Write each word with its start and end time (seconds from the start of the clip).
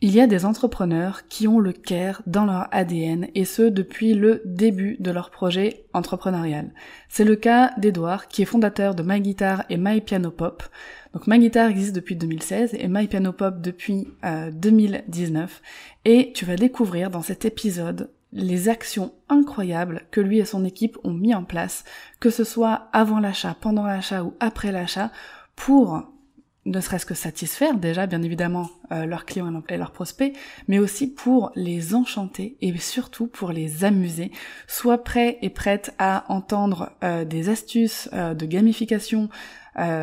Il 0.00 0.14
y 0.14 0.20
a 0.20 0.28
des 0.28 0.44
entrepreneurs 0.44 1.26
qui 1.26 1.48
ont 1.48 1.58
le 1.58 1.72
care 1.72 2.22
dans 2.24 2.44
leur 2.44 2.68
ADN 2.70 3.26
et 3.34 3.44
ce 3.44 3.62
depuis 3.62 4.14
le 4.14 4.42
début 4.44 4.96
de 5.00 5.10
leur 5.10 5.30
projet 5.30 5.86
entrepreneurial. 5.92 6.70
C'est 7.08 7.24
le 7.24 7.34
cas 7.34 7.72
d'Edouard 7.78 8.28
qui 8.28 8.42
est 8.42 8.44
fondateur 8.44 8.94
de 8.94 9.02
My 9.02 9.20
Guitar 9.20 9.64
et 9.70 9.76
My 9.76 10.00
Piano 10.00 10.30
Pop. 10.30 10.62
Donc 11.14 11.26
My 11.26 11.40
Guitar 11.40 11.68
existe 11.68 11.96
depuis 11.96 12.14
2016 12.14 12.76
et 12.78 12.86
My 12.86 13.08
Piano 13.08 13.32
Pop 13.32 13.60
depuis 13.60 14.06
2019 14.52 15.50
euh, 15.50 16.08
et 16.08 16.32
tu 16.32 16.44
vas 16.44 16.54
découvrir 16.54 17.10
dans 17.10 17.22
cet 17.22 17.44
épisode 17.44 18.08
les 18.32 18.68
actions 18.68 19.12
incroyables 19.28 20.02
que 20.12 20.20
lui 20.20 20.38
et 20.38 20.44
son 20.44 20.64
équipe 20.64 20.96
ont 21.02 21.14
mis 21.14 21.34
en 21.34 21.42
place, 21.42 21.82
que 22.20 22.30
ce 22.30 22.44
soit 22.44 22.88
avant 22.92 23.18
l'achat, 23.18 23.56
pendant 23.60 23.84
l'achat 23.84 24.22
ou 24.22 24.34
après 24.38 24.70
l'achat, 24.70 25.10
pour 25.56 26.04
ne 26.68 26.80
serait-ce 26.80 27.06
que 27.06 27.14
satisfaire 27.14 27.74
déjà 27.74 28.06
bien 28.06 28.22
évidemment 28.22 28.68
euh, 28.92 29.06
leurs 29.06 29.24
clients 29.24 29.62
et 29.68 29.76
leurs 29.76 29.90
prospects, 29.90 30.36
mais 30.68 30.78
aussi 30.78 31.06
pour 31.06 31.50
les 31.54 31.94
enchanter 31.94 32.56
et 32.60 32.76
surtout 32.78 33.26
pour 33.26 33.52
les 33.52 33.84
amuser. 33.84 34.30
Sois 34.66 35.02
prêt 35.02 35.38
et 35.42 35.50
prête 35.50 35.94
à 35.98 36.24
entendre 36.28 36.90
euh, 37.02 37.24
des 37.24 37.48
astuces 37.48 38.08
euh, 38.12 38.34
de 38.34 38.46
gamification 38.46 39.28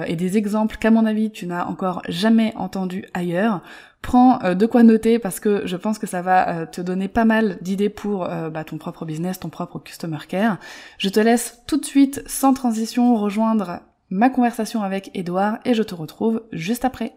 et 0.08 0.16
des 0.16 0.38
exemples 0.38 0.78
qu'à 0.78 0.90
mon 0.90 1.06
avis 1.06 1.32
tu 1.32 1.48
n'as 1.48 1.66
encore 1.66 2.02
jamais 2.08 2.54
entendu 2.56 3.04
ailleurs. 3.14 3.62
Prends 4.02 4.40
de 4.54 4.66
quoi 4.66 4.84
noter 4.84 5.20
parce 5.20 5.42
que 5.42 5.68
je 5.68 5.76
pense 5.76 6.00
que 6.00 6.08
ça 6.08 6.22
va 6.22 6.66
te 6.66 6.80
donner 6.80 7.10
pas 7.10 7.26
mal 7.26 7.58
d'idées 7.60 7.90
pour 7.90 8.20
bah, 8.26 8.64
ton 8.64 8.78
propre 8.78 9.04
business, 9.04 9.38
ton 9.38 9.50
propre 9.50 9.80
customer 9.80 10.20
care. 10.30 10.60
Je 10.98 11.10
te 11.10 11.20
laisse 11.20 11.62
tout 11.68 11.76
de 11.76 11.84
suite 11.84 12.24
sans 12.26 12.54
transition 12.54 13.18
rejoindre 13.18 13.82
ma 14.10 14.30
conversation 14.30 14.84
avec 14.84 15.10
Edouard 15.14 15.60
et 15.66 15.74
je 15.74 15.84
te 15.84 15.96
retrouve 15.96 16.44
juste 16.52 16.86
après. 16.86 17.14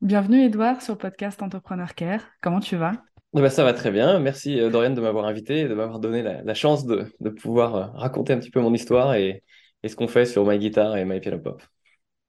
Bienvenue 0.00 0.44
Edouard 0.44 0.82
sur 0.82 0.94
le 0.94 0.98
podcast 0.98 1.42
Entrepreneur 1.42 1.94
Care. 1.94 2.22
Comment 2.42 2.60
tu 2.60 2.76
vas? 2.76 2.92
Eh 3.36 3.40
ben, 3.40 3.48
ça 3.48 3.64
va 3.64 3.72
très 3.72 3.90
bien. 3.90 4.18
Merci 4.18 4.60
euh, 4.60 4.70
Dorian 4.70 4.90
de 4.90 5.00
m'avoir 5.00 5.26
invité 5.26 5.60
et 5.60 5.68
de 5.68 5.74
m'avoir 5.74 6.00
donné 6.00 6.22
la, 6.22 6.54
chance 6.54 6.86
de, 6.86 7.08
pouvoir 7.28 7.74
euh, 7.76 7.86
raconter 7.94 8.32
un 8.32 8.38
petit 8.38 8.50
peu 8.50 8.60
mon 8.60 8.74
histoire 8.74 9.14
et, 9.14 9.42
ce 9.86 9.94
qu'on 9.94 10.08
fait 10.08 10.26
sur 10.26 10.44
My 10.44 10.58
Guitar 10.58 10.96
et 10.96 11.04
My 11.04 11.20
Piano 11.20 11.38
Pop. 11.38 11.62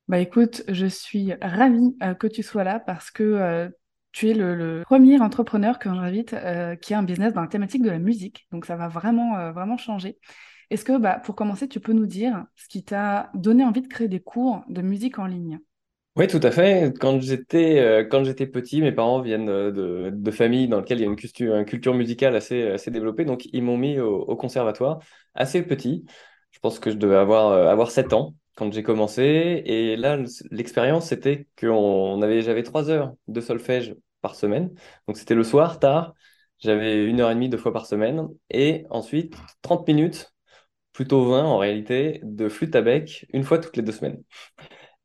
Bah 0.07 0.19
écoute, 0.19 0.61
je 0.67 0.85
suis 0.85 1.33
ravie 1.41 1.97
euh, 2.03 2.13
que 2.13 2.27
tu 2.27 2.43
sois 2.43 2.63
là 2.63 2.79
parce 2.79 3.09
que 3.09 3.67
tu 4.11 4.29
es 4.29 4.33
le, 4.35 4.83
premier 4.85 5.19
entrepreneur 5.19 5.79
que 5.79 5.89
j'invite 5.89 6.35
qui 6.81 6.93
a 6.93 6.99
un 6.99 7.03
business 7.03 7.33
dans 7.33 7.41
la 7.41 7.47
thématique 7.47 7.81
de 7.81 7.89
la 7.89 7.97
musique. 7.97 8.47
Donc 8.51 8.65
ça 8.65 8.75
va 8.75 8.89
vraiment, 8.89 9.51
vraiment 9.53 9.77
changer. 9.77 10.19
Est-ce 10.69 10.83
que, 10.83 10.97
bah, 10.97 11.21
pour 11.23 11.35
commencer, 11.35 11.67
tu 11.67 11.79
peux 11.79 11.93
nous 11.93 12.05
dire 12.05 12.45
ce 12.55 12.67
qui 12.67 12.83
t'a 12.83 13.29
donné 13.33 13.63
envie 13.63 13.81
de 13.81 13.87
créer 13.87 14.07
des 14.07 14.19
cours 14.19 14.63
de 14.67 14.81
musique 14.81 15.19
en 15.19 15.25
ligne? 15.25 15.59
Oui, 16.17 16.25
tout 16.25 16.39
à 16.41 16.49
fait. 16.49 16.93
Quand 16.99 17.21
j'étais 17.21 17.79
euh, 17.79 18.03
quand 18.03 18.23
j'étais 18.23 18.47
petit, 18.47 18.81
mes 18.81 18.91
parents 18.91 19.21
viennent 19.21 19.49
euh, 19.49 19.71
de, 19.71 20.09
de 20.11 20.31
familles 20.31 20.67
dans 20.67 20.79
lesquelles 20.79 20.97
il 20.97 21.01
y 21.01 21.05
a 21.05 21.07
une 21.07 21.15
culture, 21.65 21.93
musicale 21.93 22.35
assez, 22.35 22.63
assez 22.69 22.89
développée. 22.89 23.23
Donc, 23.23 23.45
ils 23.53 23.61
m'ont 23.61 23.77
mis 23.77 23.99
au, 23.99 24.35
conservatoire 24.35 24.99
assez 25.35 25.61
petit. 25.61 26.05
Je 26.51 26.59
pense 26.59 26.79
que 26.79 26.89
je 26.89 26.95
devais 26.95 27.15
avoir, 27.17 27.49
euh, 27.49 27.67
avoir 27.67 27.91
7 27.91 28.13
ans 28.13 28.33
quand 28.55 28.73
j'ai 28.73 28.81
commencé. 28.81 29.61
Et 29.65 29.95
là, 29.95 30.17
l'expérience, 30.49 31.07
c'était 31.07 31.47
qu'on 31.59 32.19
avait, 32.23 32.41
j'avais 32.41 32.63
3 32.63 32.89
heures 32.89 33.13
de 33.27 33.39
solfège 33.39 33.95
par 34.21 34.33
semaine. 34.33 34.73
Donc, 35.07 35.17
c'était 35.17 35.35
le 35.35 35.43
soir, 35.43 35.79
tard. 35.79 36.15
J'avais 36.57 37.05
une 37.05 37.21
heure 37.21 37.29
et 37.29 37.35
demie 37.35 37.49
deux 37.49 37.57
fois 37.59 37.71
par 37.73 37.85
semaine. 37.85 38.27
Et 38.49 38.85
ensuite, 38.89 39.35
30 39.61 39.87
minutes 39.87 40.33
plutôt 40.97 41.25
20 41.25 41.43
en 41.45 41.59
réalité, 41.59 42.19
de 42.23 42.49
flûte 42.49 42.75
à 42.75 42.81
bec 42.81 43.27
une 43.31 43.43
fois 43.43 43.59
toutes 43.59 43.77
les 43.77 43.83
deux 43.83 43.91
semaines. 43.91 44.23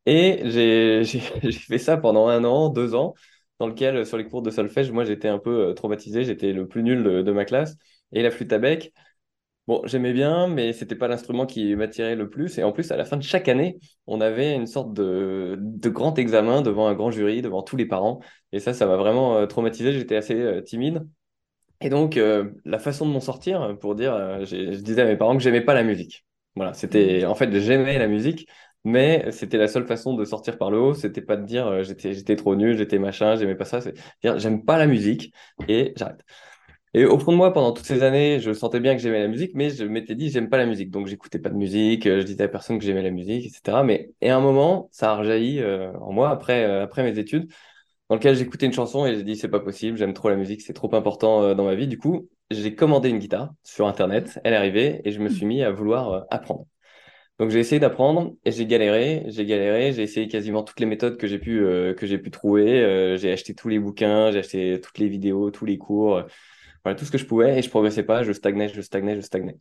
Et 0.07 0.41
j'ai 0.47 1.53
fait 1.53 1.79
ça 1.79 1.99
pendant 1.99 2.29
un 2.29 2.45
an, 2.45 2.71
deux 2.71 2.95
ans, 2.95 3.13
dans 3.59 3.67
lequel, 3.67 4.07
sur 4.07 4.17
les 4.17 4.25
cours 4.27 4.41
de 4.41 4.51
solfège, 4.51 4.91
moi 4.91 5.05
j'étais 5.05 5.29
un 5.29 5.39
peu 5.39 5.69
euh, 5.69 5.75
traumatisé, 5.75 6.25
j'étais 6.25 6.55
le 6.55 6.67
plus 6.67 6.83
nul 6.83 7.03
de, 7.05 7.33
ma 7.33 7.45
classe. 7.45 7.77
Et 8.13 8.23
la 8.23 8.31
flûte 8.31 8.53
à 8.55 8.59
bec, 8.59 8.95
bon, 9.67 9.83
j'aimais 9.85 10.15
bien, 10.15 10.49
mais 10.49 10.73
c'était 10.73 10.97
pas 10.97 11.09
l'instrument 11.09 11.45
qui 11.45 11.77
m'attirait 11.77 12.17
le 12.17 12.31
plus. 12.31 12.57
Et 12.59 12.65
en 12.65 12.73
plus, 12.73 12.91
à 12.91 12.97
la 12.97 13.05
fin 13.05 13.19
de 13.19 13.23
chaque 13.23 13.49
année, 13.49 13.79
on 14.07 14.23
avait 14.23 14.55
une 14.55 14.67
sorte 14.67 14.95
de, 14.95 15.59
de 15.61 15.89
grand 15.91 16.19
examen 16.19 16.63
devant 16.63 16.89
un 16.89 16.95
grand 16.95 17.11
jury, 17.11 17.43
devant 17.43 17.63
tous 17.63 17.77
les 17.77 17.87
parents. 17.87 18.21
Et 18.53 18.61
ça, 18.61 18.73
ça 18.73 18.87
m'a 18.87 18.97
vraiment 18.97 19.37
euh, 19.37 19.47
traumatisé, 19.47 19.93
j'étais 19.93 20.17
assez 20.17 20.41
euh, 20.41 20.63
timide. 20.63 21.07
Et 21.83 21.89
donc, 21.89 22.17
euh, 22.17 22.53
la 22.65 22.79
façon 22.79 23.07
de 23.07 23.13
m'en 23.13 23.21
sortir, 23.21 23.77
pour 23.81 23.95
dire, 23.97 24.15
euh, 24.15 24.45
je 24.45 24.79
disais 24.81 25.03
à 25.03 25.05
mes 25.05 25.17
parents 25.17 25.37
que 25.37 25.43
j'aimais 25.43 25.61
pas 25.61 25.75
la 25.75 25.83
musique. 25.83 26.25
Voilà, 26.55 26.75
c'était, 26.75 27.25
en 27.25 27.35
fait, 27.35 27.53
j'aimais 27.61 27.99
la 27.99 28.07
musique, 28.07 28.49
mais 28.85 29.31
c'était 29.33 29.59
la 29.59 29.67
seule 29.67 29.87
façon 29.87 30.15
de 30.15 30.25
sortir 30.25 30.59
par 30.59 30.71
le 30.71 30.79
haut. 30.79 30.95
C'était 30.95 31.23
pas 31.23 31.37
de 31.37 31.45
dire 31.45 31.67
euh, 31.67 31.83
j'étais, 31.83 32.13
j'étais 32.13 32.37
trop 32.37 32.55
nul, 32.55 32.77
j'étais 32.77 32.99
machin, 32.99 33.35
j'aimais 33.37 33.57
pas 33.57 33.65
ça. 33.65 33.81
C'est 33.81 33.95
dire 34.23 34.39
j'aime 34.39 34.65
pas 34.65 34.79
la 34.79 34.87
musique 34.87 35.33
et 35.69 35.93
j'arrête. 35.97 36.21
Et 36.95 37.07
au 37.07 37.19
fond 37.19 37.33
de 37.33 37.39
moi, 37.39 37.53
pendant 37.53 37.73
toutes 37.73 37.87
ces 37.87 38.03
années, 38.03 38.41
je 38.41 38.53
sentais 38.53 38.81
bien 38.81 38.95
que 38.95 39.01
j'aimais 39.01 39.21
la 39.21 39.29
musique, 39.29 39.53
mais 39.55 39.71
je 39.71 39.85
m'étais 39.85 40.15
dit 40.15 40.31
j'aime 40.31 40.51
pas 40.51 40.59
la 40.59 40.67
musique. 40.67 40.91
Donc, 40.91 41.07
j'écoutais 41.09 41.39
pas 41.39 41.51
de 41.51 41.57
musique, 41.57 42.05
je 42.05 42.23
disais 42.23 42.45
à 42.45 42.49
personne 42.49 42.79
que 42.79 42.85
j'aimais 42.85 43.03
la 43.03 43.11
musique, 43.11 43.47
etc. 43.47 43.83
Mais, 43.83 44.11
et 44.21 44.31
à 44.31 44.37
un 44.37 44.41
moment, 44.41 44.89
ça 44.93 45.13
a 45.13 45.17
rejailli 45.17 45.63
en 45.65 46.13
moi 46.13 46.31
après, 46.31 46.65
après 46.65 47.03
mes 47.03 47.19
études 47.19 47.51
dans 48.09 48.17
lequel 48.17 48.37
j'écoutais 48.37 48.67
une 48.67 48.73
chanson 48.73 49.07
et 49.07 49.15
j'ai 49.15 49.23
dit 49.23 49.37
c'est 49.37 49.49
pas 49.49 49.61
possible, 49.61 49.97
j'aime 49.97 50.15
trop 50.15 50.29
la 50.29 50.37
musique, 50.37 50.63
c'est 50.63 50.73
trop 50.73 50.95
important 50.95 51.43
euh, 51.43 51.55
dans 51.55 51.65
ma 51.65 51.75
vie. 51.75 51.89
Du 51.89 51.99
coup, 51.99 52.29
j'ai 52.51 52.75
commandé 52.75 53.09
une 53.09 53.19
guitare 53.19 53.53
sur 53.63 53.87
internet, 53.87 54.39
elle 54.45 54.55
est 54.55 54.57
arrivée 54.57 55.01
et 55.05 55.13
je 55.13 55.21
me 55.21 55.29
suis 55.29 55.47
mis 55.47 55.63
à 55.63 55.71
vouloir 55.71 56.13
euh, 56.13 56.21
apprendre. 56.31 56.67
Donc 57.39 57.51
j'ai 57.51 57.59
essayé 57.59 57.81
d'apprendre 57.81 58.35
et 58.45 58.53
j'ai 58.53 58.67
galéré, 58.67 59.25
j'ai 59.29 59.47
galéré, 59.47 59.93
j'ai 59.93 60.03
essayé 60.03 60.29
quasiment 60.29 60.63
toutes 60.63 60.81
les 60.81 60.87
méthodes 60.87 61.17
que 61.17 61.27
j'ai 61.27 61.39
pu 61.39 61.61
euh, 61.65 61.95
pu 61.95 62.31
trouver, 62.31 63.17
j'ai 63.19 63.33
acheté 63.33 63.55
tous 63.55 63.69
les 63.69 63.79
bouquins, 63.79 64.31
j'ai 64.31 64.41
acheté 64.41 64.81
toutes 64.81 64.99
les 64.99 65.09
vidéos, 65.09 65.51
tous 65.51 65.65
les 65.65 65.79
cours, 65.79 66.23
voilà 66.85 66.97
tout 66.99 67.05
ce 67.05 67.11
que 67.11 67.19
je 67.19 67.27
pouvais 67.27 67.59
et 67.59 67.63
je 67.63 67.71
progressais 67.71 68.03
pas, 68.05 68.23
je 68.23 68.33
stagnais, 68.33 68.69
je 68.69 68.81
stagnais, 68.81 69.17
je 69.17 69.23
stagnais. 69.23 69.57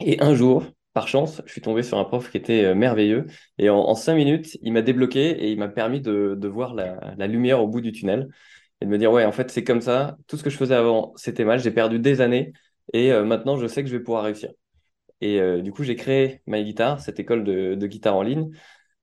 Et 0.00 0.20
un 0.22 0.34
jour, 0.34 0.64
par 0.96 1.08
chance, 1.08 1.42
je 1.44 1.52
suis 1.52 1.60
tombé 1.60 1.82
sur 1.82 1.98
un 1.98 2.04
prof 2.04 2.30
qui 2.30 2.38
était 2.38 2.64
euh, 2.64 2.74
merveilleux. 2.74 3.26
Et 3.58 3.68
en, 3.68 3.94
cinq 3.94 4.14
minutes, 4.14 4.56
il 4.62 4.72
m'a 4.72 4.80
débloqué 4.80 5.28
et 5.28 5.52
il 5.52 5.58
m'a 5.58 5.68
permis 5.68 6.00
de, 6.00 6.48
voir 6.48 6.72
la, 6.72 7.26
lumière 7.26 7.62
au 7.62 7.68
bout 7.68 7.82
du 7.82 7.92
tunnel 7.92 8.28
et 8.80 8.86
de 8.86 8.90
me 8.90 8.96
dire, 8.96 9.12
ouais, 9.12 9.26
en 9.26 9.32
fait, 9.32 9.50
c'est 9.50 9.62
comme 9.62 9.82
ça. 9.82 10.16
Tout 10.26 10.38
ce 10.38 10.42
que 10.42 10.48
je 10.48 10.56
faisais 10.56 10.74
avant, 10.74 11.12
c'était 11.16 11.44
mal. 11.44 11.60
J'ai 11.60 11.70
perdu 11.70 11.98
des 11.98 12.22
années 12.22 12.54
et 12.94 13.12
euh, 13.12 13.24
maintenant, 13.26 13.58
je 13.58 13.66
sais 13.66 13.82
que 13.82 13.90
je 13.90 13.96
vais 13.96 14.02
pouvoir 14.02 14.24
réussir. 14.24 14.48
Et 15.20 15.38
euh, 15.38 15.60
du 15.60 15.70
coup, 15.70 15.82
j'ai 15.82 15.96
créé 15.96 16.40
My 16.46 16.64
Guitar, 16.64 16.98
cette 16.98 17.20
école 17.20 17.44
de, 17.44 17.74
de 17.74 17.86
guitare 17.86 18.16
en 18.16 18.22
ligne, 18.22 18.48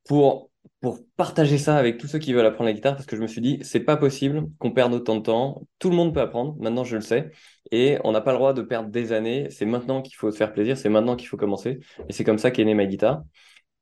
pour 0.03 0.49
pour 0.81 0.99
partager 1.15 1.57
ça 1.57 1.77
avec 1.77 1.97
tous 1.97 2.07
ceux 2.07 2.19
qui 2.19 2.33
veulent 2.33 2.45
apprendre 2.45 2.67
la 2.67 2.73
guitare 2.73 2.95
parce 2.95 3.05
que 3.05 3.15
je 3.15 3.21
me 3.21 3.27
suis 3.27 3.41
dit 3.41 3.59
c'est 3.61 3.79
pas 3.79 3.97
possible 3.97 4.47
qu'on 4.59 4.71
perde 4.71 4.93
autant 4.93 5.15
de 5.15 5.21
temps. 5.21 5.61
Tout 5.79 5.89
le 5.89 5.95
monde 5.95 6.13
peut 6.13 6.21
apprendre, 6.21 6.55
maintenant 6.59 6.83
je 6.83 6.95
le 6.95 7.01
sais, 7.01 7.31
et 7.71 7.97
on 8.03 8.11
n'a 8.11 8.21
pas 8.21 8.31
le 8.31 8.37
droit 8.37 8.53
de 8.53 8.61
perdre 8.61 8.89
des 8.89 9.13
années. 9.13 9.47
C'est 9.49 9.65
maintenant 9.65 10.01
qu'il 10.01 10.15
faut 10.15 10.31
se 10.31 10.37
faire 10.37 10.53
plaisir, 10.53 10.77
c'est 10.77 10.89
maintenant 10.89 11.15
qu'il 11.15 11.27
faut 11.27 11.37
commencer, 11.37 11.79
et 12.09 12.13
c'est 12.13 12.23
comme 12.23 12.37
ça 12.37 12.51
qu'est 12.51 12.65
née 12.65 12.75
ma 12.75 12.85
guitare. 12.85 13.23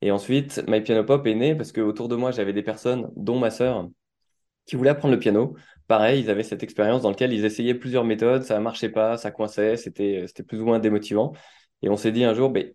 Et 0.02 0.12
ensuite, 0.12 0.64
My 0.68 0.82
Piano 0.82 1.04
Pop 1.04 1.26
est 1.28 1.36
né 1.36 1.56
parce 1.56 1.72
que 1.72 1.82
autour 1.82 2.08
de 2.08 2.16
moi 2.16 2.32
j'avais 2.32 2.54
des 2.54 2.64
personnes, 2.64 3.10
dont 3.16 3.40
ma 3.40 3.52
sœur, 3.52 3.90
qui 4.66 4.76
voulaient 4.76 4.92
apprendre 4.92 5.14
le 5.14 5.20
piano. 5.20 5.56
Pareil, 5.88 6.22
ils 6.22 6.30
avaient 6.30 6.44
cette 6.44 6.64
expérience 6.64 7.02
dans 7.02 7.10
laquelle 7.10 7.34
ils 7.34 7.46
essayaient 7.46 7.76
plusieurs 7.76 8.04
méthodes, 8.06 8.44
ça 8.44 8.60
marchait 8.60 8.90
pas, 8.90 9.18
ça 9.18 9.32
coinçait, 9.32 9.76
c'était 9.78 10.26
c'était 10.28 10.44
plus 10.44 10.62
ou 10.62 10.66
moins 10.66 10.80
démotivant. 10.80 11.34
Et 11.82 11.90
on 11.90 11.98
s'est 11.98 12.12
dit 12.12 12.24
un 12.24 12.34
jour, 12.34 12.50
ben, 12.50 12.72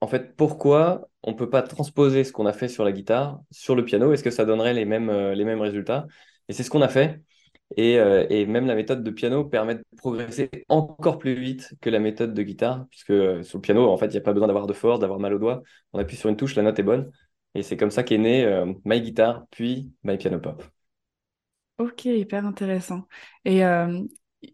en 0.00 0.06
fait, 0.06 0.34
pourquoi 0.36 1.08
on 1.22 1.32
ne 1.32 1.36
peut 1.36 1.50
pas 1.50 1.62
transposer 1.62 2.24
ce 2.24 2.32
qu'on 2.32 2.46
a 2.46 2.52
fait 2.52 2.68
sur 2.68 2.84
la 2.84 2.92
guitare 2.92 3.40
sur 3.50 3.74
le 3.74 3.84
piano? 3.84 4.12
Est-ce 4.12 4.24
que 4.24 4.30
ça 4.30 4.44
donnerait 4.44 4.74
les 4.74 4.86
mêmes, 4.86 5.10
euh, 5.10 5.60
résultats? 5.60 6.06
Et 6.48 6.52
c'est 6.52 6.62
ce 6.62 6.70
qu'on 6.70 6.82
a 6.82 6.88
fait. 6.88 7.20
Euh, 7.78 8.26
et, 8.30 8.46
même 8.46 8.66
la 8.66 8.74
méthode 8.74 9.04
de 9.04 9.10
piano 9.10 9.44
permet 9.44 9.76
de 9.76 9.84
progresser 9.96 10.50
encore 10.68 11.18
plus 11.18 11.34
vite 11.34 11.74
que 11.80 11.90
la 11.90 12.00
méthode 12.00 12.34
de 12.34 12.42
guitare, 12.42 12.86
puisque 12.90 13.10
euh, 13.10 13.42
sur 13.42 13.58
le 13.58 13.62
piano, 13.62 13.88
en 13.88 13.96
fait, 13.96 14.06
il 14.06 14.12
n'y 14.12 14.16
a 14.16 14.22
pas 14.22 14.32
besoin 14.32 14.48
d'avoir 14.48 14.66
de 14.66 14.72
force, 14.72 14.98
d'avoir 14.98 15.20
mal 15.20 15.34
au 15.34 15.38
doigt. 15.38 15.62
On 15.92 15.98
appuie 15.98 16.16
sur 16.16 16.30
une 16.30 16.36
touche, 16.36 16.56
la 16.56 16.62
note 16.62 16.78
est 16.78 16.82
bonne. 16.82 17.10
Et 17.54 17.62
c'est 17.62 17.76
comme 17.76 17.90
ça 17.90 18.02
qu'est 18.02 18.18
né 18.18 18.64
My 18.84 19.00
Guitar, 19.00 19.44
puis 19.50 19.90
My 20.04 20.16
Piano 20.16 20.38
Pop. 20.38 20.62
Ok, 21.78 22.04
hyper 22.04 22.46
intéressant. 22.46 23.06
Et 23.44 23.58
il 23.58 23.60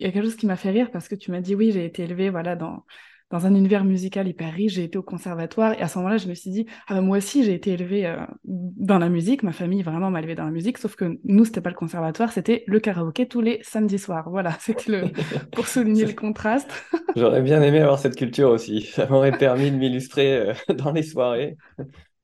y 0.01 0.07
a 0.07 0.13
quelque 0.13 0.23
chose 0.23 0.37
qui 0.37 0.47
m'a 0.47 0.57
fait 0.57 0.71
rire 0.71 0.91
parce 0.91 1.07
que 1.07 1.15
tu 1.15 1.31
m'as 1.31 1.43
dit 1.43 1.55
oui, 1.55 1.73
j'ai 1.73 1.85
été 1.85 2.05
élevée 2.05 2.31
dans, 2.31 2.85
dans 3.31 3.47
un 3.47 3.55
univers 3.55 3.85
musical 3.85 4.29
hyper 4.29 4.53
riche. 4.53 4.75
J'ai 4.75 4.85
été 4.85 4.99
au 4.99 5.03
conservatoire 5.03 5.73
et 5.73 5.81
à 5.81 5.89
ce 5.89 5.99
moment-là, 5.99 6.17
je 6.17 6.29
me 6.29 6.35
suis 6.35 6.51
dit, 6.51 6.67
ah 6.87 6.95
bah, 6.95 7.01
moi 7.01 7.19
aussi, 7.19 7.45
j'ai 7.45 7.55
été 7.55 7.73
élevée 7.73 8.07
euh, 8.07 8.17
dans 8.45 8.99
la 8.99 9.09
musique. 9.09 9.43
Ma 9.43 9.53
famille 9.53 9.83
vraiment 9.83 10.11
m'a 10.11 10.21
élevée 10.21 10.35
dans 10.35 10.45
la 10.45 10.51
musique, 10.51 10.79
sauf 10.79 10.97
que 10.97 11.19
nous, 11.25 11.45
c'était 11.45 11.61
pas 11.61 11.71
le 11.71 11.77
conservatoire, 11.77 12.33
c'était 12.33 12.65
le 12.67 12.81
karaoké 12.81 13.27
tous 13.27 13.41
les 13.41 13.61
samedis 13.63 13.99
soirs. 13.99 14.31
Voilà, 14.31 14.53
c'était 14.61 14.91
le 14.91 15.05
pour 15.53 15.67
souligner 15.67 16.05
le 16.05 16.13
contraste. 16.13 16.85
J'aurais 17.17 17.43
bien 17.43 17.63
aimé 17.63 17.81
avoir 17.81 17.99
cette 17.99 18.17
culture 18.17 18.51
aussi. 18.51 18.83
Ça 18.83 19.07
m'aurait 19.09 19.37
permis 19.37 19.71
de 19.71 19.77
m'illustrer 19.77 20.37
euh, 20.37 20.55
dans 20.75 20.93
les 20.93 21.03
soirées, 21.03 21.57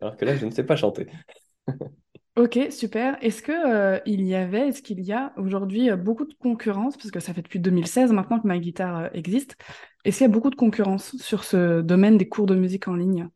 alors 0.01 0.17
que 0.17 0.25
là, 0.25 0.37
je 0.37 0.47
ne 0.47 0.51
sais 0.51 0.65
pas 0.65 0.77
chanter. 0.77 1.07
Ok, 2.35 2.59
super. 2.71 3.19
Est-ce 3.23 3.43
que 3.43 3.53
euh, 3.53 4.01
il 4.07 4.23
y 4.23 4.35
avait, 4.35 4.69
est-ce 4.69 4.81
qu'il 4.81 5.01
y 5.01 5.13
a 5.13 5.35
aujourd'hui 5.37 5.91
euh, 5.91 5.97
beaucoup 5.97 6.25
de 6.25 6.33
concurrence, 6.33 6.97
parce 6.97 7.11
que 7.11 7.21
ça 7.21 7.35
fait 7.35 7.43
depuis 7.43 7.61
2016 7.61 8.11
maintenant 8.13 8.41
que 8.41 8.47
ma 8.47 8.59
guitare 8.59 8.97
euh, 9.01 9.09
existe, 9.13 9.59
est-ce 10.05 10.19
qu'il 10.19 10.27
y 10.27 10.31
a 10.31 10.33
beaucoup 10.33 10.51
de 10.51 10.57
concurrence 10.57 11.17
sur 11.19 11.45
ce 11.45 11.81
domaine 11.81 12.19
des 12.19 12.29
cours 12.29 12.47
de 12.47 12.55
musique 12.55 12.89
en 12.89 12.95
ligne? 12.95 13.29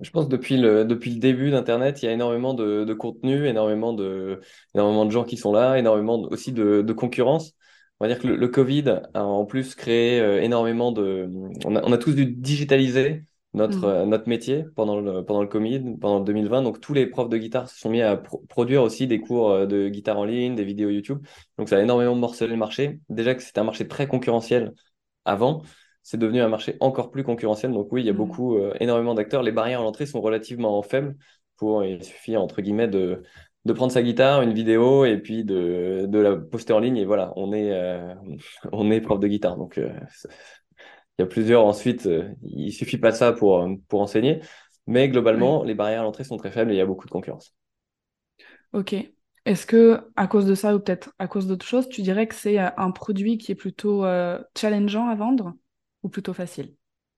Je 0.00 0.10
pense 0.10 0.26
que 0.26 0.30
depuis 0.30 0.56
le, 0.56 0.84
depuis 0.84 1.12
le 1.12 1.20
début 1.20 1.50
d'Internet, 1.50 2.02
il 2.02 2.06
y 2.06 2.08
a 2.08 2.12
énormément 2.12 2.52
de, 2.54 2.84
de 2.84 2.94
contenu, 2.94 3.46
énormément 3.46 3.92
de, 3.92 4.40
énormément 4.74 5.06
de 5.06 5.10
gens 5.10 5.24
qui 5.24 5.36
sont 5.36 5.52
là, 5.52 5.78
énormément 5.78 6.20
aussi 6.30 6.52
de, 6.52 6.82
de 6.82 6.92
concurrence. 6.92 7.54
On 8.00 8.04
va 8.04 8.12
dire 8.12 8.20
que 8.20 8.26
le, 8.26 8.36
le 8.36 8.48
Covid 8.48 9.02
a 9.14 9.24
en 9.24 9.44
plus 9.46 9.74
créé 9.74 10.18
énormément 10.42 10.90
de... 10.92 11.30
On 11.64 11.76
a, 11.76 11.82
on 11.84 11.92
a 11.92 11.98
tous 11.98 12.12
dû 12.12 12.26
digitaliser 12.26 13.22
notre, 13.54 13.78
mm. 13.78 13.84
euh, 13.84 14.06
notre 14.06 14.28
métier 14.28 14.64
pendant 14.74 15.00
le, 15.00 15.24
pendant 15.24 15.42
le 15.42 15.48
Covid, 15.48 15.96
pendant 16.00 16.18
le 16.18 16.24
2020. 16.24 16.62
Donc, 16.62 16.80
tous 16.80 16.92
les 16.92 17.06
profs 17.06 17.28
de 17.28 17.38
guitare 17.38 17.68
se 17.68 17.78
sont 17.78 17.88
mis 17.90 18.02
à 18.02 18.16
produire 18.48 18.82
aussi 18.82 19.06
des 19.06 19.20
cours 19.20 19.50
euh, 19.50 19.66
de 19.66 19.88
guitare 19.88 20.18
en 20.18 20.24
ligne, 20.24 20.54
des 20.54 20.64
vidéos 20.64 20.90
YouTube. 20.90 21.24
Donc, 21.56 21.68
ça 21.68 21.76
a 21.78 21.80
énormément 21.80 22.14
morcelé 22.16 22.50
le 22.50 22.56
marché. 22.56 23.00
Déjà 23.08 23.34
que 23.34 23.42
c'était 23.42 23.60
un 23.60 23.64
marché 23.64 23.88
très 23.88 24.06
concurrentiel 24.06 24.72
avant, 25.24 25.62
c'est 26.02 26.18
devenu 26.18 26.40
un 26.40 26.48
marché 26.48 26.76
encore 26.80 27.10
plus 27.10 27.24
concurrentiel. 27.24 27.72
Donc, 27.72 27.88
oui, 27.92 28.02
il 28.02 28.06
y 28.06 28.10
a 28.10 28.12
mm. 28.12 28.16
beaucoup, 28.16 28.56
euh, 28.56 28.74
énormément 28.80 29.14
d'acteurs. 29.14 29.42
Les 29.42 29.52
barrières 29.52 29.80
à 29.80 29.82
l'entrée 29.84 30.06
sont 30.06 30.20
relativement 30.20 30.80
faibles. 30.82 31.16
Pour, 31.56 31.84
il 31.84 32.02
suffit, 32.02 32.36
entre 32.36 32.62
guillemets, 32.62 32.88
de, 32.88 33.22
de 33.64 33.72
prendre 33.72 33.92
sa 33.92 34.02
guitare, 34.02 34.42
une 34.42 34.52
vidéo, 34.52 35.04
et 35.04 35.18
puis 35.18 35.44
de, 35.44 36.06
de 36.08 36.18
la 36.18 36.36
poster 36.36 36.72
en 36.72 36.80
ligne. 36.80 36.96
Et 36.96 37.04
voilà, 37.04 37.32
on 37.36 37.52
est, 37.52 37.72
on 38.72 38.90
est 38.90 39.00
prof 39.00 39.20
de 39.20 39.28
guitare. 39.28 39.56
Donc, 39.56 39.80
il 41.18 41.22
y 41.22 41.24
a 41.24 41.26
plusieurs 41.26 41.64
ensuite, 41.64 42.06
euh, 42.06 42.28
il 42.42 42.72
suffit 42.72 42.98
pas 42.98 43.12
de 43.12 43.16
ça 43.16 43.32
pour, 43.32 43.60
euh, 43.62 43.74
pour 43.88 44.00
enseigner, 44.00 44.40
mais 44.86 45.08
globalement, 45.08 45.62
les 45.62 45.74
barrières 45.74 46.00
à 46.00 46.02
l'entrée 46.02 46.24
sont 46.24 46.36
très 46.36 46.50
faibles 46.50 46.72
et 46.72 46.74
il 46.74 46.78
y 46.78 46.80
a 46.80 46.86
beaucoup 46.86 47.06
de 47.06 47.10
concurrence. 47.10 47.54
Ok. 48.72 49.13
Est-ce 49.44 49.66
que, 49.66 50.00
à 50.16 50.26
cause 50.26 50.46
de 50.46 50.54
ça, 50.54 50.74
ou 50.74 50.80
peut-être 50.80 51.12
à 51.18 51.28
cause 51.28 51.46
d'autre 51.46 51.66
chose, 51.66 51.88
tu 51.88 52.02
dirais 52.02 52.26
que 52.26 52.34
c'est 52.34 52.58
euh, 52.58 52.70
un 52.76 52.90
produit 52.90 53.38
qui 53.38 53.52
est 53.52 53.56
plutôt 53.56 54.04
challengeant 54.56 55.08
à 55.08 55.14
vendre 55.14 55.54
ou 56.02 56.08
plutôt 56.08 56.32
facile? 56.32 56.74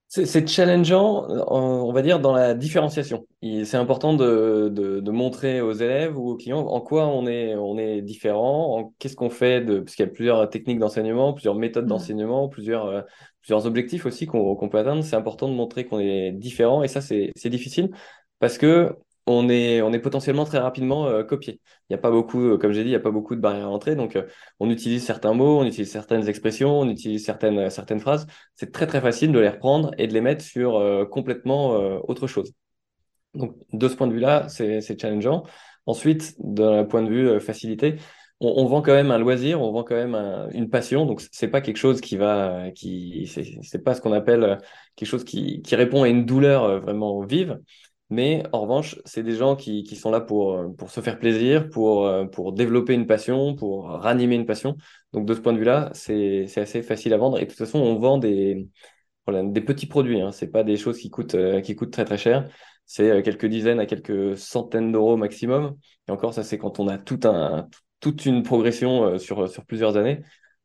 C'est 0.09 0.49
challengeant, 0.49 1.27
on 1.49 1.93
va 1.93 2.01
dire, 2.01 2.21
dans 2.21 2.33
la 2.33 2.55
différenciation. 2.55 3.27
C'est 3.43 3.77
important 3.77 4.15
de, 4.15 4.69
de, 4.73 5.11
montrer 5.11 5.61
aux 5.61 5.73
élèves 5.73 6.17
ou 6.17 6.31
aux 6.31 6.37
clients 6.37 6.61
en 6.61 6.81
quoi 6.81 7.09
on 7.09 7.27
est, 7.27 7.57
on 7.57 7.77
est 7.77 8.03
différent, 8.03 8.95
qu'est-ce 9.01 9.17
qu'on 9.17 9.31
fait, 9.31 9.63
de, 9.63 9.81
parce 9.81 9.97
qu'il 9.97 10.07
y 10.07 10.09
a 10.09 10.13
plusieurs 10.13 10.49
techniques 10.49 10.79
d'enseignement, 10.79 11.33
plusieurs 11.33 11.57
méthodes 11.57 11.87
mmh. 11.87 11.89
d'enseignement, 11.89 12.49
plusieurs, 12.49 13.05
plusieurs 13.41 13.67
objectifs 13.67 14.07
aussi 14.07 14.27
qu'on 14.27 14.69
peut 14.69 14.79
atteindre. 14.79 15.03
C'est 15.03 15.17
important 15.17 15.49
de 15.49 15.55
montrer 15.55 15.87
qu'on 15.87 15.99
est 15.99 16.31
différent 16.31 16.85
et 16.85 16.89
ça, 16.89 17.01
c'est 17.01 17.33
difficile 17.51 17.91
parce 18.39 18.59
que 18.59 18.95
on 19.27 19.49
est, 19.49 19.83
on 19.83 19.93
est 19.93 19.99
potentiellement 19.99 20.45
très 20.45 20.59
rapidement 20.59 21.07
euh, 21.07 21.25
copié. 21.25 21.61
Il 21.89 21.93
n'y 21.93 21.97
a 21.97 21.99
pas 21.99 22.11
beaucoup, 22.11 22.41
euh, 22.43 22.59
comme 22.59 22.73
j'ai 22.73 22.83
dit, 22.85 22.91
il 22.91 22.93
n'y 22.93 22.97
a 22.97 23.01
pas 23.01 23.11
beaucoup 23.11 23.35
de 23.35 23.41
barrières 23.41 23.67
à 23.67 23.71
l'entrée. 23.71 23.97
Donc, 23.97 24.17
euh, 24.17 24.25
on 24.61 24.71
utilise 24.71 25.05
certains 25.05 25.35
mots, 25.35 25.59
on 25.61 25.65
utilise 25.67 25.91
certaines 25.91 26.29
expressions, 26.29 26.81
on 26.81 26.89
utilise 26.89 27.25
certaines, 27.25 27.71
certaines 27.71 28.01
phrases. 28.01 28.27
C'est 28.55 28.73
très, 28.73 28.87
très 28.87 29.01
facile 29.01 29.33
de 29.33 29.39
les 29.41 29.49
reprendre 29.49 29.91
et 29.99 30.07
de 30.07 30.13
les 30.13 30.21
mettre 30.21 30.45
sur 30.45 31.09
complètement 31.11 31.71
autre 32.09 32.27
chose. 32.27 32.53
Donc, 33.35 33.57
de 33.73 33.89
ce 33.89 33.97
point 33.97 34.07
de 34.07 34.13
vue-là, 34.13 34.49
c'est 34.49 35.01
challengeant. 35.01 35.45
Ensuite, 35.87 36.35
d'un 36.39 36.85
point 36.85 37.03
de 37.03 37.11
vue 37.11 37.41
facilité, 37.41 37.97
on, 38.41 38.67
vend 38.67 38.83
quand 38.83 38.93
même 38.93 39.11
un 39.11 39.19
loisir, 39.19 39.63
on 39.63 39.73
vend 39.73 39.83
quand 39.83 39.95
même 39.95 40.15
une 40.53 40.69
passion. 40.69 41.07
Donc 41.07 41.23
c'est 41.33 41.49
pas 41.49 41.61
quelque 41.61 41.79
chose 41.79 42.01
qui 42.01 42.17
va, 42.17 42.71
qui 42.73 43.31
c'est 43.63 43.83
pas 43.83 43.95
ce 43.95 44.01
qu'on 44.01 44.13
appelle 44.13 44.45
euh, 44.45 44.57
quelque 44.95 45.09
chose 45.09 45.25
qui, 45.25 45.63
qui 45.63 45.75
répond 45.77 46.03
à 46.03 46.09
une 46.09 46.27
douleur 46.27 46.65
euh, 46.65 46.79
vraiment 46.81 47.21
vive. 47.23 47.59
Mais 48.09 48.45
en 48.53 48.61
revanche, 48.63 49.01
c'est 49.05 49.23
des 49.23 49.35
gens 49.35 49.57
qui, 49.57 49.83
qui 49.83 49.97
sont 49.97 50.11
là 50.11 50.21
pour, 50.21 50.55
euh, 50.55 50.69
pour 50.69 50.91
se 50.91 51.01
faire 51.01 51.19
plaisir, 51.19 51.69
pour, 51.71 52.11
pour 52.31 52.53
développer 52.53 52.95
une 52.95 53.07
passion, 53.07 53.55
pour 53.57 53.89
ranimer 53.89 54.37
une 54.37 54.47
passion. 54.47 54.77
Donc 55.13 55.27
de 55.27 55.35
ce 55.35 55.41
point 55.41 55.53
de 55.53 55.59
vue-là, 55.59 55.91
c'est 55.93 56.47
assez 56.57 56.83
facile 56.83 57.13
à 57.15 57.17
vendre. 57.17 57.39
Et 57.39 57.45
de 57.45 57.51
toute 57.51 57.59
façon, 57.59 57.79
on 57.79 57.99
vend 57.99 58.19
des, 58.19 58.69
des 59.29 59.61
petits 59.61 59.87
produits. 59.87 60.21
Hein. 60.21 60.31
C'est 60.33 60.49
pas 60.49 60.63
des 60.63 60.77
choses 60.77 60.99
qui 60.99 61.11
coûtent, 61.11 61.37
qui 61.63 61.75
coûtent 61.75 61.93
très 61.93 62.05
très 62.05 62.19
cher. 62.19 62.49
C'est 62.85 63.23
quelques 63.25 63.47
dizaines 63.47 63.81
à 63.81 63.87
quelques 63.87 64.39
centaines 64.39 64.93
d'euros 64.93 65.17
maximum. 65.17 65.77
Et 66.09 66.13
encore, 66.13 66.33
ça 66.33 66.45
c'est 66.45 66.59
quand 66.59 66.79
on 66.79 66.87
a 66.87 66.99
tout 66.99 67.19
un, 67.25 67.69
toute 68.01 68.27
une 68.27 68.43
progression 68.43 69.05
euh, 69.05 69.19
sur, 69.19 69.49
sur 69.49 69.65
plusieurs 69.65 69.97
années. 69.97 70.21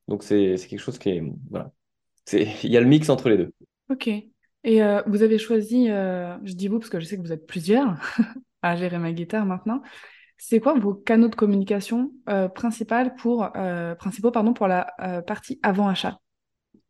Donc 0.07 0.23
c'est 0.23 0.55
quelque 0.69 0.79
chose 0.79 0.99
qui 0.99 1.09
est... 1.09 1.23
Voilà. 1.49 1.71
Il 2.33 2.71
y 2.71 2.77
a 2.77 2.81
le 2.81 2.87
mix 2.87 3.09
entre 3.09 3.29
les 3.29 3.37
deux. 3.37 3.53
Ok. 3.89 4.09
Et 4.63 4.83
euh, 4.83 5.01
vous 5.07 5.23
avez 5.23 5.37
choisi, 5.37 5.89
euh, 5.89 6.35
je 6.43 6.53
dis 6.53 6.67
vous 6.67 6.79
parce 6.79 6.89
que 6.89 6.99
je 6.99 7.05
sais 7.05 7.17
que 7.17 7.21
vous 7.21 7.31
êtes 7.31 7.47
plusieurs 7.47 7.95
à 8.61 8.75
gérer 8.75 8.97
ma 8.97 9.11
guitare 9.11 9.45
maintenant. 9.45 9.81
C'est 10.37 10.59
quoi 10.59 10.73
vos 10.73 10.93
canaux 10.93 11.27
de 11.27 11.35
communication 11.35 12.11
principaux 12.55 12.95
pour, 13.17 13.51
principaux 13.99 14.31
pardon, 14.31 14.53
pour 14.53 14.67
la 14.67 14.87
partie 15.27 15.59
avant-achat 15.61 16.17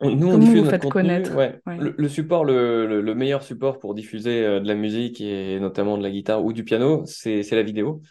nous, 0.04 0.30
on 0.30 0.38
diffuse 0.40 0.64
vous 0.64 0.70
faites 0.70 0.90
connaître? 0.90 1.32
Le, 1.68 2.08
support, 2.08 2.44
le, 2.44 3.02
le, 3.02 3.16
meilleur 3.16 3.44
support 3.44 3.78
pour 3.78 3.94
diffuser 3.94 4.42
de 4.42 4.68
la 4.68 4.74
musique 4.74 5.22
et 5.22 5.60
notamment 5.60 5.98
de 5.98 6.02
la 6.02 6.10
guitare 6.10 6.44
ou 6.44 6.54
du 6.54 6.64
piano, 6.64 7.04
c'est 7.06 7.44
la 7.52 7.62
vidéo 7.62 8.02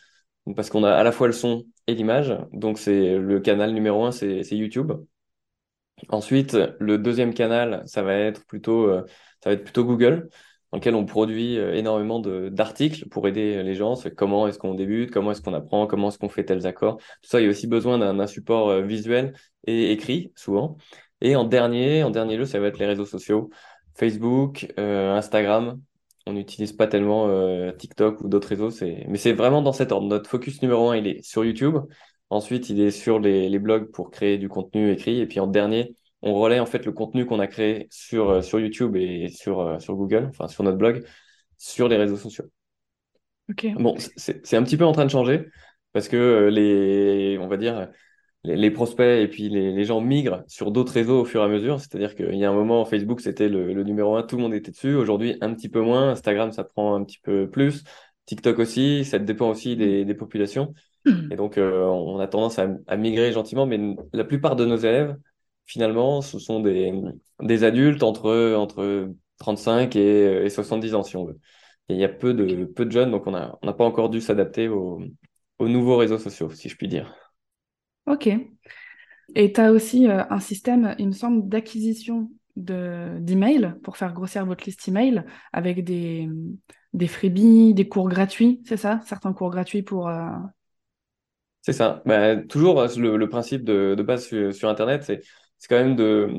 parce 0.55 0.71
qu'on 0.71 0.85
a 0.85 0.93
à 0.93 1.03
la 1.03 1.13
fois 1.13 1.27
le 1.27 1.33
son 1.33 1.65
et 1.87 1.95
l'image. 1.95 2.37
Donc, 2.53 2.79
c'est 2.79 3.17
le 3.17 3.41
canal 3.41 3.73
numéro 3.73 4.05
un, 4.05 4.13
c'est 4.13 4.43
YouTube. 4.53 4.93
Ensuite, 6.09 6.57
le 6.79 6.99
deuxième 6.99 7.35
canal, 7.35 7.83
ça 7.87 8.03
va 8.03 8.15
être 8.15 8.45
plutôt, 8.47 8.89
euh, 8.89 9.05
ça 9.43 9.51
va 9.51 9.55
être 9.55 9.65
plutôt 9.65 9.85
Google, 9.85 10.29
dans 10.73 10.79
lequel 10.79 10.95
on 10.95 11.05
produit 11.05 11.59
euh, 11.59 11.75
énormément 11.75 12.21
d'articles 12.21 13.09
pour 13.09 13.27
aider 13.29 13.63
les 13.63 13.75
gens. 13.75 13.95
comment 14.17 14.49
est-ce 14.49 14.59
qu'on 14.59 14.75
débute, 14.75 15.11
comment 15.11 15.33
est-ce 15.33 15.43
qu'on 15.43 15.55
apprend, 15.55 15.87
comment 15.87 16.09
est-ce 16.09 16.19
qu'on 16.19 16.29
fait 16.29 16.45
tels 16.45 16.67
accords. 16.67 16.97
Tout 16.97 17.29
ça, 17.29 17.41
il 17.41 17.45
y 17.45 17.47
a 17.47 17.51
aussi 17.51 17.67
besoin 17.67 17.99
d'un 17.99 18.27
support 18.27 18.71
euh, 18.71 18.83
visuel 18.83 19.35
et 19.67 19.93
écrit, 19.93 20.33
souvent. 20.37 20.77
Et 21.21 21.37
en 21.37 21.45
dernier, 21.45 22.03
en 22.03 22.11
dernier 22.11 22.37
lieu, 22.37 22.47
ça 22.47 22.61
va 22.61 22.69
être 22.69 22.79
les 22.79 22.87
réseaux 22.87 23.05
sociaux. 23.05 23.51
Facebook, 23.99 24.73
Instagram, 24.79 25.79
on 26.27 26.33
n'utilise 26.33 26.73
pas 26.73 26.87
tellement 26.87 27.29
TikTok 27.73 28.23
ou 28.23 28.29
d'autres 28.29 28.49
réseaux. 28.49 28.71
Mais 29.07 29.19
c'est 29.19 29.35
vraiment 29.35 29.61
dans 29.61 29.75
cet 29.75 29.93
ordre. 29.93 30.07
Notre 30.07 30.31
focus 30.31 30.63
numéro 30.63 30.89
un, 30.89 30.97
il 30.97 31.07
est 31.07 31.23
sur 31.23 31.45
YouTube. 31.45 31.77
Ensuite, 32.31 32.71
il 32.71 32.81
est 32.81 32.91
sur 32.91 33.19
les, 33.19 33.59
blogs 33.59 33.91
pour 33.91 34.11
créer 34.11 34.39
du 34.39 34.49
contenu 34.49 34.91
écrit. 34.91 35.21
Et 35.21 35.27
puis 35.27 35.41
en 35.41 35.47
dernier, 35.47 35.97
on 36.23 36.35
relaie 36.35 36.61
en 36.61 36.67
fait 36.67 36.87
le 36.87 36.93
contenu 36.93 37.27
qu'on 37.27 37.41
a 37.41 37.47
créé 37.47 37.89
sur, 37.91 38.31
euh, 38.31 38.43
sur 38.43 38.61
YouTube 38.61 38.97
et 38.97 39.29
sur, 39.29 39.61
euh, 39.61 39.79
sur 39.79 39.97
Google, 39.97 40.27
enfin 40.31 40.49
sur 40.49 40.65
notre 40.65 40.79
blog, 40.79 41.05
sur 41.59 41.89
les 41.89 41.97
réseaux 41.97 42.17
sociaux. 42.17 42.47
Bon, 43.79 43.97
c'est 44.17 44.57
un 44.57 44.63
petit 44.63 44.77
peu 44.77 44.85
en 44.85 44.93
train 44.93 45.05
de 45.05 45.11
changer 45.11 45.47
parce 45.93 46.09
que 46.09 46.49
les, 46.53 47.37
on 47.41 47.49
va 47.49 47.57
dire, 47.57 47.89
les, 48.45 48.71
prospects 48.71 49.21
et 49.23 49.29
puis 49.29 49.49
les, 49.49 49.85
gens 49.85 50.01
migrent 50.01 50.45
sur 50.47 50.71
d'autres 50.71 50.93
réseaux 50.93 51.21
au 51.21 51.25
fur 51.25 51.43
et 51.43 51.45
à 51.45 51.49
mesure. 51.49 51.81
C'est-à-dire 51.81 52.15
qu'il 52.15 52.37
y 52.37 52.45
a 52.45 52.51
un 52.51 52.55
moment, 52.55 52.85
Facebook, 52.85 53.21
c'était 53.21 53.49
le, 53.49 53.83
numéro 53.83 54.17
un, 54.17 54.23
tout 54.23 54.37
le 54.37 54.43
monde 54.43 54.55
était 54.55 54.71
dessus. 54.71 54.95
Aujourd'hui, 54.95 55.37
un 55.41 55.55
petit 55.55 55.69
peu 55.69 55.81
moins. 55.81 56.11
Instagram, 56.11 56.53
ça 56.53 56.65
prend 56.65 56.95
un 56.95 57.05
petit 57.05 57.19
peu 57.23 57.51
plus. 57.51 57.85
TikTok 58.27 58.59
aussi, 58.59 59.05
ça 59.05 59.19
dépend 59.19 59.51
aussi 59.51 59.77
des, 59.77 60.15
populations. 60.15 60.75
Et 61.07 61.37
donc, 61.37 61.59
euh, 61.59 61.85
on 61.85 62.19
a 62.19 62.27
tendance 62.27 62.59
à, 62.59 62.97
migrer 62.97 63.33
gentiment, 63.33 63.67
mais 63.67 63.79
la 64.13 64.25
plupart 64.25 64.57
de 64.57 64.67
nos 64.67 64.77
élèves, 64.77 65.17
finalement, 65.65 66.21
ce 66.21 66.39
sont 66.39 66.61
des, 66.61 66.93
des 67.41 67.65
adultes 67.65 68.03
entre, 68.03 68.55
entre 68.55 69.11
35 69.39 69.97
et, 69.97 70.45
et 70.45 70.51
70 70.51 70.95
ans, 70.95 71.03
si 71.03 71.17
on 71.17 71.25
veut. 71.25 71.39
Et 71.89 71.95
il 71.95 72.01
y 72.01 72.05
a 72.05 72.09
peu 72.09 72.35
de, 72.35 72.65
peu 72.65 72.85
de 72.85 72.91
jeunes, 72.91 73.11
donc 73.11 73.27
on 73.27 73.33
n'a 73.33 73.59
on 73.63 73.73
pas 73.73 73.85
encore 73.85 74.11
dû 74.11 74.21
s'adapter 74.21 74.69
aux 74.69 75.01
nouveaux 75.59 75.97
réseaux 75.97 76.19
sociaux, 76.19 76.51
si 76.51 76.69
je 76.69 76.77
puis 76.77 76.89
dire. 76.89 77.15
Ok. 78.07 78.29
Et 79.35 79.53
tu 79.53 79.61
as 79.61 79.73
aussi 79.73 80.09
euh, 80.09 80.25
un 80.31 80.41
système, 80.41 80.95
il 80.99 81.09
me 81.09 81.13
semble, 81.13 81.49
d'acquisition 81.49 82.31
d'emails 82.57 83.75
pour 83.83 83.97
faire 83.97 84.13
grossir 84.13 84.45
votre 84.45 84.65
liste 84.65 84.87
email 84.89 85.25
avec 85.53 85.85
des, 85.85 86.29
des 86.93 87.07
freebies, 87.07 87.75
des 87.75 87.89
cours 87.89 88.09
gratuits, 88.09 88.61
c'est 88.65 88.77
ça? 88.77 89.01
Certains 89.07 89.33
cours 89.33 89.51
gratuits 89.51 89.83
pour. 89.83 90.09
Euh, 90.09 90.29
c'est 91.63 91.73
ça. 91.73 92.03
Bah, 92.07 92.37
toujours 92.37 92.81
euh, 92.81 92.89
le, 92.97 93.29
principe 93.29 93.65
de, 93.65 93.95
base 94.03 94.27
sur, 94.53 94.69
Internet, 94.69 95.05
c'est 95.05 95.23
quand 95.69 95.77
même 95.77 95.97
de, 95.97 96.31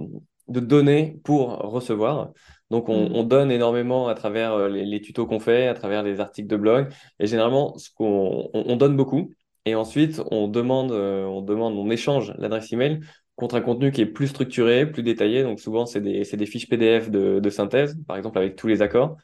de 0.47 0.59
donner 0.59 1.19
pour 1.23 1.57
recevoir. 1.57 2.31
Donc, 2.69 2.89
on, 2.89 3.23
mm. 3.23 3.27
donne 3.27 3.51
énormément 3.51 4.07
à 4.07 4.15
travers 4.15 4.69
les, 4.69 5.01
tutos 5.01 5.25
qu'on 5.25 5.39
fait, 5.39 5.67
à 5.67 5.73
travers 5.73 6.03
les 6.03 6.19
articles 6.19 6.47
de 6.47 6.57
blog. 6.57 6.89
Et 7.19 7.27
généralement, 7.27 7.77
ce 7.77 7.89
qu'on 7.93 8.49
on 8.53 8.75
donne 8.77 8.95
beaucoup. 8.95 9.31
Et 9.65 9.75
ensuite, 9.75 10.21
on 10.31 10.47
demande, 10.47 10.91
euh, 10.91 11.25
on 11.25 11.41
demande, 11.41 11.75
on 11.75 11.89
échange 11.91 12.33
l'adresse 12.37 12.71
email 12.73 12.99
contre 13.35 13.55
un 13.55 13.61
contenu 13.61 13.91
qui 13.91 14.01
est 14.01 14.05
plus 14.07 14.27
structuré, 14.27 14.89
plus 14.89 15.03
détaillé. 15.03 15.43
Donc 15.43 15.59
souvent, 15.59 15.85
c'est 15.85 16.01
des, 16.01 16.23
des, 16.23 16.45
fiches 16.45 16.67
PDF 16.67 17.09
de, 17.11 17.39
de, 17.39 17.49
synthèse, 17.49 17.97
par 18.07 18.17
exemple 18.17 18.37
avec 18.39 18.55
tous 18.55 18.67
les 18.67 18.81
accords. 18.81 19.17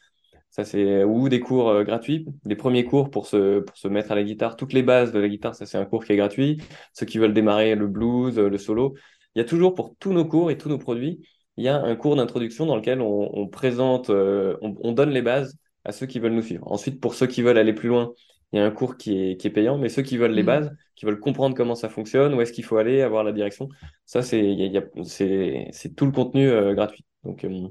Ça, 0.58 0.66
c'est 0.66 1.04
ou 1.04 1.30
des 1.30 1.40
cours 1.40 1.70
euh, 1.70 1.84
gratuits, 1.84 2.26
les 2.46 2.56
premiers 2.56 2.84
cours 2.84 3.12
pour 3.12 3.28
se, 3.28 3.60
pour 3.60 3.78
se 3.78 3.88
mettre 3.88 4.12
à 4.12 4.16
la 4.16 4.24
guitare, 4.24 4.56
toutes 4.56 4.74
les 4.74 4.82
bases 4.82 5.12
de 5.12 5.20
la 5.20 5.30
guitare, 5.30 5.54
ça 5.54 5.68
c'est 5.68 5.78
un 5.78 5.86
cours 5.86 6.04
qui 6.04 6.14
est 6.14 6.18
gratuit. 6.18 6.60
Ceux 6.94 7.06
qui 7.06 7.20
veulent 7.20 7.34
démarrer 7.34 7.76
le 7.76 7.88
blues, 7.88 8.40
le 8.40 8.58
solo, 8.58 8.96
il 9.36 9.40
y 9.40 9.42
a 9.42 9.46
toujours 9.46 9.76
pour 9.76 9.96
tous 10.00 10.14
nos 10.14 10.26
cours 10.26 10.50
et 10.50 10.58
tous 10.58 10.70
nos 10.70 10.80
produits, 10.80 11.22
il 11.58 11.64
y 11.64 11.68
a 11.68 11.80
un 11.80 11.96
cours 11.96 12.16
d'introduction 12.16 12.66
dans 12.66 12.76
lequel 12.76 13.02
on, 13.02 13.30
on 13.38 13.48
présente, 13.48 14.10
euh, 14.10 14.58
on, 14.62 14.76
on, 14.82 14.92
donne 14.94 15.12
les 15.12 15.22
bases 15.22 15.56
à 15.86 15.92
ceux 15.92 16.08
qui 16.08 16.20
veulent 16.20 16.34
nous 16.34 16.42
suivre. 16.42 16.72
Ensuite, 16.72 17.00
pour 17.00 17.14
ceux 17.14 17.28
qui 17.28 17.44
veulent 17.44 17.58
aller 17.60 17.74
plus 17.74 17.90
loin, 17.90 18.14
il 18.52 18.60
y 18.60 18.62
a 18.62 18.66
un 18.66 18.72
cours 18.72 18.98
qui 18.98 19.32
est, 19.32 19.38
qui 19.38 19.48
est 19.48 19.52
payant, 19.52 19.78
mais 19.78 19.90
ceux 19.90 20.02
qui 20.02 20.18
veulent 20.18 20.32
les 20.32 20.44
mm. 20.44 20.46
bases, 20.48 20.76
qui 20.96 21.06
veulent 21.06 21.20
comprendre 21.20 21.56
comment 21.56 21.76
ça 21.76 21.90
fonctionne, 21.90 22.34
où 22.34 22.42
est-ce 22.42 22.54
qu'il 22.54 22.64
faut 22.64 22.78
aller, 22.78 23.02
avoir 23.02 23.24
la 23.24 23.32
direction, 23.32 23.70
ça, 24.06 24.22
c'est 24.24 24.56
c'est 25.04 25.96
tout 25.96 26.06
le 26.06 26.12
contenu 26.12 26.48
euh, 26.50 26.74
gratuit. 26.74 27.06
Donc, 27.24 27.44
euh, 27.44 27.68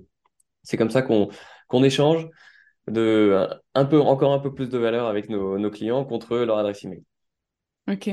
c'est 0.63 0.77
comme 0.77 0.91
ça 0.91 1.03
qu'on 1.03 1.29
qu'on 1.69 1.83
échange 1.83 2.29
de 2.89 3.47
un 3.75 3.85
peu, 3.85 4.01
encore 4.01 4.33
un 4.33 4.39
peu 4.39 4.53
plus 4.53 4.69
de 4.69 4.79
valeur 4.79 5.07
avec 5.07 5.29
nos, 5.29 5.59
nos 5.59 5.71
clients 5.71 6.05
contre 6.05 6.37
leur 6.39 6.59
adresse 6.59 6.85
email. 6.85 7.03
Ok. 7.89 8.11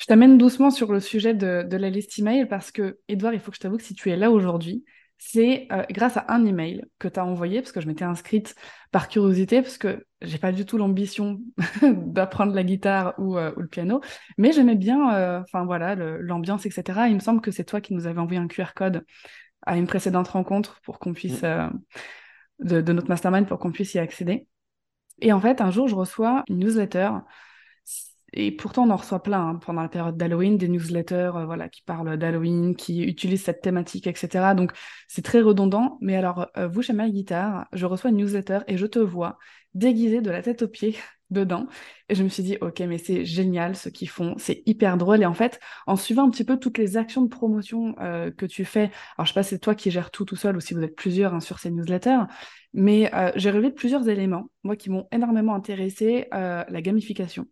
Je 0.00 0.06
t'amène 0.06 0.38
doucement 0.38 0.70
sur 0.70 0.92
le 0.92 1.00
sujet 1.00 1.34
de, 1.34 1.62
de, 1.62 1.76
la 1.76 1.90
liste 1.90 2.18
email 2.18 2.46
parce 2.46 2.70
que, 2.70 2.98
Edouard, 3.08 3.34
il 3.34 3.40
faut 3.40 3.50
que 3.50 3.56
je 3.56 3.60
t'avoue 3.60 3.76
que 3.76 3.82
si 3.82 3.94
tu 3.94 4.10
es 4.10 4.16
là 4.16 4.30
aujourd'hui, 4.30 4.84
c'est 5.22 5.68
euh, 5.70 5.84
grâce 5.90 6.16
à 6.16 6.24
un 6.28 6.46
email 6.46 6.82
que 6.98 7.06
tu 7.06 7.20
as 7.20 7.26
envoyé, 7.26 7.60
parce 7.60 7.72
que 7.72 7.82
je 7.82 7.86
m'étais 7.86 8.04
inscrite 8.04 8.54
par 8.90 9.08
curiosité, 9.08 9.60
parce 9.60 9.76
que 9.76 10.06
j'ai 10.22 10.38
pas 10.38 10.50
du 10.50 10.64
tout 10.64 10.78
l'ambition 10.78 11.40
d'apprendre 11.82 12.54
la 12.54 12.64
guitare 12.64 13.12
ou, 13.18 13.36
euh, 13.36 13.52
ou, 13.58 13.60
le 13.60 13.68
piano, 13.68 14.00
mais 14.38 14.52
j'aimais 14.52 14.76
bien, 14.76 15.14
euh, 15.14 15.42
voilà, 15.52 15.94
l'ambiance, 15.94 16.64
etc. 16.64 17.08
Il 17.08 17.16
me 17.16 17.20
semble 17.20 17.42
que 17.42 17.50
c'est 17.50 17.64
toi 17.64 17.82
qui 17.82 17.92
nous 17.92 18.06
avais 18.06 18.18
envoyé 18.18 18.40
un 18.40 18.48
QR 18.48 18.72
code 18.74 19.04
à 19.66 19.76
une 19.76 19.86
précédente 19.86 20.28
rencontre 20.28 20.80
pour 20.84 20.98
qu'on 20.98 21.12
puisse, 21.12 21.42
mmh. 21.42 21.70
De, 22.60 22.92
notre 22.92 23.08
mastermind, 23.08 23.46
pour 23.46 23.58
qu'on 23.58 23.72
puisse 23.72 23.94
y 23.94 23.98
accéder. 23.98 24.46
Et 25.20 25.32
en 25.32 25.40
fait, 25.40 25.60
un 25.60 25.70
jour, 25.70 25.88
je 25.88 25.94
reçois 25.94 26.44
une 26.48 26.58
newsletter 26.58 27.10
et 28.32 28.52
pourtant, 28.52 28.84
on 28.86 28.90
en 28.90 28.96
reçoit 28.96 29.22
plein 29.22 29.48
hein, 29.48 29.54
pendant 29.56 29.82
la 29.82 29.88
période 29.88 30.16
d'Halloween, 30.16 30.56
des 30.56 30.68
newsletters 30.68 31.32
euh, 31.34 31.44
voilà, 31.46 31.68
qui 31.68 31.82
parlent 31.82 32.16
d'Halloween, 32.16 32.76
qui 32.76 33.02
utilisent 33.02 33.42
cette 33.44 33.60
thématique, 33.60 34.06
etc. 34.06 34.54
Donc, 34.54 34.72
c'est 35.08 35.22
très 35.24 35.40
redondant. 35.40 35.98
Mais 36.00 36.16
alors, 36.16 36.46
euh, 36.56 36.68
vous, 36.68 36.82
chez 36.82 36.92
ma 36.92 37.08
guitare, 37.08 37.66
je 37.72 37.86
reçois 37.86 38.10
une 38.10 38.18
newsletter 38.18 38.60
et 38.68 38.76
je 38.76 38.86
te 38.86 38.98
vois 39.00 39.38
déguisé 39.74 40.20
de 40.20 40.30
la 40.30 40.42
tête 40.42 40.62
aux 40.62 40.68
pieds 40.68 40.96
dedans. 41.30 41.66
Et 42.08 42.14
je 42.14 42.22
me 42.22 42.28
suis 42.28 42.42
dit, 42.42 42.56
OK, 42.60 42.80
mais 42.80 42.98
c'est 42.98 43.24
génial 43.24 43.76
ce 43.76 43.88
qu'ils 43.88 44.08
font. 44.08 44.34
C'est 44.38 44.62
hyper 44.66 44.96
drôle. 44.96 45.22
Et 45.22 45.26
en 45.26 45.34
fait, 45.34 45.60
en 45.86 45.96
suivant 45.96 46.26
un 46.26 46.30
petit 46.30 46.44
peu 46.44 46.58
toutes 46.58 46.78
les 46.78 46.96
actions 46.96 47.22
de 47.22 47.28
promotion 47.28 47.94
euh, 48.00 48.30
que 48.30 48.46
tu 48.46 48.64
fais, 48.64 48.90
alors 49.16 49.26
je 49.26 49.32
sais 49.32 49.34
pas 49.34 49.42
si 49.42 49.50
c'est 49.50 49.58
toi 49.58 49.74
qui 49.74 49.90
gères 49.90 50.10
tout 50.10 50.24
tout 50.24 50.36
seul 50.36 50.56
ou 50.56 50.60
si 50.60 50.74
vous 50.74 50.82
êtes 50.82 50.96
plusieurs 50.96 51.34
hein, 51.34 51.40
sur 51.40 51.58
ces 51.58 51.70
newsletters, 51.70 52.22
mais 52.72 53.10
j'ai 53.34 53.50
relevé 53.50 53.70
plusieurs 53.72 54.08
éléments, 54.08 54.50
moi, 54.62 54.76
qui 54.76 54.90
m'ont 54.90 55.08
énormément 55.10 55.54
intéressé, 55.54 56.28
la 56.30 56.82
gamification. 56.82 57.46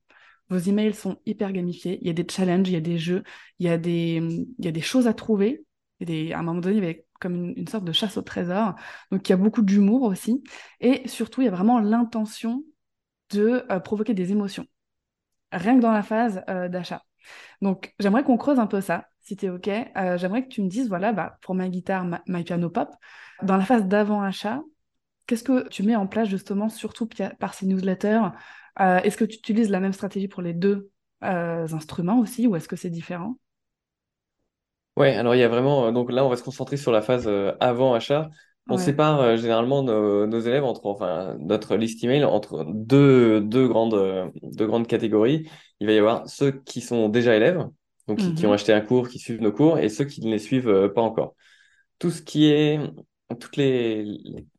Vos 0.51 0.59
emails 0.59 0.95
sont 0.95 1.19
hyper 1.27 1.53
gamifiés. 1.53 1.99
Il 2.01 2.07
y 2.07 2.11
a 2.11 2.15
des 2.15 2.27
challenges, 2.29 2.69
il 2.69 2.73
y 2.73 2.77
a 2.77 2.81
des 2.81 2.99
jeux, 2.99 3.23
il 3.59 3.67
y 3.67 3.69
a 3.69 3.77
des, 3.77 4.23
il 4.59 4.65
y 4.65 4.69
a 4.69 4.73
des 4.73 4.81
choses 4.81 5.07
à 5.07 5.15
trouver. 5.15 5.65
à 6.01 6.05
un 6.39 6.43
moment 6.43 6.61
donné, 6.61 6.77
il 6.77 6.83
y 6.83 6.87
avait 6.87 7.07
comme 7.21 7.53
une, 7.57 7.67
sorte 7.69 7.85
de 7.85 7.93
chasse 7.93 8.17
au 8.17 8.23
trésor. 8.23 8.75
Donc, 9.11 9.29
il 9.29 9.33
y 9.33 9.35
a 9.35 9.37
beaucoup 9.37 9.63
d'humour 9.63 10.03
aussi. 10.03 10.43
Et 10.81 11.07
surtout, 11.09 11.43
il 11.43 11.47
y 11.47 11.49
a 11.49 11.51
vraiment 11.51 11.81
l'intention 11.81 12.65
de 13.31 13.65
euh, 13.71 13.81
provoquer 13.81 14.15
des 14.15 14.33
émotions. 14.33 14.67
Rien 15.53 15.77
que 15.77 15.83
dans 15.83 15.93
la 15.93 16.03
phase 16.03 16.43
euh, 16.49 16.69
d'achat. 16.69 17.03
Donc, 17.63 17.95
j'aimerais 17.99 18.23
qu'on 18.23 18.37
creuse 18.37 18.59
un 18.59 18.67
peu 18.67 18.81
ça, 18.81 19.09
si 19.21 19.37
tu 19.37 19.47
es 19.47 19.51
OK. 19.51 19.69
Euh, 19.69 20.19
j'aimerais 20.19 20.45
que 20.45 20.49
tu 20.49 20.63
me 20.63 20.69
dises, 20.69 20.89
voilà, 20.89 21.13
bah, 21.13 21.39
pour 21.43 21.55
ma 21.55 21.69
guitare, 21.69 22.07
My 22.27 22.45
Piano 22.45 22.71
Pop, 22.71 22.91
dans 23.43 23.57
la 23.57 23.65
phase 23.65 23.87
d'avant-achat, 23.87 24.63
qu'est-ce 25.27 25.45
que 25.45 25.69
tu 25.69 25.83
mets 25.83 25.97
en 25.97 26.07
place 26.07 26.29
justement, 26.29 26.69
surtout 26.69 27.09
par 27.39 27.55
ces 27.55 27.67
newsletters? 27.67 28.29
Est-ce 28.79 29.17
que 29.17 29.25
tu 29.25 29.39
utilises 29.39 29.71
la 29.71 29.81
même 29.81 29.93
stratégie 29.93 30.29
pour 30.29 30.43
les 30.43 30.55
deux 30.55 30.91
instruments 31.21 32.21
aussi, 32.21 32.47
ou 32.47 32.57
est-ce 32.57 32.69
que 32.69 32.77
c'est 32.77 32.91
différent? 32.91 33.37
Ouais, 34.97 35.15
alors 35.15 35.35
il 35.35 35.39
y 35.39 35.45
a 35.45 35.49
vraiment. 35.49 35.93
Donc 35.93 36.11
là, 36.11 36.25
on 36.25 36.29
va 36.29 36.37
se 36.37 36.43
concentrer 36.43 36.77
sur 36.77 36.93
la 36.93 37.03
phase 37.03 37.31
avant 37.61 37.95
achat. 37.95 38.31
On 38.69 38.77
sépare 38.77 39.37
généralement 39.37 39.83
nos, 39.83 40.41
élèves 40.41 40.65
entre, 40.65 40.87
enfin, 40.87 41.37
notre 41.41 41.77
liste 41.77 42.05
email 42.05 42.25
entre 42.25 42.67
deux, 42.69 43.41
deux, 43.41 43.67
grandes, 43.67 44.31
deux 44.43 44.67
grandes 44.67 44.87
catégories. 44.87 45.49
Il 45.81 45.87
va 45.87 45.93
y 45.93 45.99
avoir 45.99 46.29
ceux 46.29 46.51
qui 46.51 46.81
sont 46.81 47.09
déjà 47.09 47.35
élèves, 47.35 47.65
donc 48.07 48.19
qui, 48.19 48.45
ont 48.45 48.49
mhm. 48.49 48.55
acheté 48.55 48.73
un 48.73 48.81
cours, 48.81 49.09
qui 49.09 49.19
suivent 49.19 49.41
nos 49.41 49.53
cours, 49.53 49.79
et 49.79 49.89
ceux 49.89 50.05
qui 50.05 50.21
ne 50.21 50.31
les 50.31 50.39
suivent 50.39 50.93
pas 50.95 51.03
encore. 51.03 51.35
Tout 51.99 52.11
ce 52.11 52.23
qui 52.23 52.51
est 52.51 52.79
toutes 53.37 53.57
les, 53.57 54.05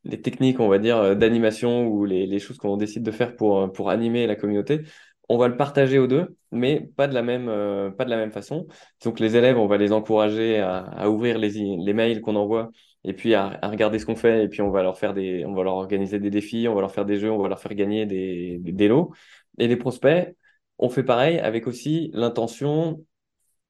les, 0.04 0.20
techniques, 0.20 0.60
on 0.60 0.68
va 0.68 0.78
dire, 0.78 0.96
euh, 0.98 1.14
d'animation 1.14 1.86
ou 1.86 2.04
les, 2.04 2.26
les 2.26 2.38
choses 2.38 2.58
qu'on 2.58 2.76
décide 2.76 3.02
de 3.02 3.10
faire 3.10 3.34
pour, 3.34 3.60
euh, 3.60 3.68
pour 3.68 3.90
animer 3.90 4.26
la 4.26 4.36
communauté, 4.36 4.82
on 5.30 5.38
va 5.38 5.46
le 5.46 5.56
partager 5.56 6.00
aux 6.00 6.08
deux, 6.08 6.36
mais 6.50 6.80
pas 6.80 7.06
de 7.06 7.14
la 7.14 7.22
même, 7.22 7.48
euh, 7.48 7.92
pas 7.92 8.04
de 8.04 8.10
la 8.10 8.16
même 8.16 8.32
façon. 8.32 8.66
Donc 9.04 9.20
les 9.20 9.36
élèves, 9.36 9.56
on 9.58 9.68
va 9.68 9.76
les 9.76 9.92
encourager 9.92 10.58
à, 10.58 10.78
à 10.78 11.08
ouvrir 11.08 11.38
les, 11.38 11.50
les 11.50 11.92
mails 11.94 12.20
qu'on 12.20 12.34
envoie 12.34 12.70
et 13.04 13.12
puis 13.12 13.34
à, 13.34 13.56
à 13.62 13.68
regarder 13.68 14.00
ce 14.00 14.06
qu'on 14.06 14.16
fait 14.16 14.42
et 14.44 14.48
puis 14.48 14.60
on 14.60 14.70
va 14.70 14.82
leur 14.82 14.98
faire 14.98 15.14
des, 15.14 15.44
on 15.46 15.54
va 15.54 15.62
leur 15.62 15.74
organiser 15.74 16.18
des 16.18 16.30
défis, 16.30 16.66
on 16.68 16.74
va 16.74 16.80
leur 16.80 16.90
faire 16.90 17.04
des 17.04 17.16
jeux, 17.16 17.30
on 17.30 17.40
va 17.40 17.48
leur 17.48 17.60
faire 17.60 17.74
gagner 17.74 18.06
des, 18.06 18.58
des, 18.58 18.88
lots. 18.88 19.12
Et 19.58 19.68
les 19.68 19.76
prospects, 19.76 20.34
on 20.78 20.88
fait 20.88 21.04
pareil 21.04 21.38
avec 21.38 21.68
aussi 21.68 22.10
l'intention 22.12 23.04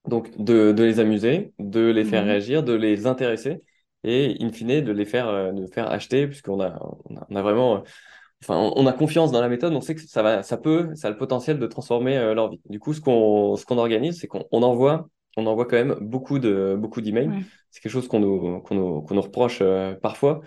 donc 0.08 0.34
de, 0.38 0.72
de 0.72 0.82
les 0.82 0.98
amuser, 0.98 1.52
de 1.58 1.90
les 1.90 2.06
faire 2.06 2.24
mmh 2.24 2.28
réagir, 2.28 2.62
de 2.62 2.72
les 2.72 3.06
intéresser 3.06 3.60
et 4.02 4.38
in 4.40 4.50
fine 4.50 4.80
de 4.80 4.92
les 4.92 5.04
faire, 5.04 5.28
euh, 5.28 5.52
de 5.52 5.66
faire 5.66 5.90
acheter 5.90 6.26
puisqu'on 6.26 6.58
a, 6.62 6.80
on 7.04 7.36
a, 7.36 7.42
vraiment, 7.42 7.82
enfin, 8.42 8.72
on 8.76 8.86
a 8.86 8.92
confiance 8.92 9.32
dans 9.32 9.40
la 9.40 9.48
méthode, 9.48 9.72
on 9.74 9.80
sait 9.80 9.94
que 9.94 10.00
ça 10.00 10.22
va, 10.22 10.42
ça 10.42 10.56
peut, 10.56 10.90
ça 10.94 11.08
a 11.08 11.10
le 11.10 11.16
potentiel 11.16 11.58
de 11.58 11.66
transformer 11.66 12.16
euh, 12.16 12.34
leur 12.34 12.50
vie. 12.50 12.60
Du 12.68 12.78
coup, 12.78 12.94
ce 12.94 13.00
qu'on, 13.00 13.56
ce 13.56 13.64
qu'on 13.64 13.78
organise, 13.78 14.20
c'est 14.20 14.26
qu'on 14.26 14.44
on 14.50 14.62
envoie, 14.62 15.08
on 15.36 15.46
envoie 15.46 15.66
quand 15.66 15.76
même 15.76 15.96
beaucoup 16.00 16.38
de, 16.38 16.76
beaucoup 16.78 17.00
d'emails. 17.00 17.30
C'est 17.70 17.80
quelque 17.80 17.92
chose 17.92 18.08
qu'on 18.08 18.20
nous, 18.20 18.60
qu'on 18.60 18.74
nous, 18.74 19.02
qu'on 19.02 19.14
nous 19.14 19.22
reproche 19.22 19.62
parfois 20.02 20.40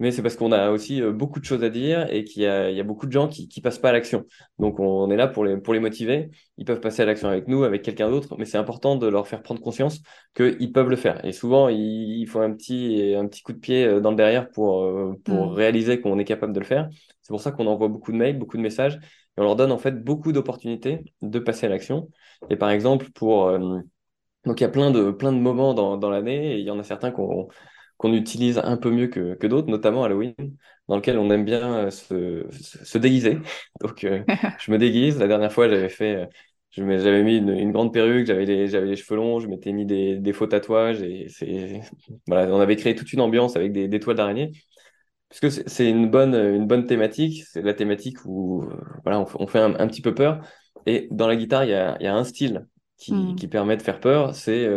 mais 0.00 0.12
c'est 0.12 0.22
parce 0.22 0.34
qu'on 0.34 0.50
a 0.50 0.70
aussi 0.70 1.02
euh, 1.02 1.12
beaucoup 1.12 1.40
de 1.40 1.44
choses 1.44 1.62
à 1.62 1.68
dire 1.68 2.10
et 2.10 2.24
qu'il 2.24 2.42
y 2.42 2.46
a, 2.46 2.70
il 2.70 2.76
y 2.76 2.80
a 2.80 2.84
beaucoup 2.84 3.06
de 3.06 3.12
gens 3.12 3.28
qui 3.28 3.48
ne 3.54 3.62
passent 3.62 3.78
pas 3.78 3.90
à 3.90 3.92
l'action. 3.92 4.24
Donc 4.58 4.80
on 4.80 5.10
est 5.10 5.16
là 5.16 5.28
pour 5.28 5.44
les, 5.44 5.58
pour 5.58 5.74
les 5.74 5.80
motiver. 5.80 6.30
Ils 6.56 6.64
peuvent 6.64 6.80
passer 6.80 7.02
à 7.02 7.04
l'action 7.04 7.28
avec 7.28 7.48
nous, 7.48 7.64
avec 7.64 7.82
quelqu'un 7.82 8.10
d'autre, 8.10 8.36
mais 8.38 8.46
c'est 8.46 8.56
important 8.56 8.96
de 8.96 9.06
leur 9.06 9.28
faire 9.28 9.42
prendre 9.42 9.60
conscience 9.60 10.00
qu'ils 10.34 10.72
peuvent 10.72 10.88
le 10.88 10.96
faire. 10.96 11.22
Et 11.24 11.32
souvent, 11.32 11.68
il, 11.68 12.26
faut 12.26 12.40
un 12.40 12.52
petit, 12.52 13.14
un 13.14 13.26
petit 13.28 13.42
coup 13.42 13.52
de 13.52 13.58
pied 13.58 13.84
euh, 13.84 14.00
dans 14.00 14.10
le 14.10 14.16
derrière 14.16 14.50
pour, 14.50 14.82
euh, 14.84 15.14
pour 15.22 15.52
mm. 15.52 15.54
réaliser 15.54 16.00
qu'on 16.00 16.18
est 16.18 16.24
capable 16.24 16.54
de 16.54 16.60
le 16.60 16.66
faire. 16.66 16.88
C'est 17.20 17.32
pour 17.32 17.42
ça 17.42 17.52
qu'on 17.52 17.66
envoie 17.66 17.88
beaucoup 17.88 18.12
de 18.12 18.16
mails, 18.16 18.38
beaucoup 18.38 18.56
de 18.56 18.62
messages, 18.62 18.94
et 18.96 19.40
on 19.40 19.44
leur 19.44 19.54
donne 19.54 19.70
en 19.70 19.78
fait 19.78 20.02
beaucoup 20.02 20.32
d'opportunités 20.32 21.04
de 21.20 21.38
passer 21.38 21.66
à 21.66 21.68
l'action. 21.68 22.08
Et 22.48 22.56
par 22.56 22.70
exemple, 22.70 23.10
pour... 23.14 23.52
donc 24.46 24.60
il 24.60 24.62
y 24.62 24.64
a 24.64 24.70
plein 24.70 24.90
de, 24.90 25.10
plein 25.10 25.32
de 25.32 25.38
moments 25.38 25.74
dans, 25.74 25.98
dans 25.98 26.10
l'année, 26.10 26.54
et 26.54 26.58
il 26.58 26.64
y 26.64 26.70
en 26.70 26.78
a 26.78 26.82
certains 26.82 27.10
qu'on 27.10 27.48
qu'on 28.00 28.14
utilise 28.14 28.58
un 28.64 28.78
peu 28.78 28.90
mieux 28.90 29.08
que, 29.08 29.34
que 29.34 29.46
d'autres, 29.46 29.68
notamment 29.68 30.04
Halloween, 30.04 30.34
dans 30.88 30.96
lequel 30.96 31.18
on 31.18 31.30
aime 31.30 31.44
bien 31.44 31.84
euh, 31.84 31.90
se, 31.90 32.46
se, 32.50 32.96
déguiser. 32.96 33.38
Donc, 33.82 34.04
euh, 34.04 34.24
je 34.58 34.72
me 34.72 34.78
déguise. 34.78 35.18
La 35.18 35.28
dernière 35.28 35.52
fois, 35.52 35.68
j'avais 35.68 35.90
fait, 35.90 36.16
euh, 36.16 36.26
j'avais 36.70 37.22
mis 37.22 37.36
une, 37.36 37.72
grande 37.72 37.92
perruque, 37.92 38.24
j'avais 38.24 38.46
les, 38.46 38.68
j'avais 38.68 38.86
les 38.86 38.96
cheveux 38.96 39.16
longs, 39.16 39.38
je 39.38 39.48
m'étais 39.48 39.72
mis 39.72 39.84
des, 39.84 40.16
des 40.16 40.32
faux 40.32 40.46
tatouages 40.46 41.02
et 41.02 41.26
c'est, 41.28 41.82
voilà, 42.26 42.50
on 42.54 42.60
avait 42.60 42.76
créé 42.76 42.94
toute 42.94 43.12
une 43.12 43.20
ambiance 43.20 43.54
avec 43.56 43.70
des, 43.70 43.86
des 43.86 44.00
toiles 44.00 44.16
d'araignée. 44.16 44.52
Puisque 45.28 45.68
c'est 45.68 45.88
une 45.88 46.08
bonne, 46.10 46.34
une 46.34 46.66
bonne 46.66 46.86
thématique, 46.86 47.44
c'est 47.52 47.60
la 47.60 47.74
thématique 47.74 48.24
où 48.24 48.64
voilà, 49.04 49.26
on, 49.38 49.46
fait 49.46 49.60
un, 49.60 49.86
petit 49.88 50.00
peu 50.00 50.14
peur. 50.14 50.40
Et 50.86 51.06
dans 51.10 51.28
la 51.28 51.36
guitare, 51.36 51.64
il 51.64 51.70
y 51.70 51.74
a, 51.74 51.98
y 52.00 52.06
a 52.06 52.14
un 52.14 52.24
style 52.24 52.66
qui, 52.96 53.12
mm. 53.12 53.36
qui, 53.36 53.46
permet 53.46 53.76
de 53.76 53.82
faire 53.82 54.00
peur, 54.00 54.34
c'est 54.34 54.68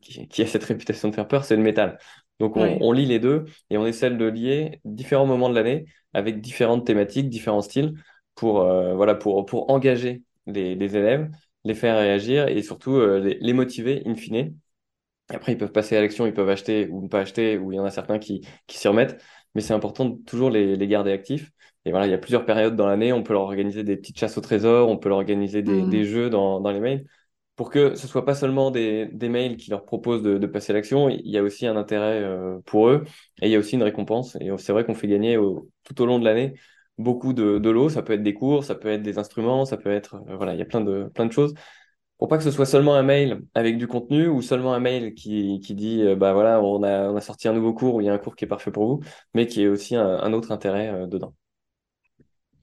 qui, 0.00 0.26
qui, 0.26 0.42
a 0.42 0.46
cette 0.46 0.64
réputation 0.64 1.10
de 1.10 1.14
faire 1.14 1.28
peur, 1.28 1.44
c'est 1.44 1.54
le 1.54 1.62
métal. 1.62 1.98
Donc 2.40 2.56
on, 2.56 2.92
lit 2.92 3.06
les 3.06 3.20
deux 3.20 3.44
et 3.70 3.78
on 3.78 3.86
essaie 3.86 4.10
de 4.10 4.24
lier 4.24 4.80
différents 4.84 5.26
moments 5.26 5.48
de 5.48 5.54
l'année 5.54 5.86
avec 6.12 6.40
différentes 6.40 6.84
thématiques, 6.84 7.28
différents 7.28 7.60
styles 7.60 7.94
pour, 8.34 8.62
euh, 8.62 8.94
voilà, 8.94 9.14
pour, 9.14 9.46
pour 9.46 9.70
engager 9.70 10.22
les, 10.46 10.72
élèves, 10.96 11.30
les 11.64 11.74
faire 11.74 11.96
réagir 11.96 12.48
et 12.48 12.62
surtout 12.62 12.96
euh, 12.96 13.36
les, 13.40 13.52
motiver 13.52 14.02
in 14.06 14.16
fine. 14.16 14.56
Après, 15.28 15.52
ils 15.52 15.58
peuvent 15.58 15.72
passer 15.72 15.96
à 15.96 16.00
l'action, 16.00 16.26
ils 16.26 16.34
peuvent 16.34 16.50
acheter 16.50 16.88
ou 16.88 17.02
ne 17.02 17.08
pas 17.08 17.20
acheter, 17.20 17.56
ou 17.56 17.72
il 17.72 17.76
y 17.76 17.80
en 17.80 17.84
a 17.84 17.90
certains 17.90 18.18
qui, 18.18 18.46
qui 18.66 18.78
s'y 18.78 18.88
remettent, 18.88 19.22
mais 19.54 19.60
c'est 19.60 19.72
important 19.72 20.04
de 20.06 20.22
toujours 20.24 20.50
les, 20.50 20.76
les 20.76 20.86
garder 20.88 21.12
actifs. 21.12 21.50
Et 21.86 21.90
voilà, 21.90 22.06
il 22.06 22.10
y 22.10 22.14
a 22.14 22.18
plusieurs 22.18 22.44
périodes 22.44 22.76
dans 22.76 22.86
l'année, 22.86 23.12
on 23.12 23.22
peut 23.22 23.32
leur 23.32 23.42
organiser 23.42 23.84
des 23.84 23.96
petites 23.96 24.18
chasses 24.18 24.36
au 24.36 24.40
trésor, 24.40 24.88
on 24.88 24.96
peut 24.96 25.08
leur 25.08 25.18
organiser 25.18 25.62
des, 25.62 25.82
mmh. 25.82 25.90
des 25.90 26.04
jeux 26.04 26.30
dans, 26.30 26.60
dans 26.60 26.72
les 26.72 26.80
mails 26.80 27.04
pour 27.56 27.70
que 27.70 27.94
ce 27.94 28.06
soit 28.08 28.24
pas 28.24 28.34
seulement 28.34 28.70
des, 28.70 29.08
mails 29.28 29.56
qui 29.56 29.70
leur 29.70 29.84
proposent 29.84 30.22
de, 30.22 30.46
passer 30.46 30.72
l'action, 30.72 31.08
il 31.08 31.28
y 31.28 31.38
a 31.38 31.42
aussi 31.42 31.66
un 31.66 31.76
intérêt 31.76 32.22
euh, 32.22 32.58
pour 32.66 32.88
eux 32.88 33.04
et 33.42 33.46
il 33.46 33.52
y 33.52 33.56
a 33.56 33.58
aussi 33.58 33.74
une 33.76 33.82
récompense. 33.82 34.36
Et 34.40 34.50
c'est 34.58 34.72
vrai 34.72 34.84
qu'on 34.84 34.94
fait 34.94 35.08
gagner 35.08 35.38
tout 35.84 36.02
au 36.02 36.06
long 36.06 36.18
de 36.18 36.24
l'année 36.24 36.54
beaucoup 36.98 37.32
de, 37.32 37.58
de 37.58 37.70
lots. 37.70 37.88
Ça 37.88 38.02
peut 38.02 38.12
être 38.12 38.22
des 38.22 38.34
cours, 38.34 38.64
ça 38.64 38.74
peut 38.74 38.88
être 38.88 39.02
des 39.02 39.18
instruments, 39.18 39.64
ça 39.64 39.76
peut 39.76 39.90
être 39.90 40.16
euh, 40.28 40.36
voilà, 40.36 40.54
il 40.54 40.58
y 40.58 40.62
a 40.62 40.64
plein 40.64 40.80
de 40.80 41.10
plein 41.14 41.26
de 41.26 41.32
choses 41.32 41.54
pour 42.18 42.28
pas 42.28 42.38
que 42.38 42.44
ce 42.44 42.50
soit 42.50 42.66
seulement 42.66 42.94
un 42.94 43.02
mail 43.02 43.42
avec 43.54 43.76
du 43.78 43.86
contenu 43.88 44.28
ou 44.28 44.42
seulement 44.42 44.74
un 44.74 44.80
mail 44.80 45.14
qui, 45.14 45.60
qui 45.60 45.74
dit 45.74 46.02
euh, 46.02 46.16
bah 46.16 46.32
voilà, 46.32 46.60
on 46.62 46.82
a, 46.82 47.10
on 47.10 47.16
a 47.16 47.20
sorti 47.20 47.48
un 47.48 47.52
nouveau 47.52 47.74
cours 47.74 47.96
ou 47.96 48.00
il 48.00 48.06
y 48.06 48.08
a 48.08 48.14
un 48.14 48.18
cours 48.18 48.36
qui 48.36 48.44
est 48.44 48.48
parfait 48.48 48.70
pour 48.70 48.86
vous, 48.86 49.00
mais 49.34 49.46
qui 49.46 49.62
est 49.62 49.68
aussi 49.68 49.96
un, 49.96 50.06
un 50.20 50.32
autre 50.32 50.52
intérêt 50.52 50.88
euh, 50.90 51.06
dedans. 51.06 51.34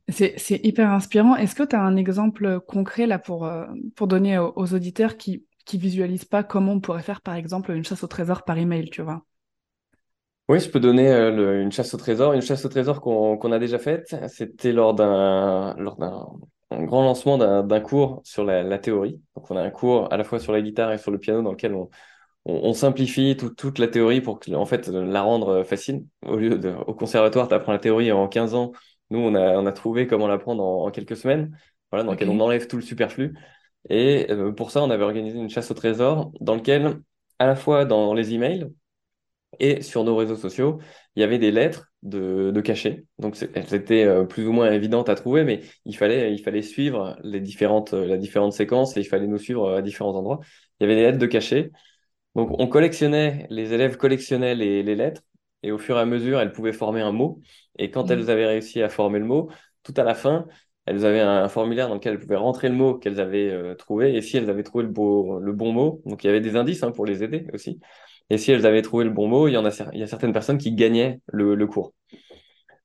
C'est, 0.09 0.59
hyper 0.63 0.91
inspirant. 0.91 1.35
Est-ce 1.35 1.55
que 1.55 1.63
tu 1.63 1.75
as 1.75 1.81
un 1.81 1.95
exemple 1.95 2.59
concret 2.67 3.07
là 3.07 3.19
pour, 3.19 3.45
euh, 3.45 3.65
pour 3.95 4.07
donner 4.07 4.37
aux, 4.37 4.73
auditeurs 4.73 5.17
qui 5.17 5.45
qui 5.63 5.77
visualisent 5.77 6.25
pas 6.25 6.43
comment 6.43 6.73
on 6.73 6.79
pourrait 6.79 7.03
faire 7.03 7.21
par 7.21 7.35
exemple 7.35 7.71
une 7.71 7.83
chasse 7.83 8.03
au 8.03 8.07
trésor 8.07 8.43
par 8.43 8.57
email, 8.57 8.89
tu 8.89 9.01
vois? 9.01 9.23
Oui, 10.49 10.59
je 10.59 10.69
peux 10.69 10.79
donner 10.79 11.07
euh, 11.07 11.61
une 11.61 11.71
chasse 11.71 11.93
au 11.93 11.97
trésor. 11.97 12.33
Une 12.33 12.41
chasse 12.41 12.65
au 12.65 12.69
trésor 12.69 12.99
qu'on 12.99 13.51
a 13.51 13.59
déjà 13.59 13.79
faite, 13.79 14.15
c'était 14.27 14.73
lors 14.73 14.93
d'un 14.93 15.75
grand 16.71 17.03
lancement 17.03 17.37
d'un 17.37 17.79
cours 17.79 18.21
sur 18.25 18.43
la, 18.43 18.77
théorie. 18.79 19.21
Donc, 19.35 19.49
on 19.49 19.55
a 19.55 19.61
un 19.61 19.69
cours 19.69 20.11
à 20.11 20.17
la 20.17 20.23
fois 20.23 20.39
sur 20.39 20.51
la 20.51 20.61
guitare 20.61 20.91
et 20.91 20.97
sur 20.97 21.11
le 21.11 21.19
piano 21.19 21.41
dans 21.41 21.51
lequel 21.51 21.73
on, 21.73 21.89
on, 22.45 22.73
simplifie 22.73 23.37
tout- 23.37 23.51
toute 23.51 23.79
la 23.79 23.87
théorie 23.87 24.21
pour 24.21 24.39
fait, 24.65 24.87
la 24.87 25.21
rendre 25.21 25.49
euh, 25.49 25.63
facile. 25.63 26.05
Au 26.25 26.35
lieu 26.35 26.57
de, 26.57 26.73
au 26.87 26.93
conservatoire, 26.93 27.47
tu 27.47 27.53
apprends 27.53 27.71
la 27.71 27.79
théorie 27.79 28.11
en 28.11 28.27
15 28.27 28.53
ans. 28.53 28.71
Nous, 29.11 29.19
on 29.19 29.35
a, 29.35 29.57
on 29.57 29.65
a 29.67 29.71
trouvé 29.71 30.07
comment 30.07 30.27
l'apprendre 30.27 30.63
en, 30.63 30.85
en 30.87 30.91
quelques 30.91 31.17
semaines. 31.17 31.55
Voilà, 31.91 32.03
dans 32.03 32.13
Ok. 32.13 32.21
lequel 32.21 32.29
on 32.29 32.39
enlève 32.39 32.67
tout 32.67 32.77
le 32.77 32.81
superflu. 32.81 33.35
Et 33.89 34.27
euh, 34.31 34.51
pour 34.51 34.71
ça, 34.71 34.81
on 34.83 34.89
avait 34.89 35.03
organisé 35.03 35.37
une 35.37 35.49
chasse 35.49 35.71
au 35.71 35.73
trésor 35.75 36.31
dans 36.39 36.55
lequel, 36.55 37.01
à 37.39 37.45
la 37.45 37.55
fois 37.55 37.85
dans 37.85 38.13
les 38.13 38.33
emails, 38.33 38.67
et 39.59 39.81
sur 39.81 40.03
nos 40.03 40.15
réseaux 40.15 40.37
sociaux, 40.37 40.79
il 41.15 41.19
y 41.21 41.23
avait 41.23 41.37
des 41.37 41.51
lettres 41.51 41.87
de, 42.03 42.51
de 42.51 42.61
cachets. 42.61 43.05
Donc, 43.19 43.37
elles 43.53 43.73
étaient 43.73 44.05
euh, 44.05 44.23
plus 44.23 44.47
ou 44.47 44.53
moins 44.53 44.71
évidentes 44.71 45.09
à 45.09 45.15
trouver, 45.15 45.43
mais 45.43 45.61
il 45.85 45.95
fallait, 45.97 46.33
il 46.33 46.39
fallait 46.41 46.61
suivre 46.61 47.17
les 47.23 47.41
différentes, 47.41 47.93
euh, 47.93 48.07
la 48.07 48.17
différente 48.17 48.53
séquence 48.53 48.95
et 48.95 49.01
il 49.01 49.05
fallait 49.05 49.27
nous 49.27 49.37
suivre 49.37 49.73
à 49.75 49.81
différents 49.81 50.15
endroits. 50.15 50.39
Il 50.79 50.83
y 50.83 50.85
avait 50.85 50.95
des 50.95 51.03
lettres 51.03 51.17
de 51.19 51.25
cachets. 51.25 51.71
Donc, 52.35 52.57
on 52.59 52.67
collectionnait, 52.67 53.45
les 53.49 53.73
élèves 53.73 53.97
collectionnaient 53.97 54.55
les, 54.55 54.83
les 54.83 54.95
lettres 54.95 55.21
et 55.63 55.71
au 55.71 55.77
fur 55.77 55.97
et 55.97 56.01
à 56.01 56.05
mesure, 56.05 56.39
elles 56.39 56.51
pouvaient 56.51 56.73
former 56.73 57.01
un 57.01 57.11
mot. 57.11 57.41
Et 57.77 57.91
quand 57.91 58.09
Mm. 58.09 58.11
elles 58.11 58.29
avaient 58.29 58.47
réussi 58.47 58.81
à 58.81 58.89
former 58.89 59.19
le 59.19 59.25
mot, 59.25 59.49
tout 59.83 59.93
à 59.97 60.03
la 60.03 60.15
fin, 60.15 60.47
elles 60.85 61.05
avaient 61.05 61.19
un, 61.19 61.47
formulaire 61.49 61.87
dans 61.87 61.95
lequel 61.95 62.13
elles 62.13 62.19
pouvaient 62.19 62.35
rentrer 62.35 62.69
le 62.69 62.75
mot 62.75 62.95
qu'elles 62.95 63.19
avaient 63.19 63.49
euh, 63.49 63.75
trouvé. 63.75 64.15
Et 64.15 64.21
si 64.21 64.37
elles 64.37 64.49
avaient 64.49 64.63
trouvé 64.63 64.83
le, 64.85 64.89
beau, 64.89 65.39
le 65.39 65.53
bon 65.53 65.71
mot, 65.71 66.01
donc 66.05 66.23
il 66.23 66.27
y 66.27 66.29
avait 66.29 66.41
des 66.41 66.55
indices 66.55 66.83
hein, 66.83 66.91
pour 66.91 67.05
les 67.05 67.23
aider 67.23 67.47
aussi. 67.53 67.79
Et 68.29 68.37
si 68.37 68.51
elles 68.51 68.65
avaient 68.65 68.81
trouvé 68.81 69.03
le 69.03 69.11
bon 69.11 69.27
mot, 69.27 69.47
il 69.47 69.53
y 69.53 69.57
en 69.57 69.65
a, 69.65 69.71
il 69.93 69.99
y 69.99 70.03
a 70.03 70.07
certaines 70.07 70.33
personnes 70.33 70.57
qui 70.57 70.71
gagnaient 70.73 71.19
le, 71.27 71.55
le 71.55 71.67
cours. 71.67 71.93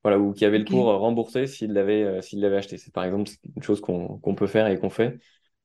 Voilà, 0.03 0.19
ou 0.21 0.33
qui 0.33 0.45
avaient 0.45 0.59
le 0.59 0.65
cours 0.65 0.87
remboursé 0.87 1.47
s'ils 1.47 1.73
l'avaient 1.73 2.05
euh, 2.05 2.21
s'ils 2.23 2.41
l'avaient 2.41 2.59
acheté. 2.59 2.79
C'est 2.79 2.93
par 2.93 3.05
exemple 3.05 3.31
une 3.57 3.63
chose 3.63 3.81
qu'on 3.81 4.19
qu'on 4.19 4.35
peut 4.37 4.47
faire 4.47 4.69
et 4.69 4.79
qu'on 4.79 4.91
fait. 4.91 5.19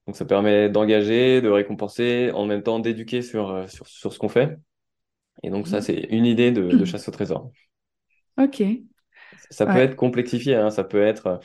Donc 0.07 0.15
ça 0.15 0.25
permet 0.25 0.69
d'engager, 0.69 1.41
de 1.41 1.49
récompenser, 1.49 2.31
en 2.33 2.45
même 2.45 2.63
temps 2.63 2.79
d'éduquer 2.79 3.21
sur, 3.21 3.51
euh, 3.51 3.67
sur, 3.67 3.87
sur 3.87 4.13
ce 4.13 4.19
qu'on 4.19 4.29
fait. 4.29 4.57
Et 5.43 5.49
donc 5.49 5.67
ça, 5.67 5.81
c'est 5.81 5.95
une 6.11 6.25
idée 6.25 6.51
de, 6.51 6.73
de 6.73 6.85
chasse 6.85 7.07
au 7.07 7.11
trésor. 7.11 7.51
Ok. 8.37 8.61
Ça 9.49 9.65
peut 9.67 9.79
être 9.79 9.95
complexifié, 9.95 10.55
hein, 10.55 10.69
ça 10.69 10.83
peut 10.83 11.01
être, 11.01 11.27
euh, 11.27 11.37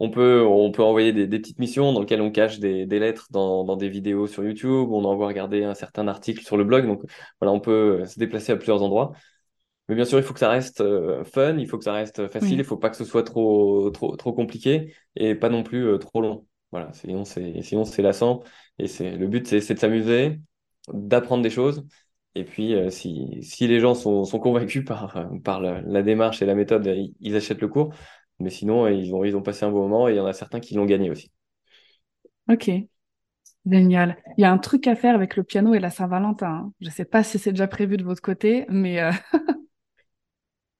on 0.00 0.10
peut, 0.10 0.42
on 0.46 0.72
peut 0.72 0.82
envoyer 0.82 1.12
des, 1.12 1.26
des 1.26 1.38
petites 1.40 1.58
missions 1.60 1.92
dans 1.92 2.00
lesquelles 2.00 2.22
on 2.22 2.30
cache 2.32 2.58
des, 2.60 2.86
des 2.86 2.98
lettres 2.98 3.28
dans, 3.30 3.64
dans 3.64 3.76
des 3.76 3.88
vidéos 3.88 4.26
sur 4.26 4.44
YouTube, 4.44 4.88
on 4.90 5.04
envoie 5.04 5.28
regarder 5.28 5.64
un 5.64 5.74
certain 5.74 6.08
article 6.08 6.44
sur 6.44 6.56
le 6.56 6.64
blog. 6.64 6.86
Donc 6.86 7.02
voilà, 7.40 7.52
on 7.52 7.60
peut 7.60 8.00
euh, 8.02 8.06
se 8.06 8.18
déplacer 8.18 8.52
à 8.52 8.56
plusieurs 8.56 8.82
endroits. 8.82 9.12
Mais 9.88 9.96
bien 9.96 10.04
sûr, 10.06 10.18
il 10.18 10.24
faut 10.24 10.34
que 10.34 10.40
ça 10.40 10.50
reste 10.50 10.80
euh, 10.82 11.24
fun, 11.24 11.58
il 11.58 11.68
faut 11.68 11.78
que 11.78 11.84
ça 11.84 11.94
reste 11.94 12.28
facile, 12.28 12.60
il 12.60 12.64
Oui. 12.64 12.66
faut 12.66 12.78
pas 12.78 12.90
que 12.90 12.96
ce 12.96 13.04
soit 13.04 13.24
trop, 13.24 13.90
trop, 13.90 14.16
trop 14.16 14.32
compliqué 14.34 14.94
et 15.16 15.34
pas 15.36 15.48
non 15.50 15.62
plus 15.64 15.98
trop 16.00 16.22
long. 16.22 16.46
Voilà, 16.72 16.92
sinon 16.94 17.24
c'est, 17.24 17.62
sinon 17.62 17.84
c'est 17.84 18.02
lassant. 18.02 18.42
Et 18.78 18.88
c'est, 18.88 19.16
le 19.16 19.28
but, 19.28 19.46
c'est 19.48 19.74
de 19.74 19.78
s'amuser, 19.80 20.40
d'apprendre 20.92 21.42
des 21.44 21.50
choses. 21.50 21.86
Et 22.34 22.44
puis, 22.44 22.74
euh, 22.74 22.90
si, 22.90 23.38
si 23.42 23.66
les 23.66 23.80
gens 23.80 23.94
sont, 23.94 24.24
sont 24.24 24.38
convaincus 24.38 24.84
par, 24.84 25.16
euh, 25.16 25.26
par 25.44 25.60
la, 25.60 25.80
la 25.82 26.02
démarche 26.02 26.42
et 26.42 26.46
la 26.46 26.54
méthode, 26.54 26.86
ils, 26.86 27.14
ils 27.20 27.36
achètent 27.36 27.60
le 27.60 27.68
cours. 27.68 27.92
Mais 28.38 28.50
sinon, 28.50 28.86
euh, 28.86 28.92
ils 28.92 29.14
ont, 29.14 29.24
ils 29.24 29.36
ont 29.36 29.42
passé 29.42 29.64
un 29.64 29.70
bon 29.70 29.80
moment 29.88 30.08
et 30.08 30.12
il 30.12 30.16
y 30.16 30.20
en 30.20 30.26
a 30.26 30.32
certains 30.32 30.60
qui 30.60 30.74
l'ont 30.74 30.86
gagné 30.86 31.10
aussi. 31.10 31.30
Ok. 32.48 32.70
Génial. 33.66 34.16
Il 34.38 34.42
y 34.42 34.44
a 34.44 34.52
un 34.52 34.58
truc 34.58 34.86
à 34.88 34.96
faire 34.96 35.14
avec 35.14 35.36
le 35.36 35.44
piano 35.44 35.74
et 35.74 35.80
la 35.80 35.90
Saint-Valentin. 35.90 36.72
Je 36.80 36.90
sais 36.90 37.04
pas 37.04 37.22
si 37.24 37.38
c'est 37.38 37.52
déjà 37.52 37.68
prévu 37.68 37.96
de 37.98 38.04
votre 38.04 38.22
côté, 38.22 38.66
mais 38.70 39.00
euh, 39.02 39.12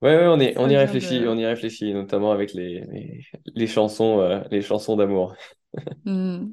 Ouais, 0.03 0.17
ouais, 0.17 0.27
on 0.29 0.41
est, 0.41 0.57
on 0.59 0.69
y 0.71 0.77
réfléchit, 0.79 1.21
de. 1.21 1.27
on 1.27 1.37
y 1.37 1.45
réfléchit, 1.45 1.93
notamment 1.93 2.33
avec 2.33 2.55
les, 2.55 2.81
les, 2.87 3.23
les 3.55 3.67
chansons, 3.67 4.21
euh, 4.21 4.41
les 4.51 4.63
chansons 4.63 4.97
d'amour. 4.97 5.35
Hmm. 6.05 6.53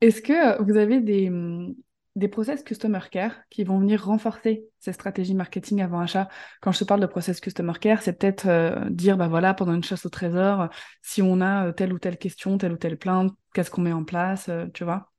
Est-ce 0.00 0.22
que 0.22 0.62
vous 0.64 0.76
avez 0.78 1.00
des, 1.00 1.28
hum, 1.30 1.74
des 2.16 2.28
process 2.28 2.62
customer 2.62 3.00
care 3.10 3.34
qui 3.50 3.64
vont 3.64 3.78
venir 3.78 4.04
renforcer 4.04 4.66
ces 4.78 4.92
stratégies 4.92 5.34
marketing 5.34 5.82
avant 5.82 6.00
achat? 6.00 6.28
Quand 6.60 6.72
je 6.72 6.78
te 6.78 6.84
parle 6.84 7.00
de 7.00 7.06
process 7.06 7.40
customer 7.40 7.72
care, 7.80 8.02
c'est 8.02 8.18
peut-être 8.18 8.46
euh, 8.46 8.88
dire, 8.90 9.16
bah 9.16 9.28
voilà, 9.28 9.54
pendant 9.54 9.74
une 9.74 9.84
chasse 9.84 10.06
au 10.06 10.10
trésor, 10.10 10.68
si 11.02 11.22
on 11.22 11.40
a 11.40 11.66
euh, 11.66 11.72
telle 11.72 11.92
ou 11.92 11.98
telle 11.98 12.18
question, 12.18 12.58
telle 12.58 12.72
ou 12.72 12.76
telle 12.76 12.98
plainte, 12.98 13.32
qu'est-ce 13.52 13.70
qu'on 13.70 13.82
met 13.82 13.92
en 13.92 14.04
place, 14.04 14.48
euh, 14.48 14.66
tu 14.72 14.84
vois? 14.84 15.10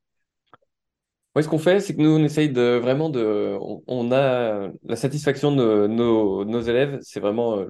Ce 1.38 1.48
qu'on 1.48 1.58
fait, 1.58 1.80
c'est 1.80 1.94
que 1.94 2.00
nous, 2.00 2.16
on 2.16 2.24
essaye 2.24 2.48
de 2.48 2.78
vraiment 2.80 3.10
de. 3.10 3.58
On, 3.86 4.10
a 4.10 4.70
la 4.84 4.96
satisfaction 4.96 5.54
de 5.54 5.86
nos, 5.86 6.46
nos 6.46 6.60
élèves, 6.60 6.98
c'est 7.02 7.20
vraiment 7.20 7.62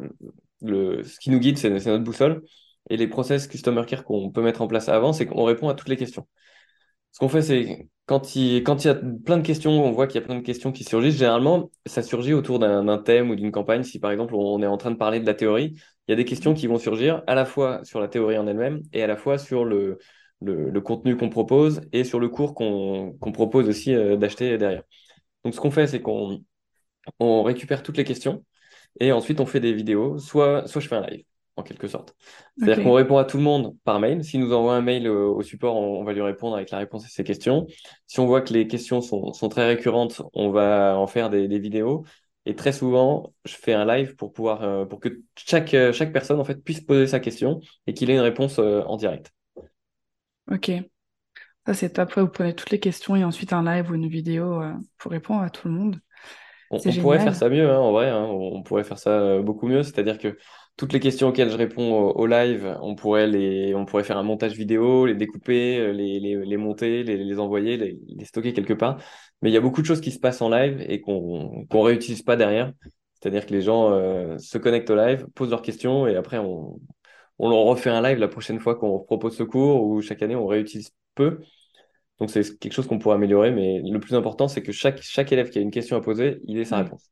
le, 0.63 1.03
ce 1.03 1.19
qui 1.19 1.31
nous 1.31 1.41
guide, 1.41 1.59
c'est 1.59 1.71
notre 1.71 2.05
boussole. 2.05 2.45
Et 2.91 2.97
les 2.97 3.09
process 3.09 3.49
Customer 3.49 3.85
Care 3.85 4.05
qu'on 4.05 4.31
peut 4.31 4.43
mettre 4.43 4.63
en 4.63 4.69
place 4.69 4.89
avant, 4.89 5.13
c'est 5.13 5.27
qu'on 5.27 5.43
répond 5.43 5.69
à 5.69 5.75
toutes 5.75 5.89
les 5.89 5.97
questions. 5.97 6.29
Ce 7.17 7.21
qu'on 7.21 7.31
fait, 7.31 7.41
c'est 7.41 7.89
quand 8.05 8.37
il, 8.37 8.59
y 8.59 8.89
a 8.89 8.95
plein 8.95 9.39
de 9.39 9.43
questions, 9.43 9.71
on 9.83 9.91
voit 9.91 10.07
qu'il 10.07 10.21
y 10.21 10.23
a 10.23 10.27
plein 10.27 10.35
de 10.37 10.43
questions 10.43 10.71
qui 10.71 10.85
surgissent. 10.85 11.17
Généralement, 11.17 11.71
ça 11.87 12.03
surgit 12.03 12.35
autour 12.35 12.59
d'un 12.59 12.99
thème 12.99 13.31
ou 13.31 13.37
d'une 13.37 13.51
campagne. 13.53 13.85
Si 13.85 13.99
par 13.99 14.11
exemple, 14.11 14.35
on 14.35 14.63
est 14.63 14.67
en 14.67 14.77
train 14.77 14.91
de 14.91 14.97
parler 14.97 15.19
de 15.19 15.25
la 15.25 15.33
théorie, 15.33 15.73
il 16.07 16.11
y 16.11 16.13
a 16.13 16.17
des 16.17 16.27
questions 16.27 16.53
qui 16.53 16.67
vont 16.67 16.77
surgir 16.79 17.23
à 17.27 17.35
la 17.35 17.47
fois 17.47 17.83
sur 17.85 18.01
la 18.01 18.09
théorie 18.09 18.37
en 18.37 18.47
elle-même 18.47 18.83
et 18.93 19.03
à 19.03 19.07
la 19.07 19.17
fois 19.17 19.39
sur 19.39 19.65
le, 19.65 19.99
contenu 20.85 21.17
qu'on 21.17 21.31
propose 21.31 21.81
et 21.91 22.05
sur 22.05 22.21
le 22.21 22.29
cours 22.29 22.55
qu'on 22.55 23.17
propose 23.33 23.67
aussi 23.67 23.95
euh, 23.95 24.19
d'acheter 24.19 24.59
derrière. 24.59 24.83
Donc, 25.43 25.55
ce 25.55 25.61
qu'on 25.61 25.71
fait, 25.71 25.87
c'est 25.87 26.03
qu'on 26.03 26.45
on 27.19 27.43
récupère 27.43 27.83
toutes 27.83 27.97
les 27.97 28.05
questions 28.05 28.45
et 29.01 29.13
ensuite 29.13 29.41
on 29.41 29.47
fait 29.47 29.61
des 29.61 29.73
vidéos. 29.73 30.19
Soit 30.19 30.67
je 30.67 30.81
fais 30.81 30.97
un 30.97 31.07
live, 31.07 31.25
en 31.57 31.63
quelque 31.63 31.89
sorte. 31.89 32.15
C'est-à-dire 32.59 32.85
qu'on 32.85 32.93
répond 32.93 33.17
à 33.17 33.25
tout 33.25 33.39
le 33.39 33.43
monde 33.43 33.77
par 33.85 33.99
mail. 33.99 34.23
S'il 34.23 34.41
nous 34.41 34.53
envoie 34.53 34.75
un 34.75 34.83
mail 34.83 35.09
au, 35.09 35.37
au 35.37 35.43
support, 35.43 35.77
on, 35.77 36.01
on 36.01 36.05
va 36.05 36.13
lui 36.13 36.23
répondre 36.23 36.55
avec 36.55 36.71
la 36.71 36.79
réponse 36.79 37.05
à 37.05 37.09
ses 37.09 37.25
questions. 37.25 37.67
Si 38.07 38.21
on 38.21 38.27
voit 38.27 38.43
que 38.43 38.53
les 38.53 38.67
questions 38.67 39.01
sont, 39.01 39.33
sont 39.33 39.49
très 39.49 39.67
récurrentes, 39.67 40.23
on 40.35 40.51
va 40.51 40.97
en 40.99 41.07
faire 41.07 41.31
des, 41.31 41.49
des 41.49 41.59
vidéos. 41.59 42.05
Et 42.45 42.55
très 42.55 42.73
souvent, 42.73 43.33
je 43.45 43.55
fais 43.55 43.73
un 43.73 43.85
live 43.85 44.15
pour 44.15 44.33
pouvoir, 44.33 44.63
euh, 44.63 44.85
pour 44.85 45.01
que 45.01 45.21
chaque, 45.37 45.75
euh, 45.75 45.93
chaque 45.93 46.13
personne 46.13 46.39
en 46.39 46.45
fait 46.45 46.63
puisse 46.63 46.81
poser 46.81 47.07
sa 47.07 47.19
question 47.19 47.61
et 47.87 47.95
qu'il 47.95 48.09
ait 48.11 48.15
une 48.15 48.21
réponse 48.21 48.59
euh, 48.59 48.83
en 48.83 48.97
direct. 48.97 49.33
Ok. 50.51 50.71
Ça, 51.67 51.75
c'est 51.75 51.91
top. 51.91 52.15
Ouais, 52.17 52.23
vous 52.23 52.29
prenez 52.29 52.55
toutes 52.55 52.71
les 52.71 52.79
questions 52.79 53.17
et 53.17 53.25
ensuite 53.25 53.53
un 53.53 53.65
live 53.65 53.91
ou 53.91 53.95
une 53.95 54.09
vidéo 54.09 54.63
euh, 54.63 54.73
pour 54.99 55.11
répondre 55.11 55.43
à 55.43 55.51
tout 55.51 55.67
le 55.67 55.75
monde. 55.75 56.01
On, 56.71 56.79
pourrait 56.79 57.21
faire 57.21 57.35
ça 57.35 57.49
mieux, 57.49 57.69
hein, 57.71 57.79
en 57.79 57.93
vrai, 57.93 58.09
hein. 58.09 58.25
On, 58.25 58.57
on 58.57 58.63
pourrait 58.63 58.85
faire 58.85 58.99
ça 58.99 59.11
euh, 59.11 59.43
beaucoup 59.43 59.67
mieux. 59.67 59.83
C'est-à-dire 59.83 60.19
que 60.19 60.37
toutes 60.77 60.93
les 60.93 61.01
questions 61.01 61.29
auxquelles 61.29 61.51
je 61.51 61.57
réponds 61.57 61.93
au, 61.95 62.13
au 62.13 62.27
live, 62.27 62.77
on 62.83 62.95
pourrait 62.95 63.27
les, 63.27 63.75
on 63.75 63.85
pourrait 63.87 64.05
faire 64.05 64.19
un 64.19 64.23
montage 64.23 64.53
vidéo, 64.55 65.07
les 65.07 65.15
découper, 65.15 65.79
euh, 65.79 65.93
les, 65.93 66.21
les, 66.21 66.37
les 66.45 66.57
monter, 66.57 67.03
les, 67.03 67.17
les 67.17 67.39
envoyer, 67.39 67.77
les, 67.77 68.25
stocker 68.25 68.53
quelque 68.53 68.75
part. 68.75 68.99
Mais 69.43 69.51
il 69.51 69.55
y 69.55 69.57
a 69.57 69.61
beaucoup 69.61 69.81
de 69.83 69.87
choses 69.87 70.01
qui 70.01 70.13
se 70.13 70.19
passent 70.19 70.43
en 70.43 70.51
live 70.51 70.85
et 70.89 71.01
qu'on 71.01 71.67
qu'on 71.67 71.83
réutilise 71.83 72.23
pas 72.23 72.37
derrière. 72.37 72.73
C'est-à-dire 73.15 73.47
que 73.47 73.53
les 73.53 73.63
gens 73.63 73.93
euh, 73.93 74.37
se 74.39 74.59
connectent 74.59 74.91
au 74.91 74.97
live, 74.97 75.27
posent 75.35 75.51
leurs 75.51 75.63
questions 75.63 76.07
et 76.07 76.17
après 76.17 76.39
on, 76.39 76.79
on 77.39 77.49
leur 77.51 77.61
refait 77.61 77.91
un 77.91 78.03
live 78.03 78.19
la 78.19 78.29
prochaine 78.29 78.61
fois 78.61 78.77
qu'on 78.77 79.01
propose 79.01 79.37
ce 79.37 79.43
cours 79.45 79.85
ou 79.85 80.03
chaque 80.03 80.23
année 80.23 80.37
on 80.37 80.47
réutilise 80.47 80.91
peu. 81.15 81.41
Donc 82.19 82.31
c'est 82.31 82.59
quelque 82.59 82.73
chose 82.73 82.87
qu'on 82.87 82.99
pourrait 82.99 83.17
améliorer, 83.17 83.51
mais 83.53 83.81
le 83.83 84.01
plus 84.01 84.15
important, 84.15 84.49
c'est 84.49 84.63
que 84.63 84.73
chaque, 84.73 85.03
chaque 85.03 85.33
élève 85.33 85.51
qui 85.51 85.59
a 85.59 85.63
une 85.63 85.71
question 85.71 85.97
à 85.97 86.01
poser, 86.01 86.41
il 86.47 86.59
ait 86.59 86.65
sa 86.65 86.79
Oui. 86.79 86.83
réponse. 86.83 87.11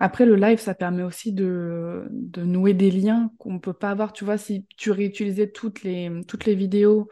Après, 0.00 0.24
le 0.24 0.34
live, 0.34 0.58
ça 0.58 0.74
permet 0.74 1.02
aussi 1.02 1.32
de, 1.32 2.08
nouer 2.38 2.74
des 2.74 2.90
liens 2.90 3.30
qu'on 3.38 3.52
ne 3.52 3.58
peut 3.58 3.74
pas 3.74 3.90
avoir. 3.90 4.12
Tu 4.12 4.24
vois, 4.24 4.38
si 4.38 4.66
tu 4.76 4.90
réutilisais 4.90 5.50
toutes 5.50 5.82
les, 5.82 6.10
toutes 6.26 6.46
les 6.46 6.54
vidéos 6.54 7.08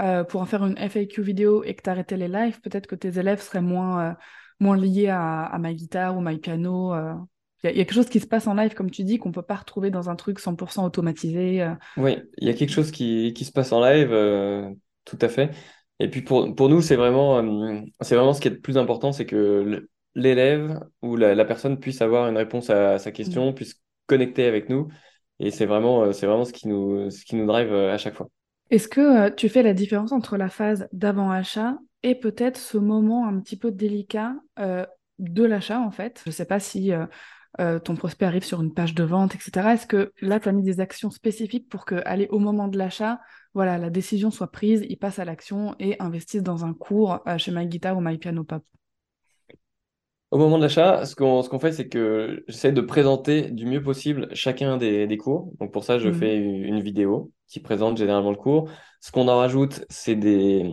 euh, 0.00 0.24
pour 0.24 0.40
en 0.40 0.46
faire 0.46 0.64
une 0.64 0.78
FAQ 0.78 1.22
vidéo 1.22 1.64
et 1.64 1.74
que 1.74 1.82
tu 1.82 1.90
arrêtais 1.90 2.16
les 2.16 2.28
lives, 2.28 2.60
peut-être 2.60 2.86
que 2.86 2.94
tes 2.94 3.18
élèves 3.18 3.42
seraient 3.42 3.60
moins, 3.60 4.10
euh, 4.10 4.14
moins 4.60 4.76
liés 4.76 5.08
à, 5.08 5.44
à 5.44 5.58
My 5.58 5.74
Guitar 5.74 6.16
ou 6.16 6.20
My 6.20 6.38
Piano. 6.38 6.94
euh. 6.94 7.14
Il 7.64 7.66
y, 7.66 7.70
a 7.70 7.72
il 7.72 7.78
y 7.78 7.80
a 7.80 7.84
quelque 7.84 7.94
chose 7.94 8.08
qui 8.08 8.20
se 8.20 8.26
passe 8.26 8.46
en 8.46 8.54
live, 8.54 8.74
comme 8.74 8.90
tu 8.90 9.02
dis, 9.02 9.18
qu'on 9.18 9.30
ne 9.30 9.34
peut 9.34 9.42
pas 9.42 9.56
retrouver 9.56 9.90
dans 9.90 10.08
un 10.08 10.14
truc 10.14 10.38
100% 10.38 10.84
automatisé. 10.84 11.62
euh. 11.62 11.74
Oui, 11.96 12.16
il 12.38 12.46
y 12.46 12.50
a 12.50 12.54
quelque 12.54 12.70
chose 12.70 12.92
qui, 12.92 13.32
qui 13.34 13.44
se 13.44 13.50
passe 13.50 13.72
en 13.72 13.80
live, 13.84 14.12
euh, 14.12 14.70
tout 15.04 15.18
à 15.20 15.28
fait. 15.28 15.50
Et 15.98 16.08
puis 16.08 16.22
pour, 16.22 16.54
pour 16.54 16.68
nous, 16.68 16.80
c'est 16.80 16.94
vraiment, 16.94 17.38
euh, 17.38 17.80
c'est 18.00 18.14
vraiment 18.14 18.32
ce 18.32 18.40
qui 18.40 18.46
est 18.46 18.52
le 18.52 18.60
plus 18.60 18.78
important, 18.78 19.10
c'est 19.10 19.26
que 19.26 19.88
l'élève 20.18 20.80
ou 21.02 21.16
la, 21.16 21.34
la 21.34 21.44
personne 21.44 21.78
puisse 21.78 22.02
avoir 22.02 22.28
une 22.28 22.36
réponse 22.36 22.70
à, 22.70 22.98
sa 22.98 23.10
Mm. 23.10 23.12
question, 23.12 23.52
puisse 23.52 23.80
connecter 24.06 24.46
avec 24.46 24.68
nous. 24.68 24.88
Et 25.40 25.50
c'est 25.50 25.66
vraiment, 25.66 26.02
euh, 26.02 26.12
c'est 26.12 26.26
vraiment 26.26 26.44
ce 26.44 26.52
qui 26.52 26.68
nous, 26.68 27.10
ce 27.10 27.24
qui 27.24 27.36
nous 27.36 27.46
drive 27.46 27.72
euh, 27.72 27.92
à 27.94 27.98
chaque 27.98 28.14
fois. 28.14 28.28
Est-ce 28.70 28.88
que 28.88 29.00
euh, 29.00 29.30
tu 29.34 29.48
fais 29.48 29.62
la 29.62 29.72
différence 29.72 30.12
entre 30.12 30.36
la 30.36 30.48
phase 30.48 30.88
d'avant-achat 30.92 31.78
et 32.02 32.14
peut-être 32.14 32.58
ce 32.58 32.78
moment 32.78 33.26
un 33.26 33.40
petit 33.40 33.56
peu 33.56 33.70
délicat 33.70 34.34
euh, 34.58 34.84
de 35.18 35.44
l'achat, 35.44 35.80
en 35.80 35.90
fait? 35.90 36.20
Je 36.24 36.30
ne 36.30 36.34
sais 36.34 36.44
pas 36.44 36.60
si 36.60 36.92
euh, 36.92 37.06
euh, 37.60 37.78
ton 37.78 37.96
prospect 37.96 38.26
arrive 38.26 38.44
sur 38.44 38.60
une 38.60 38.74
page 38.74 38.94
de 38.94 39.04
vente, 39.04 39.34
etc. 39.34 39.74
Est-ce 39.74 39.86
que 39.86 40.12
là, 40.20 40.38
tu 40.38 40.48
as 40.48 40.52
mis 40.52 40.62
des 40.62 40.80
actions 40.80 41.10
spécifiques 41.10 41.68
pour 41.68 41.86
que, 41.86 41.96
aller 42.04 42.28
au 42.30 42.38
moment 42.38 42.68
de 42.68 42.78
l'achat, 42.78 43.20
voilà, 43.54 43.78
la 43.78 43.90
décision 43.90 44.30
soit 44.30 44.52
prise, 44.52 44.84
il 44.88 44.96
passe 44.96 45.18
à 45.18 45.24
l'action 45.24 45.74
et 45.78 45.96
investisse 45.98 46.42
dans 46.42 46.64
un 46.64 46.74
cours 46.74 47.20
chez 47.38 47.50
MyGuitar 47.50 47.96
ou 47.96 48.00
MyPianoPop? 48.00 48.62
Au 50.30 50.38
moment 50.38 50.58
de 50.58 50.62
l'achat, 50.62 51.06
ce 51.06 51.14
qu'on 51.16 51.42
ce 51.42 51.48
qu'on 51.48 51.58
fait, 51.58 51.72
c'est 51.72 51.88
que 51.88 52.44
j'essaie 52.48 52.72
de 52.72 52.80
présenter 52.82 53.50
du 53.50 53.66
mieux 53.66 53.82
possible 53.82 54.28
chacun 54.34 54.76
des, 54.76 55.06
des 55.06 55.16
cours. 55.16 55.50
Donc 55.60 55.72
pour 55.72 55.84
ça, 55.84 55.98
je 55.98 56.10
Mhm. 56.10 56.12
fais 56.12 56.36
une 56.36 56.80
vidéo 56.82 57.32
qui 57.46 57.60
présente 57.60 57.96
généralement 57.96 58.30
le 58.30 58.36
cours. 58.36 58.70
Ce 59.00 59.10
qu'on 59.10 59.28
en 59.28 59.38
rajoute, 59.38 59.84
c'est 59.88 60.16
des... 60.16 60.64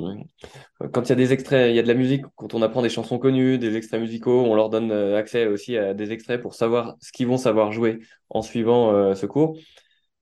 Quand 0.94 1.04
il 1.04 1.10
y 1.10 1.12
a 1.14 1.16
des 1.16 1.32
extraits, 1.34 1.72
il 1.72 1.76
y 1.76 1.80
a 1.80 1.84
de 1.84 1.88
la 1.88 1.94
musique, 1.94 2.26
quand 2.36 2.54
on 2.54 2.62
apprend 2.62 2.82
des 2.82 2.90
chansons 2.90 3.18
connues, 3.20 3.58
des 3.58 3.76
extraits 3.78 4.02
musicaux, 4.02 4.44
on 4.46 4.56
leur 4.56 4.70
donne 4.70 4.92
euh, 4.92 5.18
accès 5.18 5.48
aussi 5.48 5.78
à 5.78 5.94
des 5.94 6.12
extraits 6.12 6.42
pour 6.42 6.54
savoir 6.54 6.96
ce 7.02 7.12
qu'ils 7.12 7.28
vont 7.28 7.38
savoir 7.38 7.72
jouer 7.72 8.00
en 8.30 8.42
suivant 8.42 8.92
euh, 8.94 9.16
ce 9.16 9.26
cours. 9.26 9.58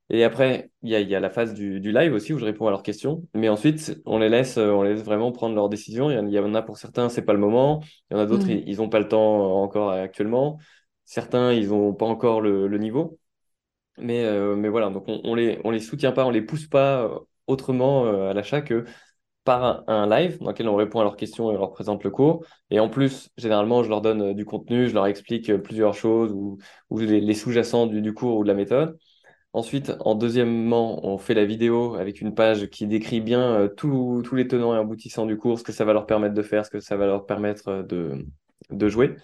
Et 0.09 0.23
après, 0.23 0.69
il 0.83 0.89
y 0.89 0.95
a, 0.95 0.99
il 0.99 1.09
y 1.09 1.15
a 1.15 1.19
la 1.19 1.29
phase 1.29 1.53
du, 1.53 1.79
du 1.79 1.91
live 1.91 2.13
aussi 2.13 2.33
où 2.33 2.37
je 2.37 2.45
réponds 2.45 2.67
à 2.67 2.71
leurs 2.71 2.83
questions. 2.83 3.23
Mais 3.33 3.49
ensuite, 3.49 3.99
on 4.05 4.19
les 4.19 4.29
laisse, 4.29 4.57
euh, 4.57 4.71
on 4.71 4.83
les 4.83 4.93
laisse 4.93 5.03
vraiment 5.03 5.31
prendre 5.31 5.55
leurs 5.55 5.69
décisions. 5.69 6.11
Il 6.11 6.29
y 6.29 6.39
en, 6.39 6.53
a 6.55 6.61
pour 6.61 6.77
certains, 6.77 7.09
c'est 7.09 7.21
pas 7.23 7.33
le 7.33 7.39
moment. 7.39 7.81
Il 8.11 8.15
y 8.15 8.19
en 8.19 8.19
a 8.21 8.25
d'autres, 8.25 8.47
Mhm. 8.47 8.63
ils 8.67 8.77
n'ont 8.77 8.89
pas 8.89 8.99
le 8.99 9.07
temps 9.07 9.41
euh, 9.43 9.63
encore 9.63 9.91
actuellement. 9.91 10.59
Certains, 11.05 11.53
ils 11.53 11.69
n'ont 11.69 11.93
pas 11.93 12.05
encore 12.05 12.41
le, 12.41 12.67
le 12.67 12.77
niveau. 12.77 13.17
Mais, 13.97 14.25
euh, 14.25 14.55
mais 14.55 14.69
voilà, 14.69 14.89
donc 14.89 15.05
on, 15.07 15.21
on 15.23 15.35
les, 15.35 15.59
on 15.63 15.71
les 15.71 15.79
soutient 15.79 16.11
pas, 16.11 16.25
on 16.25 16.31
les 16.31 16.41
pousse 16.41 16.67
pas 16.67 17.21
autrement 17.47 18.05
à 18.29 18.33
l'achat 18.33 18.61
que 18.61 18.85
par 19.43 19.83
un, 19.89 20.07
live 20.07 20.39
dans 20.39 20.51
lequel 20.51 20.69
on 20.69 20.75
répond 20.75 20.99
à 21.01 21.03
leurs 21.03 21.17
questions 21.17 21.51
et 21.51 21.55
on 21.55 21.59
leur 21.59 21.71
présente 21.71 22.03
le 22.03 22.09
cours. 22.11 22.45
Et 22.69 22.79
en 22.79 22.89
plus, 22.89 23.29
généralement, 23.37 23.83
je 23.83 23.89
leur 23.89 24.01
donne 24.01 24.33
du 24.33 24.45
contenu, 24.45 24.87
je 24.87 24.93
leur 24.93 25.07
explique 25.07 25.53
plusieurs 25.57 25.93
choses 25.93 26.31
ou, 26.31 26.57
ou 26.89 26.99
les, 26.99 27.19
les 27.21 27.33
sous-jacents 27.33 27.87
du, 27.87 28.01
du 28.01 28.13
cours 28.13 28.37
ou 28.37 28.43
de 28.43 28.47
la 28.47 28.53
méthode. 28.53 28.97
Ensuite, 29.53 29.93
en 29.99 30.15
deuxièmement, 30.15 31.05
on 31.05 31.19
fait 31.19 31.35
la 31.35 31.45
vidéo 31.45 31.93
avec 31.95 32.21
une 32.21 32.33
page 32.33 32.67
qui 32.71 32.87
décrit 32.87 33.21
bien 33.21 33.41
euh, 33.55 33.67
tous 33.67 34.23
les 34.33 34.47
tenants 34.47 34.75
et 34.75 34.79
aboutissants 34.79 35.27
du 35.27 35.37
cours, 35.37 35.59
ce 35.59 35.63
que 35.63 35.71
ça 35.71 35.85
va 35.85 35.93
leur 35.93 36.07
permettre 36.07 36.33
de 36.33 36.41
faire, 36.41 36.65
ce 36.65 36.71
que 36.71 36.79
ça 36.79 36.97
va 36.97 37.05
leur 37.05 37.27
permettre 37.27 37.69
euh, 37.69 38.23
de, 38.71 38.89
jouer. 38.89 39.15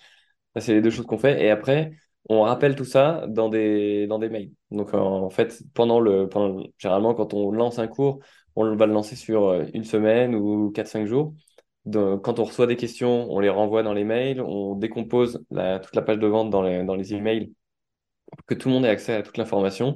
C'est 0.60 0.74
les 0.74 0.82
deux 0.82 0.92
choses 0.92 1.08
qu'on 1.08 1.18
fait. 1.18 1.44
Et 1.44 1.50
après, 1.50 1.94
on 2.30 2.42
rappelle 2.44 2.76
tout 2.76 2.86
ça 2.86 3.26
dans 3.28 3.50
des, 3.50 4.08
mails. 4.30 4.52
Donc, 4.70 4.94
en, 4.94 5.30
fait, 5.32 5.64
pendant 5.74 6.00
le, 6.00 6.30
généralement, 6.78 7.16
quand 7.16 7.34
on 7.34 7.52
lance 7.52 7.80
un 7.80 7.88
cours, 7.88 8.20
on 8.56 8.76
va 8.76 8.86
le 8.86 8.94
lancer 8.94 9.16
sur 9.16 9.48
euh, 9.48 9.66
une 9.74 9.84
semaine 9.84 10.36
ou 10.36 10.72
quatre 10.72 10.88
cinq 10.88 11.08
jours. 11.08 11.34
Donc, 11.86 12.24
quand 12.24 12.40
on 12.40 12.44
reçoit 12.44 12.68
des 12.68 12.76
questions, 12.76 13.32
on 13.32 13.40
les 13.40 13.50
renvoie 13.50 13.82
dans 13.84 13.94
les 13.94 14.04
mails, 14.04 14.42
on 14.42 14.76
décompose 14.76 15.44
toute 15.50 15.96
la 15.96 16.02
page 16.04 16.20
de 16.20 16.28
vente 16.28 16.52
dans 16.52 16.62
les, 16.62 16.84
dans 16.84 16.96
les 16.96 17.14
emails 17.16 17.52
pour 18.38 18.46
que 18.46 18.54
tout 18.56 18.68
le 18.70 18.74
monde 18.76 18.86
ait 18.86 18.90
accès 18.90 19.14
à 19.14 19.24
toute 19.24 19.38
l'information. 19.38 19.96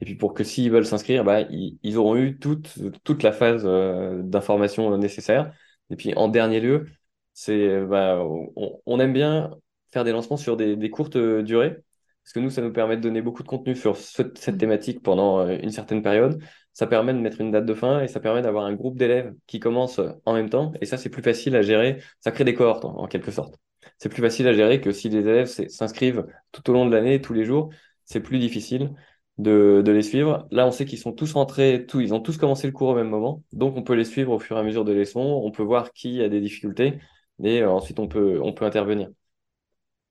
Et 0.00 0.04
puis 0.04 0.14
pour 0.16 0.34
que 0.34 0.44
s'ils 0.44 0.70
veulent 0.70 0.86
s'inscrire, 0.86 1.24
bah, 1.24 1.42
ils, 1.42 1.78
ils 1.82 1.96
auront 1.98 2.16
eu 2.16 2.38
toute, 2.38 2.74
toute 3.04 3.22
la 3.22 3.32
phase 3.32 3.62
euh, 3.64 4.22
d'information 4.22 4.96
nécessaire. 4.98 5.52
Et 5.90 5.96
puis 5.96 6.14
en 6.14 6.28
dernier 6.28 6.60
lieu, 6.60 6.86
c'est 7.32 7.80
bah, 7.86 8.18
on, 8.20 8.80
on 8.86 9.00
aime 9.00 9.12
bien 9.12 9.50
faire 9.92 10.04
des 10.04 10.12
lancements 10.12 10.36
sur 10.36 10.56
des, 10.56 10.76
des 10.76 10.90
courtes 10.90 11.16
durées, 11.16 11.78
parce 12.22 12.32
que 12.32 12.40
nous, 12.40 12.50
ça 12.50 12.62
nous 12.62 12.72
permet 12.72 12.96
de 12.96 13.02
donner 13.02 13.22
beaucoup 13.22 13.42
de 13.42 13.48
contenu 13.48 13.76
sur 13.76 13.96
ce- 13.96 14.22
cette 14.34 14.54
Mhm. 14.54 14.58
thématique 14.58 15.02
pendant 15.02 15.40
euh, 15.40 15.58
une 15.62 15.70
certaine 15.70 16.02
période. 16.02 16.42
Ça 16.72 16.86
permet 16.86 17.12
de 17.14 17.18
mettre 17.18 17.40
une 17.40 17.50
date 17.52 17.66
de 17.66 17.74
fin 17.74 18.00
et 18.00 18.08
ça 18.08 18.18
permet 18.20 18.42
d'avoir 18.42 18.64
un 18.64 18.74
groupe 18.74 18.96
d'élèves 18.98 19.32
qui 19.46 19.60
commence 19.60 20.00
en 20.24 20.32
même 20.34 20.50
temps. 20.50 20.72
Et 20.80 20.86
ça, 20.86 20.96
c'est 20.96 21.10
plus 21.10 21.22
facile 21.22 21.54
à 21.56 21.62
gérer. 21.62 22.02
Ça 22.20 22.32
crée 22.32 22.44
des 22.44 22.54
cohortes 22.54 22.84
en, 22.84 22.96
en 22.98 23.06
quelque 23.06 23.30
sorte. 23.30 23.56
C'est 23.98 24.08
plus 24.08 24.22
facile 24.22 24.46
à 24.48 24.52
gérer 24.52 24.80
que 24.80 24.92
si 24.92 25.08
les 25.08 25.20
élèves 25.20 25.46
s'inscrivent 25.46 26.26
tout 26.52 26.68
au 26.70 26.72
long 26.72 26.86
de 26.86 26.94
l'année, 26.94 27.20
tous 27.20 27.32
les 27.32 27.44
jours 27.44 27.70
c'est 28.04 28.20
plus 28.20 28.38
difficile 28.38 28.92
de, 29.38 29.82
de 29.84 29.92
les 29.92 30.02
suivre. 30.02 30.46
Là, 30.50 30.66
on 30.66 30.70
sait 30.70 30.84
qu'ils 30.84 30.98
sont 30.98 31.12
tous 31.12 31.32
rentrés, 31.32 31.86
tous, 31.86 32.00
ils 32.00 32.12
ont 32.14 32.20
tous 32.20 32.36
commencé 32.36 32.66
le 32.66 32.72
cours 32.72 32.88
au 32.90 32.94
même 32.94 33.08
moment, 33.08 33.42
donc 33.52 33.76
on 33.76 33.82
peut 33.82 33.94
les 33.94 34.04
suivre 34.04 34.32
au 34.32 34.38
fur 34.38 34.56
et 34.56 34.60
à 34.60 34.62
mesure 34.62 34.84
des 34.84 34.94
leçons, 34.94 35.20
on 35.42 35.50
peut 35.50 35.62
voir 35.62 35.92
qui 35.92 36.22
a 36.22 36.28
des 36.28 36.40
difficultés, 36.40 36.98
et 37.42 37.62
euh, 37.62 37.70
ensuite 37.70 37.98
on 37.98 38.08
peut, 38.08 38.40
on 38.42 38.52
peut 38.52 38.64
intervenir. 38.64 39.08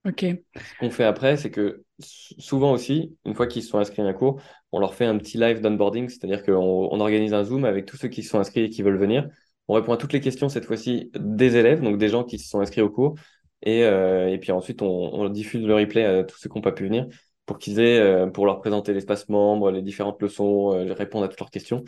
Ok, 0.05 0.25
Ce 0.55 0.75
qu'on 0.79 0.91
fait 0.91 1.03
après, 1.03 1.37
c'est 1.37 1.49
que 1.51 1.83
souvent 1.99 2.71
aussi, 2.73 3.17
une 3.25 3.33
fois 3.33 3.47
qu'ils 3.47 3.63
se 3.63 3.69
sont 3.69 3.79
inscrits 3.79 4.01
à 4.01 4.05
un 4.05 4.13
cours, 4.13 4.41
on 4.71 4.79
leur 4.79 4.93
fait 4.93 5.05
un 5.05 5.17
petit 5.17 5.37
live 5.37 5.61
d'onboarding, 5.61 6.09
c'est-à-dire 6.09 6.43
qu'on 6.43 6.53
on 6.91 6.99
organise 6.99 7.33
un 7.33 7.43
Zoom 7.43 7.65
avec 7.65 7.85
tous 7.85 7.97
ceux 7.97 8.07
qui 8.07 8.23
se 8.23 8.29
sont 8.29 8.39
inscrits 8.39 8.61
et 8.65 8.69
qui 8.69 8.81
veulent 8.83 8.97
venir. 8.97 9.27
On 9.67 9.73
répond 9.73 9.93
à 9.93 9.97
toutes 9.97 10.13
les 10.13 10.19
questions 10.21 10.49
cette 10.49 10.65
fois-ci 10.65 11.09
des 11.15 11.55
élèves, 11.55 11.81
donc 11.81 11.97
des 11.97 12.09
gens 12.09 12.23
qui 12.23 12.37
se 12.37 12.49
sont 12.49 12.59
inscrits 12.59 12.81
au 12.81 12.89
cours. 12.89 13.15
Et, 13.63 13.83
euh, 13.85 14.29
et 14.29 14.37
puis 14.37 14.51
ensuite, 14.51 14.81
on, 14.81 15.29
diffuse 15.29 15.65
le 15.65 15.75
replay 15.75 16.03
à 16.05 16.23
tous 16.23 16.37
ceux 16.37 16.49
qui 16.49 16.57
n'ont 16.57 16.61
pas 16.61 16.73
pu 16.73 16.83
venir 16.83 17.07
pour 17.45 17.57
qu'ils 17.57 17.79
aient, 17.79 17.99
euh, 17.99 18.27
pour 18.27 18.45
leur 18.45 18.59
présenter 18.59 18.93
l'espace 18.93 19.29
membre, 19.29 19.71
les 19.71 19.81
différentes 19.81 20.21
leçons, 20.21 20.73
euh, 20.73 20.93
répondre 20.93 21.25
à 21.25 21.27
toutes 21.29 21.39
leurs 21.39 21.49
questions. 21.49 21.83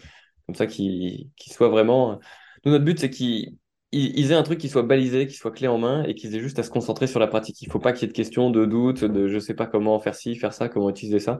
Comme 0.45 0.55
ça, 0.55 0.67
qu'ils 0.67 1.29
qu'ils 1.35 1.53
soient 1.53 1.69
vraiment. 1.69 2.19
Nous, 2.65 2.71
notre 2.71 2.85
but, 2.85 2.99
c'est 2.99 3.09
qu'ils 3.09 3.57
ils, 3.91 4.17
ils 4.17 4.31
aient 4.31 4.35
un 4.35 4.43
truc 4.43 4.59
qui 4.59 4.69
soit 4.69 4.83
balisé, 4.83 5.27
qui 5.27 5.35
soit 5.35 5.51
clé 5.51 5.67
en 5.67 5.77
main 5.77 6.03
et 6.03 6.15
qu'ils 6.15 6.35
aient 6.35 6.39
juste 6.39 6.59
à 6.59 6.63
se 6.63 6.69
concentrer 6.69 7.07
sur 7.07 7.19
la 7.19 7.27
pratique. 7.27 7.61
Il 7.61 7.69
faut 7.71 7.79
pas 7.79 7.93
qu'il 7.93 8.03
y 8.03 8.05
ait 8.05 8.07
de 8.09 8.13
questions, 8.13 8.51
de 8.51 8.65
doutes, 8.65 9.03
de 9.03 9.27
je 9.27 9.39
sais 9.39 9.53
pas 9.53 9.67
comment 9.67 9.99
faire 9.99 10.15
ci, 10.15 10.35
faire 10.35 10.53
ça, 10.53 10.69
comment 10.69 10.89
utiliser 10.89 11.19
ça. 11.19 11.39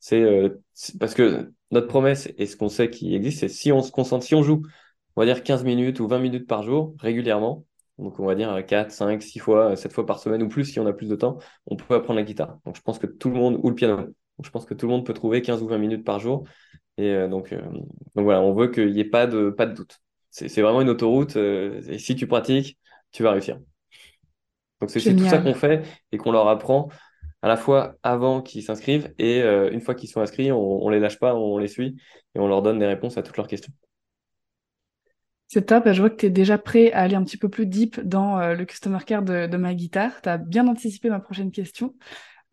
C'est- 0.00 0.52
parce 1.00 1.14
que 1.14 1.52
notre 1.70 1.88
promesse 1.88 2.32
et 2.38 2.46
ce 2.46 2.56
qu'on 2.56 2.68
sait 2.68 2.90
qui 2.90 3.14
existe, 3.14 3.40
c'est 3.40 3.48
si 3.48 3.72
on 3.72 3.82
se 3.82 3.90
concentre, 3.90 4.24
si 4.24 4.34
on 4.34 4.42
joue, 4.42 4.62
on 5.16 5.20
va 5.22 5.26
dire 5.26 5.42
15 5.42 5.64
minutes 5.64 6.00
ou 6.00 6.08
20 6.08 6.20
minutes 6.20 6.46
par 6.46 6.62
jour, 6.62 6.94
régulièrement, 7.00 7.64
donc 7.98 8.18
on 8.20 8.26
va 8.26 8.34
dire 8.34 8.64
4, 8.66 8.90
5, 8.92 9.22
6 9.22 9.38
fois, 9.38 9.76
7 9.76 9.92
fois 9.92 10.06
par 10.06 10.18
semaine 10.20 10.42
ou 10.42 10.48
plus 10.48 10.64
si 10.64 10.80
on 10.80 10.86
a 10.86 10.92
plus 10.92 11.08
de 11.08 11.16
temps, 11.16 11.38
on 11.66 11.76
peut 11.76 11.94
apprendre 11.94 12.18
la 12.18 12.24
guitare. 12.24 12.58
Donc 12.64 12.76
je 12.76 12.82
pense 12.82 12.98
que 12.98 13.06
tout 13.06 13.28
le 13.30 13.36
monde, 13.36 13.58
ou 13.62 13.68
le 13.70 13.74
piano, 13.74 13.96
donc 13.98 14.12
je 14.44 14.50
pense 14.50 14.64
que 14.66 14.74
tout 14.74 14.86
le 14.86 14.92
monde 14.92 15.06
peut 15.06 15.14
trouver 15.14 15.42
15 15.42 15.62
ou 15.62 15.68
20 15.68 15.78
minutes 15.78 16.04
par 16.04 16.20
jour. 16.20 16.44
Et 16.98 17.10
euh, 17.10 17.28
donc, 17.28 17.52
euh, 17.52 17.60
donc 18.14 18.24
voilà, 18.24 18.40
on 18.42 18.54
veut 18.54 18.68
qu'il 18.68 18.92
n'y 18.92 19.00
ait 19.00 19.04
pas 19.04 19.26
de, 19.26 19.50
pas 19.50 19.66
de 19.66 19.74
doute. 19.74 19.98
C'est 20.30 20.48
c'est 20.48 20.62
vraiment 20.62 20.82
une 20.82 20.90
autoroute. 20.90 21.36
euh, 21.36 21.80
et 21.88 21.98
si 21.98 22.16
tu 22.16 22.26
pratiques, 22.26 22.78
tu 23.12 23.22
vas 23.22 23.32
réussir. 23.32 23.58
Donc 24.80 24.90
c'est 24.90 25.00
c'est 25.00 25.16
tout 25.16 25.26
ça 25.26 25.38
qu'on 25.38 25.54
fait 25.54 25.82
et 26.12 26.18
qu'on 26.18 26.32
leur 26.32 26.48
apprend 26.48 26.88
à 27.42 27.48
la 27.48 27.56
fois 27.56 27.96
avant 28.02 28.42
qu'ils 28.42 28.62
s'inscrivent 28.64 29.12
et 29.18 29.42
euh, 29.42 29.70
une 29.72 29.80
fois 29.80 29.94
qu'ils 29.94 30.08
sont 30.10 30.20
inscrits, 30.20 30.52
on, 30.52 30.58
on 30.84 30.88
les 30.90 31.00
lâche 31.00 31.18
pas, 31.18 31.34
on 31.34 31.58
les 31.58 31.68
suit 31.68 31.96
et 32.34 32.38
on 32.40 32.48
leur 32.48 32.62
donne 32.62 32.78
des 32.78 32.86
réponses 32.86 33.16
à 33.18 33.22
toutes 33.22 33.36
leurs 33.36 33.48
questions. 33.48 33.72
C'est 35.50 35.64
top, 35.64 35.90
je 35.90 36.00
vois 36.00 36.10
que 36.10 36.16
tu 36.16 36.26
es 36.26 36.30
déjà 36.30 36.58
prêt 36.58 36.92
à 36.92 37.00
aller 37.00 37.14
un 37.14 37.24
petit 37.24 37.38
peu 37.38 37.48
plus 37.48 37.64
deep 37.64 37.98
dans 38.00 38.38
euh, 38.38 38.54
le 38.54 38.66
customer 38.66 38.98
care 39.06 39.22
de, 39.22 39.56
ma 39.56 39.72
guitare. 39.72 40.20
Tu 40.20 40.28
as 40.28 40.36
bien 40.36 40.68
anticipé 40.68 41.08
ma 41.08 41.20
prochaine 41.20 41.50
question, 41.50 41.94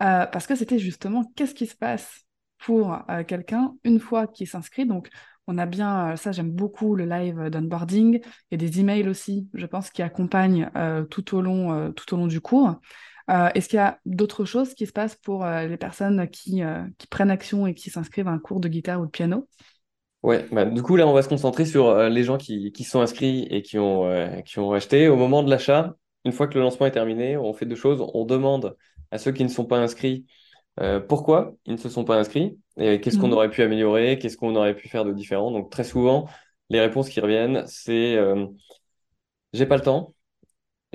euh, 0.01 0.25
parce 0.25 0.47
que 0.47 0.55
c'était 0.55 0.79
justement 0.79 1.29
qu'est-ce 1.35 1.53
qui 1.53 1.67
se 1.67 1.75
passe 1.75 2.21
pour 2.57 2.97
euh, 3.09 3.25
quelqu'un 3.25 3.75
une 3.83 3.99
fois 3.99 4.27
qu'il 4.27 4.47
s'inscrit? 4.47 4.85
Donc, 4.85 5.09
on 5.47 5.57
a 5.57 5.65
bien, 5.65 6.15
ça 6.15 6.31
j'aime 6.31 6.51
beaucoup 6.51 6.95
le 6.95 7.05
live 7.05 7.49
d'onboarding 7.49 8.21
et 8.51 8.57
des 8.57 8.79
emails 8.79 9.09
aussi, 9.09 9.49
je 9.53 9.65
pense, 9.65 9.89
qui 9.91 10.01
accompagnent 10.01 10.71
tout 11.11 11.35
au 11.35 11.41
long, 11.41 11.93
du 12.25 12.41
cours. 12.41 12.79
Est-ce 13.27 13.69
qu'il 13.69 13.77
y 13.77 13.79
a 13.79 13.99
d'autres 14.07 14.45
choses 14.45 14.73
qui 14.73 14.87
se 14.87 14.91
passent 14.91 15.17
pour 15.17 15.45
les 15.45 15.77
personnes 15.77 16.27
qui 16.29 16.63
prennent 17.11 17.29
action 17.29 17.67
et 17.67 17.75
qui 17.75 17.91
s'inscrivent 17.91 18.27
à 18.27 18.31
un 18.31 18.39
cours 18.39 18.59
de 18.59 18.67
guitare 18.69 18.99
ou 18.99 19.05
de 19.05 19.11
piano? 19.11 19.47
Ouais, 20.25 20.47
bah, 20.51 20.65
du 20.65 20.81
coup 20.81 20.95
là 20.95 21.07
on 21.07 21.13
va 21.13 21.21
se 21.21 21.29
concentrer 21.29 21.65
sur 21.65 21.87
euh, 21.87 22.09
les 22.09 22.23
gens 22.23 22.37
qui, 22.37 22.71
qui 22.71 22.83
sont 22.83 22.99
inscrits 23.01 23.43
et 23.51 23.61
qui 23.61 23.77
ont, 23.77 24.05
euh, 24.07 24.41
qui 24.41 24.57
ont 24.57 24.71
acheté. 24.73 25.07
Au 25.07 25.15
moment 25.17 25.43
de 25.43 25.49
l'achat, 25.51 25.95
une 26.25 26.31
fois 26.31 26.47
que 26.47 26.55
le 26.55 26.61
lancement 26.61 26.87
est 26.87 26.91
terminé, 26.91 27.37
on 27.37 27.53
fait 27.53 27.67
deux 27.67 27.75
choses. 27.75 28.01
On 28.15 28.25
demande 28.25 28.75
à 29.11 29.19
ceux 29.19 29.31
qui 29.31 29.43
ne 29.43 29.49
sont 29.49 29.65
pas 29.65 29.77
inscrits 29.77 30.25
Euh, 30.79 31.01
pourquoi 31.01 31.55
ils 31.65 31.73
ne 31.73 31.77
se 31.79 31.89
sont 31.89 32.05
pas 32.05 32.17
inscrits 32.19 32.59
et 32.77 33.01
qu'est-ce 33.01 33.17
qu'on 33.17 33.31
Mhm. 33.31 33.33
aurait 33.33 33.49
pu 33.49 33.63
améliorer, 33.63 34.19
qu'est-ce 34.19 34.37
qu'on 34.37 34.55
aurait 34.55 34.75
pu 34.77 34.89
faire 34.89 35.05
de 35.05 35.13
différent. 35.13 35.51
Donc 35.51 35.71
très 35.71 35.83
souvent, 35.85 36.29
les 36.69 36.81
réponses 36.81 37.09
qui 37.09 37.19
reviennent, 37.21 37.65
c'est 37.67 38.17
j'ai 39.53 39.65
pas 39.65 39.77
le 39.77 39.83
temps, 39.83 40.14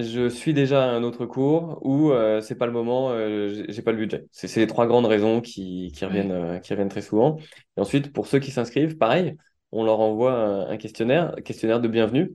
je 0.02 0.28
suis 0.28 0.54
déjà 0.54 0.84
à 0.84 0.88
un 0.88 1.02
autre 1.02 1.26
cours 1.26 1.78
ou 1.82 2.10
euh, 2.12 2.40
c'est 2.40 2.54
pas 2.56 2.66
le 2.66 2.72
moment, 2.72 3.10
euh, 3.10 3.48
j'ai 3.48 3.72
j'ai 3.72 3.82
pas 3.82 3.92
le 3.92 3.98
budget. 3.98 4.26
C'est 4.30 4.48
c'est 4.48 4.60
les 4.60 4.66
trois 4.66 4.86
grandes 4.86 5.06
raisons 5.06 5.40
qui, 5.40 5.92
qui 5.94 6.04
reviennent, 6.04 6.32
Ouais. 6.32 6.56
euh, 6.56 6.58
qui 6.58 6.72
reviennent 6.72 6.88
très 6.88 7.02
souvent. 7.02 7.36
Et 7.76 7.80
ensuite, 7.80 8.12
pour 8.12 8.26
ceux 8.26 8.38
qui 8.40 8.50
s'inscrivent, 8.50 8.96
pareil, 8.98 9.36
on 9.72 9.84
leur 9.84 10.00
envoie 10.00 10.32
un, 10.32 10.68
un 10.70 10.76
questionnaire, 10.76 11.34
un 11.36 11.40
questionnaire 11.42 11.80
de 11.80 11.88
bienvenue 11.88 12.34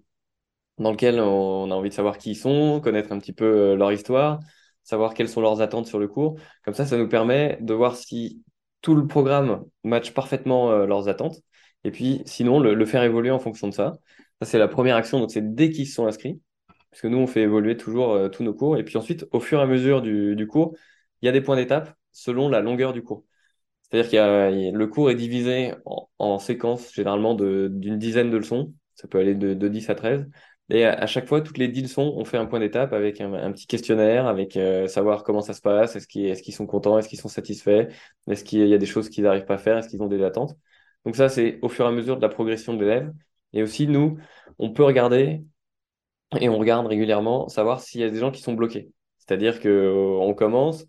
dans 0.77 0.91
lequel 0.91 1.19
on 1.19 1.71
a 1.71 1.75
envie 1.75 1.89
de 1.89 1.93
savoir 1.93 2.17
qui 2.17 2.31
ils 2.31 2.35
sont, 2.35 2.81
connaître 2.81 3.11
un 3.11 3.19
petit 3.19 3.33
peu 3.33 3.45
euh, 3.45 3.75
leur 3.75 3.91
histoire, 3.91 4.39
savoir 4.83 5.13
quelles 5.13 5.29
sont 5.29 5.41
leurs 5.41 5.61
attentes 5.61 5.87
sur 5.87 5.99
le 5.99 6.07
cours. 6.07 6.37
Comme 6.63 6.73
ça, 6.73 6.85
ça 6.85 6.97
nous 6.97 7.07
permet 7.09 7.57
de 7.61 7.73
voir 7.73 7.95
si 7.95 8.41
tout 8.81 8.95
le 8.95 9.07
programme 9.07 9.63
matche 9.83 10.13
parfaitement 10.13 10.71
euh, 10.71 10.85
leurs 10.85 11.07
attentes. 11.07 11.37
Et 11.83 11.91
puis, 11.91 12.21
sinon, 12.25 12.59
le, 12.59 12.73
le 12.73 12.85
faire 12.85 13.03
évoluer 13.03 13.31
en 13.31 13.39
fonction 13.39 13.67
de 13.67 13.73
ça. 13.73 13.93
Ça, 14.41 14.47
c'est 14.47 14.57
la 14.59 14.67
première 14.67 14.95
action. 14.95 15.19
Donc, 15.19 15.31
c'est 15.31 15.53
dès 15.55 15.69
qu'ils 15.69 15.87
se 15.87 15.93
sont 15.95 16.07
inscrits, 16.07 16.39
parce 16.95 17.01
que 17.01 17.07
nous, 17.07 17.17
on 17.17 17.27
fait 17.27 17.41
évoluer 17.41 17.75
toujours 17.75 18.13
euh, 18.13 18.29
tous 18.29 18.43
nos 18.43 18.53
cours. 18.53 18.77
Et 18.77 18.85
puis 18.85 18.97
ensuite, 18.97 19.25
au 19.33 19.41
fur 19.41 19.59
et 19.59 19.61
à 19.61 19.65
mesure 19.65 20.01
du, 20.01 20.33
du 20.37 20.47
cours, 20.47 20.77
il 21.21 21.25
y 21.25 21.29
a 21.29 21.33
des 21.33 21.41
points 21.41 21.57
d'étape 21.57 21.93
selon 22.13 22.47
la 22.47 22.61
longueur 22.61 22.93
du 22.93 23.03
cours. 23.03 23.25
C'est-à-dire 23.81 24.23
a- 24.23 24.49
le 24.49 24.87
cours 24.87 25.11
est 25.11 25.15
divisé 25.15 25.73
en, 25.85 26.09
en 26.19 26.39
séquences, 26.39 26.93
généralement 26.93 27.35
d'une 27.35 27.97
dizaine 27.99 28.31
de 28.31 28.37
leçons. 28.37 28.73
Ça 28.93 29.09
peut 29.09 29.19
aller 29.19 29.35
de, 29.35 29.53
de 29.53 29.67
10 29.67 29.89
à 29.89 29.95
13. 29.95 30.25
Et 30.69 30.85
à, 30.85 31.05
chaque 31.05 31.27
fois, 31.27 31.41
toutes 31.41 31.57
les 31.57 31.67
dix 31.67 31.81
leçons, 31.81 32.13
on 32.15 32.23
fait 32.23 32.37
un 32.37 32.45
point 32.45 32.61
d'étape 32.61 32.93
avec 32.93 33.19
un, 33.19 33.51
petit 33.51 33.67
questionnaire, 33.67 34.25
avec 34.25 34.55
euh, 34.55 34.87
savoir 34.87 35.23
comment 35.25 35.41
ça 35.41 35.53
se 35.53 35.61
passe, 35.61 35.97
est-ce 35.97 36.07
qu'ils 36.07 36.53
sont 36.53 36.65
contents, 36.65 36.97
est-ce 36.97 37.09
qu'ils 37.09 37.19
sont 37.19 37.27
satisfaits, 37.27 37.89
est-ce 38.27 38.45
qu'il 38.45 38.65
y 38.65 38.73
a 38.73 38.77
des 38.77 38.85
choses 38.85 39.09
qu'ils 39.09 39.25
n'arrivent 39.25 39.45
pas 39.45 39.55
à 39.55 39.57
faire, 39.57 39.77
est-ce 39.77 39.89
qu'ils 39.89 40.01
ont 40.01 40.07
des 40.07 40.23
attentes? 40.23 40.55
Donc 41.05 41.17
ça, 41.17 41.27
c'est 41.27 41.59
au 41.61 41.67
fur 41.69 41.85
et 41.85 41.89
à 41.89 41.91
mesure 41.91 42.15
de 42.15 42.21
la 42.21 42.29
progression 42.29 42.73
de 42.73 42.79
l'élève. 42.79 43.13
Et 43.53 43.63
aussi, 43.63 43.87
nous, 43.87 44.17
on 44.59 44.71
peut 44.71 44.83
regarder, 44.83 45.43
et 46.37 46.49
on 46.49 46.57
regarde 46.57 46.87
régulièrement, 46.87 47.47
savoir 47.49 47.81
s'il 47.81 48.01
y 48.01 48.03
a 48.03 48.09
des 48.09 48.19
gens 48.19 48.31
qui 48.31 48.41
sont 48.41 48.53
bloqués. 48.53 48.89
C'est-à-dire 49.19 49.59
qu'on 49.59 50.33
commence, 50.35 50.85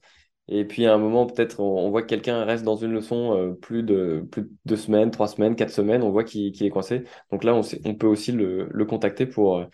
et 0.48 0.64
puis 0.64 0.86
à 0.86 0.94
un 0.94 0.98
moment, 0.98 1.26
peut-être, 1.26 1.60
on, 1.60 1.90
voit 1.90 2.02
que 2.02 2.06
quelqu'un 2.06 2.44
reste 2.44 2.64
dans 2.64 2.76
une 2.76 2.92
leçon 2.92 3.36
euh, 3.36 3.52
plus, 3.52 3.82
de, 3.82 4.24
plus 4.30 4.42
de 4.42 4.50
deux 4.64 4.76
semaines, 4.76 5.10
trois 5.10 5.26
semaines, 5.26 5.56
quatre 5.56 5.70
semaines, 5.70 6.02
on 6.02 6.10
voit 6.10 6.22
qu'il 6.24 6.62
est 6.62 6.70
coincé. 6.70 7.02
Donc 7.32 7.42
là, 7.42 7.54
on, 7.84 7.94
peut 7.94 8.06
aussi 8.06 8.30
le, 8.32 8.68
contacter 8.88 9.26
pour, 9.26 9.58
euh, 9.58 9.64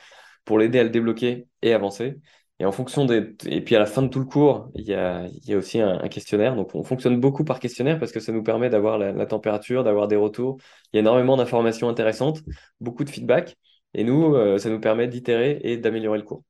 pour 0.44 0.58
l'aider 0.58 0.78
à 0.78 0.84
le 0.84 0.90
débloquer 0.90 1.46
et 1.60 1.74
avancer. 1.74 2.20
Et 2.58 2.64
en 2.64 2.72
fonction 2.72 3.04
des... 3.04 3.34
Et 3.46 3.60
puis 3.60 3.74
à 3.76 3.80
la 3.80 3.86
fin 3.86 4.02
de 4.02 4.08
tout 4.08 4.20
le 4.20 4.24
cours, 4.24 4.70
il 4.76 4.84
y 4.84 4.94
a 4.94 5.28
aussi 5.56 5.80
un, 5.80 5.98
questionnaire. 6.08 6.56
Donc 6.56 6.74
on 6.74 6.84
fonctionne 6.84 7.20
beaucoup 7.20 7.44
par 7.44 7.60
questionnaire 7.60 7.98
parce 7.98 8.12
que 8.12 8.20
ça 8.20 8.32
nous 8.32 8.42
permet 8.42 8.70
d'avoir 8.70 8.98
la, 8.98 9.26
température, 9.26 9.84
d'avoir 9.84 10.08
des 10.08 10.16
retours. 10.16 10.58
Il 10.92 10.96
y 10.96 10.98
a 10.98 11.00
énormément 11.00 11.36
d'informations 11.36 11.88
intéressantes, 11.88 12.40
beaucoup 12.80 13.04
de 13.04 13.10
feedback. 13.10 13.56
Et 13.94 14.04
nous, 14.04 14.34
euh, 14.34 14.58
ça 14.58 14.70
nous 14.70 14.80
permet 14.80 15.08
d'itérer 15.08 15.60
et 15.62 15.76
d'améliorer 15.76 16.18
le 16.18 16.24
cours. 16.24 16.42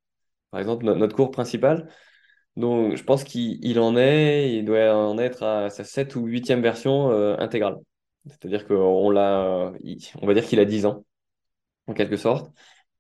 Par 0.51 0.61
exemple, 0.61 0.85
notre 0.85 1.17
cours 1.17 1.31
principal, 1.31 1.89
donc, 2.57 2.97
je 2.97 3.03
pense 3.05 3.25
qu'il 3.25 3.81
en 3.81 3.97
est, 3.97 4.53
il 4.55 4.65
doit 4.65 4.95
en 4.95 5.19
être 5.19 5.43
à 5.43 5.71
sa 5.71 5.85
7 5.85 6.17
ou 6.17 6.27
8e 6.27 6.61
version 6.61 7.11
euh, 7.11 7.37
intégrale. 7.39 7.77
C'est-à-dire 8.27 8.67
qu'on 8.67 9.11
l'a, 9.11 9.73
on 10.21 10.27
va 10.27 10.35
dire 10.35 10.45
qu'il 10.47 10.61
a 10.61 10.65
10 10.65 10.87
ans, 10.87 11.05
en 11.87 11.95
quelque 11.95 12.17
sorte. 12.17 12.53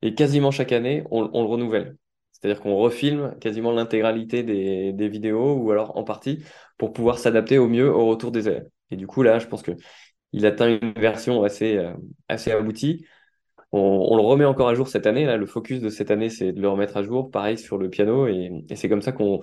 Et 0.02 0.14
quasiment 0.14 0.50
chaque 0.50 0.72
année, 0.72 1.04
on, 1.10 1.22
le 1.22 1.48
renouvelle. 1.48 1.96
C'est-à-dire 2.32 2.60
qu'on 2.60 2.76
refilme 2.76 3.36
quasiment 3.40 3.72
l'intégralité 3.72 4.42
des, 4.42 5.08
vidéos 5.08 5.54
ou 5.54 5.70
alors 5.70 5.96
en 5.96 6.04
partie 6.04 6.44
pour 6.78 6.92
pouvoir 6.92 7.18
s'adapter 7.18 7.58
au 7.58 7.68
mieux 7.68 7.92
au 7.92 8.06
retour 8.06 8.32
des 8.32 8.48
élèves. 8.48 8.68
Et 8.90 8.96
du 8.96 9.06
coup, 9.06 9.22
là, 9.22 9.38
je 9.38 9.46
pense 9.46 9.62
que 9.62 9.72
il 10.32 10.46
atteint 10.46 10.68
une 10.68 10.92
version 10.94 11.44
assez, 11.44 11.76
euh, 11.76 11.92
assez 12.28 12.52
aboutie 12.52 13.06
on, 13.72 14.16
le 14.16 14.22
remet 14.22 14.44
encore 14.44 14.68
à 14.68 14.74
jour 14.74 14.88
cette 14.88 15.06
année. 15.06 15.24
Là, 15.24 15.36
le 15.36 15.46
focus 15.46 15.80
de 15.80 15.88
cette 15.88 16.10
année, 16.10 16.30
c'est 16.30 16.52
de 16.52 16.60
le 16.60 16.68
remettre 16.68 16.96
à 16.96 17.02
jour, 17.02 17.30
pareil 17.30 17.58
sur 17.58 17.78
le 17.78 17.90
piano. 17.90 18.26
Et, 18.26 18.64
c'est 18.74 18.88
comme 18.88 19.02
ça 19.02 19.12
qu'on 19.12 19.40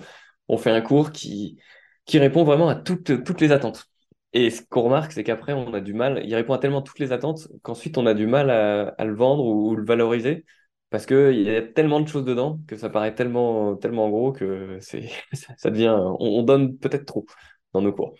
on 0.48 0.56
fait 0.56 0.70
un 0.70 0.80
cours 0.80 1.12
qui, 1.12 1.58
qui 2.04 2.18
répond 2.18 2.44
vraiment 2.44 2.68
à 2.68 2.74
toutes, 2.76 3.24
toutes 3.24 3.40
les 3.40 3.52
attentes. 3.52 3.86
Et 4.32 4.50
ce 4.50 4.62
qu'on 4.62 4.82
remarque, 4.82 5.12
c'est 5.12 5.24
qu'après, 5.24 5.52
on 5.52 5.74
a 5.74 5.80
du 5.80 5.94
mal, 5.94 6.22
il 6.24 6.34
répond 6.34 6.54
à 6.54 6.58
tellement 6.58 6.82
toutes 6.82 7.00
les 7.00 7.12
attentes 7.12 7.48
qu'ensuite, 7.62 7.98
on 7.98 8.06
a 8.06 8.14
du 8.14 8.26
mal 8.26 8.50
à, 8.50 9.04
le 9.04 9.14
vendre 9.14 9.44
ou, 9.44 9.74
le 9.76 9.84
valoriser 9.84 10.44
parce 10.90 11.06
qu'il 11.06 11.42
y 11.42 11.50
a 11.56 11.62
tellement 11.62 12.00
de 12.00 12.08
choses 12.08 12.24
dedans 12.24 12.60
que 12.66 12.76
ça 12.76 12.90
paraît 12.90 13.14
tellement, 13.14 13.76
tellement 13.76 14.10
gros 14.10 14.32
que 14.32 14.78
c'est, 14.80 15.08
ça, 15.58 15.70
devient, 15.70 15.96
on, 16.18 16.42
donne 16.42 16.76
peut-être 16.78 17.06
trop 17.06 17.26
dans 17.72 17.82
nos 17.82 17.92
cours. 17.92 18.14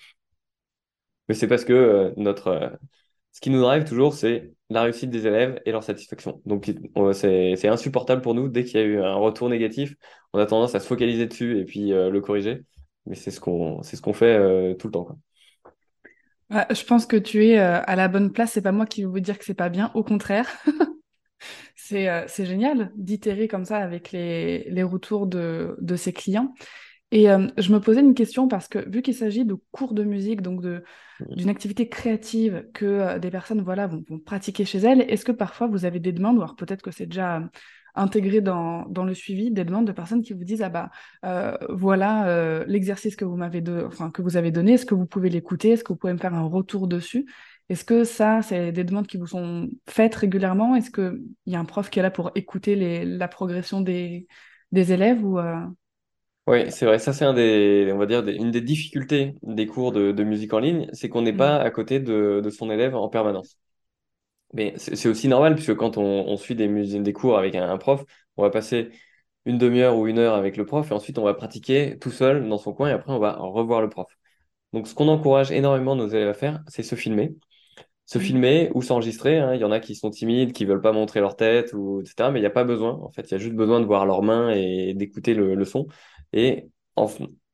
Mais 1.28 1.34
c'est 1.34 1.46
parce 1.48 1.64
que 1.64 1.72
euh, 1.72 2.12
notre, 2.16 2.48
euh, 2.48 2.70
ce 3.32 3.40
qui 3.40 3.50
nous 3.50 3.60
drive 3.60 3.84
toujours, 3.84 4.14
c'est 4.14 4.52
la 4.70 4.82
réussite 4.82 5.10
des 5.10 5.26
élèves 5.26 5.60
et 5.66 5.72
leur 5.72 5.82
satisfaction. 5.82 6.40
Donc, 6.46 6.72
c'est 7.12 7.68
insupportable 7.68 8.22
pour 8.22 8.34
nous. 8.34 8.48
Dès 8.48 8.64
qu'il 8.64 8.80
y 8.80 8.82
a 8.82 8.86
eu 8.86 9.00
un 9.00 9.14
retour 9.14 9.48
négatif, 9.48 9.96
on 10.32 10.38
a 10.38 10.46
tendance 10.46 10.74
à 10.74 10.80
se 10.80 10.86
focaliser 10.86 11.26
dessus 11.26 11.58
et 11.58 11.64
puis 11.64 11.92
euh, 11.92 12.08
le 12.08 12.20
corriger. 12.20 12.62
Mais 13.06 13.16
c'est 13.16 13.32
ce 13.32 13.40
qu'on 13.40 13.82
ce 13.82 13.96
fait 14.12 14.36
euh, 14.36 14.74
tout 14.74 14.86
le 14.86 14.92
temps. 14.92 15.18
je 16.50 16.84
pense 16.84 17.06
que 17.06 17.16
tu 17.16 17.46
es 17.46 17.58
euh, 17.58 17.80
à 17.82 17.96
la 17.96 18.06
bonne 18.06 18.32
place. 18.32 18.52
C'est 18.52 18.62
pas 18.62 18.72
moi 18.72 18.86
qui 18.86 19.02
vais 19.02 19.08
vous 19.08 19.20
dire 19.20 19.38
que 19.38 19.44
c'est 19.44 19.54
pas 19.54 19.70
bien. 19.70 19.90
Au 19.94 20.04
contraire, 20.04 20.48
c'est 21.74 22.46
génial 22.46 22.92
d'itérer 22.94 23.48
comme 23.48 23.64
ça 23.64 23.78
avec 23.78 24.12
les, 24.12 24.70
les 24.70 24.82
retours 24.84 25.26
de, 25.26 25.76
de 25.80 25.96
ses 25.96 26.12
clients. 26.12 26.54
Et 27.12 27.28
euh, 27.28 27.48
je 27.58 27.72
me 27.72 27.80
posais 27.80 28.00
une 28.00 28.14
question 28.14 28.46
parce 28.46 28.68
que 28.68 28.88
vu 28.88 29.02
qu'il 29.02 29.14
s'agit 29.14 29.44
de 29.44 29.54
cours 29.72 29.94
de 29.94 30.04
musique, 30.04 30.42
donc 30.42 30.62
mmh. 30.62 30.80
d'une 31.34 31.48
activité 31.48 31.88
créative 31.88 32.66
que 32.72 32.84
euh, 32.84 33.18
des 33.18 33.30
personnes 33.30 33.62
voilà 33.62 33.88
vont, 33.88 34.04
pratiquer 34.24 34.64
chez 34.64 34.78
elles, 34.78 35.00
est-ce 35.02 35.24
que 35.24 35.32
parfois 35.32 35.66
vous 35.66 35.84
avez 35.84 35.98
des 35.98 36.12
demandes, 36.12 36.38
ou 36.38 36.42
alors 36.42 36.54
peut-être 36.54 36.82
que 36.82 36.92
c'est 36.92 37.06
déjà 37.06 37.38
euh, 37.38 37.46
intégré 37.96 38.40
dans, 38.40 38.86
dans, 38.86 39.04
le 39.04 39.14
suivi, 39.14 39.50
des 39.50 39.64
demandes 39.64 39.88
de 39.88 39.92
personnes 39.92 40.22
qui 40.22 40.34
vous 40.34 40.44
disent 40.44 40.62
ah 40.62 40.68
bah 40.68 40.90
voilà 41.68 42.64
l'exercice 42.64 43.16
que 43.16 43.24
vous 43.24 43.34
m'avez 43.34 43.64
enfin 43.84 44.12
que 44.12 44.22
vous 44.22 44.36
avez 44.36 44.52
donné, 44.52 44.74
est-ce 44.74 44.86
que 44.86 44.94
vous 44.94 45.06
pouvez 45.06 45.28
l'écouter, 45.28 45.70
est-ce 45.70 45.82
que 45.82 45.92
vous 45.92 45.98
pouvez 45.98 46.12
me 46.12 46.18
faire 46.18 46.34
un 46.34 46.44
retour 46.44 46.86
dessus? 46.86 47.26
Est-ce 47.68 47.84
que 47.84 48.04
ça 48.04 48.42
c'est 48.42 48.70
des 48.70 48.84
demandes 48.84 49.08
qui 49.08 49.16
vous 49.16 49.26
sont 49.26 49.68
faites 49.88 50.14
régulièrement? 50.14 50.76
Est-ce 50.76 50.92
qu'il 50.92 51.20
y 51.46 51.56
a 51.56 51.58
un 51.58 51.64
prof 51.64 51.90
qui 51.90 51.98
est 51.98 52.02
là 52.02 52.12
pour 52.12 52.30
écouter 52.36 52.76
les, 52.76 53.04
la 53.04 53.26
progression 53.26 53.80
des, 53.80 54.28
des 54.70 54.92
élèves 54.92 55.24
ou 55.24 55.40
oui, 56.46 56.70
c'est 56.70 56.86
vrai. 56.86 56.98
Ça, 56.98 57.12
c'est 57.12 57.24
un 57.24 57.34
des, 57.34 57.90
on 57.94 57.98
va 57.98 58.06
dire, 58.06 58.26
une 58.26 58.50
des 58.50 58.60
difficultés 58.60 59.34
des 59.42 59.66
cours 59.66 59.92
de, 59.92 60.24
musique 60.24 60.52
en 60.52 60.58
ligne, 60.58 60.88
c'est 60.92 61.08
qu'on 61.08 61.22
n'est 61.22 61.36
pas 61.36 61.58
mm. 61.60 61.66
à 61.66 61.70
côté 61.70 62.00
de, 62.00 62.48
son 62.50 62.70
élève 62.70 62.94
en 62.96 63.08
permanence. 63.08 63.58
Mais 64.52 64.74
c'est 64.76 65.08
aussi 65.08 65.28
normal, 65.28 65.54
puisque 65.54 65.76
quand 65.76 65.96
on, 65.96 66.36
suit 66.36 66.56
des, 66.56 66.68
des 66.68 67.12
cours 67.12 67.38
avec 67.38 67.54
un, 67.54 67.78
prof, 67.78 68.04
on 68.36 68.42
va 68.42 68.50
passer 68.50 68.90
une 69.46 69.58
demi-heure 69.58 69.96
ou 69.96 70.08
une 70.08 70.18
heure 70.18 70.34
avec 70.34 70.56
le 70.56 70.66
prof, 70.66 70.90
et 70.90 70.94
ensuite 70.94 71.18
on 71.18 71.24
va 71.24 71.34
pratiquer 71.34 71.98
tout 72.00 72.10
seul 72.10 72.48
dans 72.48 72.58
son 72.58 72.72
coin, 72.72 72.90
et 72.90 72.92
après 72.92 73.12
on 73.12 73.18
va 73.20 73.36
revoir 73.36 73.80
le 73.80 73.88
prof. 73.88 74.08
Donc, 74.72 74.88
ce 74.88 74.94
qu'on 74.94 75.08
encourage 75.08 75.52
énormément 75.52 75.96
nos 75.96 76.08
élèves 76.08 76.28
à 76.28 76.34
faire, 76.34 76.62
c'est 76.68 76.82
se 76.82 76.94
filmer 76.96 77.34
se 78.10 78.18
mm. 78.18 78.22
filmer 78.22 78.70
ou 78.74 78.82
s'enregistrer. 78.82 79.38
Hein. 79.38 79.54
Il 79.54 79.60
y 79.60 79.64
en 79.64 79.70
a 79.70 79.78
qui 79.78 79.94
sont 79.94 80.10
timides, 80.10 80.52
qui 80.52 80.64
veulent 80.64 80.80
pas 80.80 80.92
montrer 80.92 81.20
leur 81.20 81.36
tête, 81.36 81.72
ou, 81.74 82.00
etc. 82.00 82.30
Mais 82.32 82.40
il 82.40 82.42
n'y 82.42 82.46
a 82.46 82.50
pas 82.50 82.64
besoin. 82.64 82.92
En 82.94 83.10
fait, 83.10 83.22
il 83.30 83.32
y 83.32 83.34
a 83.34 83.38
juste 83.38 83.54
besoin 83.54 83.80
de 83.80 83.86
voir 83.86 84.04
leurs 84.04 84.22
mains 84.22 84.50
et 84.50 84.94
d'écouter 84.94 85.34
le, 85.34 85.64
son. 85.64 85.86
Et 86.32 86.68
en, 86.96 87.08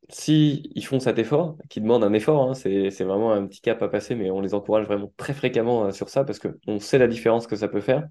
si 0.09 0.71
ils 0.75 0.85
font 0.85 1.01
cet 1.01 1.19
effort, 1.19 1.57
qui 1.69 1.81
demande 1.81 2.05
un 2.05 2.13
effort, 2.13 2.49
hein, 2.51 2.55
c'est, 2.55 2.91
vraiment 3.05 3.33
un 3.33 3.47
petit 3.47 3.61
cap 3.61 3.83
à 3.83 3.89
passer, 3.89 4.15
mais 4.15 4.31
on 4.31 4.41
les 4.41 4.55
encourage 4.55 4.87
vraiment 4.87 5.13
très 5.17 5.35
fréquemment 5.35 5.87
euh, 5.87 5.91
sur 5.93 6.09
ça 6.09 6.25
parce 6.25 6.39
qu'on 6.39 6.79
sait 6.79 6.99
la 6.99 7.09
différence 7.09 7.47
que 7.47 7.57
ça 7.57 7.69
peut 7.69 7.81
faire. 7.81 8.07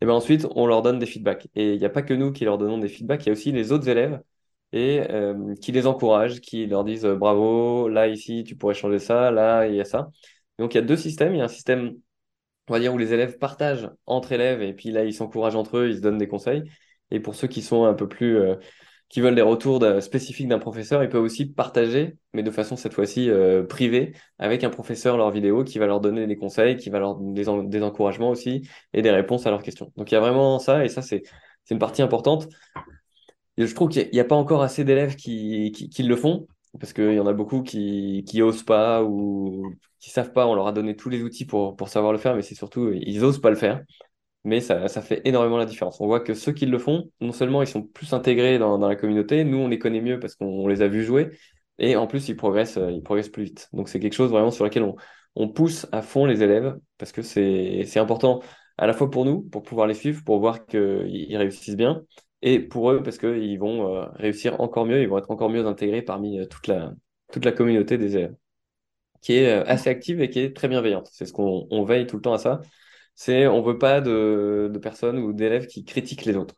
Et 0.00 0.04
bien 0.06 0.14
ensuite, 0.14 0.46
on 0.56 0.66
leur 0.66 0.82
donne 0.82 0.98
des 0.98 1.06
feedbacks. 1.06 1.48
Et 1.54 1.74
il 1.74 1.78
n'y 1.78 1.84
a 1.84 1.90
pas 1.90 2.02
que 2.02 2.14
nous 2.14 2.32
qui 2.32 2.44
leur 2.44 2.58
donnons 2.58 2.78
des 2.78 2.88
feedbacks, 2.88 3.24
il 3.24 3.26
y 3.28 3.30
a 3.30 3.32
aussi 3.32 3.52
les 3.52 3.72
autres 3.72 3.88
élèves 3.88 4.20
et 4.72 5.00
euh, 5.10 5.54
qui 5.56 5.72
les 5.72 5.86
encouragent, 5.86 6.40
qui 6.40 6.66
leur 6.66 6.84
disent 6.84 7.04
euh, 7.04 7.16
bravo, 7.16 7.88
là, 7.88 8.08
ici, 8.08 8.44
tu 8.44 8.56
pourrais 8.56 8.74
changer 8.74 8.98
ça, 8.98 9.30
là, 9.30 9.66
il 9.66 9.74
y 9.76 9.80
a 9.80 9.84
ça. 9.84 10.10
Donc 10.58 10.74
il 10.74 10.78
y 10.78 10.80
a 10.80 10.82
deux 10.82 10.96
systèmes. 10.96 11.34
Il 11.34 11.38
y 11.38 11.40
a 11.42 11.44
un 11.44 11.48
système, 11.48 11.94
on 12.68 12.72
va 12.72 12.80
dire, 12.80 12.94
où 12.94 12.98
les 12.98 13.12
élèves 13.12 13.38
partagent 13.38 13.90
entre 14.06 14.32
élèves 14.32 14.62
et 14.62 14.74
puis 14.74 14.90
là, 14.90 15.04
ils 15.04 15.14
s'encouragent 15.14 15.56
entre 15.56 15.78
eux, 15.78 15.88
ils 15.90 15.96
se 15.96 16.00
donnent 16.00 16.18
des 16.18 16.28
conseils. 16.28 16.64
Et 17.10 17.20
pour 17.20 17.34
ceux 17.34 17.48
qui 17.48 17.62
sont 17.62 17.84
un 17.84 17.94
peu 17.94 18.08
plus, 18.08 18.38
qui 19.12 19.20
veulent 19.20 19.34
des 19.34 19.42
retours 19.42 19.84
spécifiques 20.00 20.48
d'un 20.48 20.58
professeur, 20.58 21.02
ils 21.02 21.10
peuvent 21.10 21.22
aussi 21.22 21.44
partager, 21.44 22.16
mais 22.32 22.42
de 22.42 22.50
façon 22.50 22.76
cette 22.76 22.94
fois-ci 22.94 23.28
euh, 23.28 23.62
privée, 23.62 24.14
avec 24.38 24.64
un 24.64 24.70
professeur 24.70 25.18
leur 25.18 25.30
vidéo 25.30 25.64
qui 25.64 25.78
va 25.78 25.86
leur 25.86 26.00
donner 26.00 26.26
des 26.26 26.36
conseils, 26.36 26.78
qui 26.78 26.88
va 26.88 26.98
leur 26.98 27.16
donner 27.16 27.44
des, 27.68 27.82
encouragements 27.82 28.30
aussi 28.30 28.66
et 28.94 29.02
des 29.02 29.10
réponses 29.10 29.46
à 29.46 29.50
leurs 29.50 29.62
questions. 29.62 29.92
Donc 29.96 30.10
il 30.10 30.14
y 30.14 30.16
a 30.16 30.20
vraiment 30.20 30.58
ça, 30.58 30.82
et 30.82 30.88
ça, 30.88 31.02
c'est 31.02 31.24
une 31.70 31.78
partie 31.78 32.00
importante. 32.00 32.48
Et 33.58 33.66
je 33.66 33.74
trouve 33.74 33.90
qu'il 33.90 34.08
n'y 34.10 34.20
a, 34.20 34.24
pas 34.24 34.34
encore 34.34 34.62
assez 34.62 34.82
d'élèves 34.82 35.14
qui, 35.14 35.72
qui, 35.72 36.02
le 36.02 36.16
font 36.16 36.46
parce 36.80 36.94
qu'il 36.94 37.12
y 37.12 37.20
en 37.20 37.26
a 37.26 37.34
beaucoup 37.34 37.62
qui, 37.62 38.24
qui 38.26 38.40
osent 38.40 38.62
pas 38.62 39.04
ou 39.04 39.74
qui 40.00 40.08
savent 40.08 40.32
pas. 40.32 40.46
On 40.46 40.54
leur 40.54 40.68
a 40.68 40.72
donné 40.72 40.96
tous 40.96 41.10
les 41.10 41.22
outils 41.22 41.44
pour, 41.44 41.76
pour 41.76 41.90
savoir 41.90 42.12
le 42.12 42.18
faire, 42.18 42.34
mais 42.34 42.40
c'est 42.40 42.54
surtout, 42.54 42.90
ils 42.94 43.22
osent 43.22 43.42
pas 43.42 43.50
le 43.50 43.56
faire. 43.56 43.82
Mais 44.44 44.60
ça, 44.60 44.88
ça 44.88 45.02
fait 45.02 45.22
énormément 45.24 45.56
la 45.56 45.66
différence. 45.66 46.00
On 46.00 46.06
voit 46.06 46.20
que 46.20 46.34
ceux 46.34 46.52
qui 46.52 46.66
le 46.66 46.78
font, 46.78 47.10
non 47.20 47.32
seulement 47.32 47.62
ils 47.62 47.68
sont 47.68 47.82
plus 47.82 48.12
intégrés 48.12 48.58
dans, 48.58 48.76
la 48.78 48.96
communauté, 48.96 49.44
nous 49.44 49.58
on 49.58 49.68
les 49.68 49.78
connaît 49.78 50.00
mieux 50.00 50.18
parce 50.18 50.34
qu'on 50.34 50.66
les 50.66 50.82
a 50.82 50.88
vus 50.88 51.04
jouer, 51.04 51.30
et 51.78 51.94
en 51.96 52.06
plus 52.06 52.28
ils 52.28 52.36
progressent, 52.36 52.78
ils 52.90 53.02
progressent 53.02 53.28
plus 53.28 53.44
vite. 53.44 53.68
Donc 53.72 53.88
c'est 53.88 54.00
quelque 54.00 54.14
chose 54.14 54.30
vraiment 54.30 54.50
sur 54.50 54.64
lequel 54.64 54.82
on, 54.82 54.96
on 55.36 55.48
pousse 55.48 55.86
à 55.92 56.02
fond 56.02 56.26
les 56.26 56.42
élèves 56.42 56.76
parce 56.98 57.12
que 57.12 57.22
c'est 57.22 57.98
important 57.98 58.40
à 58.78 58.86
la 58.86 58.92
fois 58.92 59.10
pour 59.10 59.24
nous, 59.24 59.42
pour 59.42 59.62
pouvoir 59.62 59.86
les 59.86 59.94
suivre, 59.94 60.22
pour 60.24 60.40
voir 60.40 60.66
qu'ils 60.66 61.36
réussissent 61.36 61.76
bien, 61.76 62.02
et 62.42 62.58
pour 62.60 62.90
eux 62.90 63.02
parce 63.02 63.18
qu'ils 63.18 63.58
vont 63.58 63.96
euh, 63.96 64.06
réussir 64.14 64.60
encore 64.60 64.86
mieux, 64.86 65.00
ils 65.02 65.08
vont 65.08 65.18
être 65.18 65.30
encore 65.30 65.50
mieux 65.50 65.66
intégrés 65.66 66.02
parmi 66.02 66.40
euh, 66.40 66.46
toute 66.46 66.66
la, 66.66 66.92
toute 67.32 67.44
la 67.44 67.52
communauté 67.52 67.98
des 67.98 68.16
élèves, 68.16 68.34
qui 69.20 69.34
est 69.34 69.48
euh, 69.48 69.64
assez 69.66 69.88
active 69.90 70.20
et 70.20 70.30
qui 70.30 70.40
est 70.40 70.54
très 70.56 70.68
bienveillante. 70.68 71.08
C'est 71.12 71.26
ce 71.26 71.32
qu'on 71.32 71.66
on 71.70 71.84
veille 71.84 72.06
tout 72.06 72.16
le 72.16 72.22
temps 72.22 72.34
à 72.34 72.38
ça. 72.38 72.60
C'est 73.14 73.46
on 73.46 73.62
veut 73.62 73.78
pas 73.78 74.00
de, 74.00 74.70
de 74.72 74.78
personnes 74.78 75.18
ou 75.18 75.32
d'élèves 75.32 75.66
qui 75.66 75.84
critiquent 75.84 76.24
les 76.24 76.36
autres. 76.36 76.56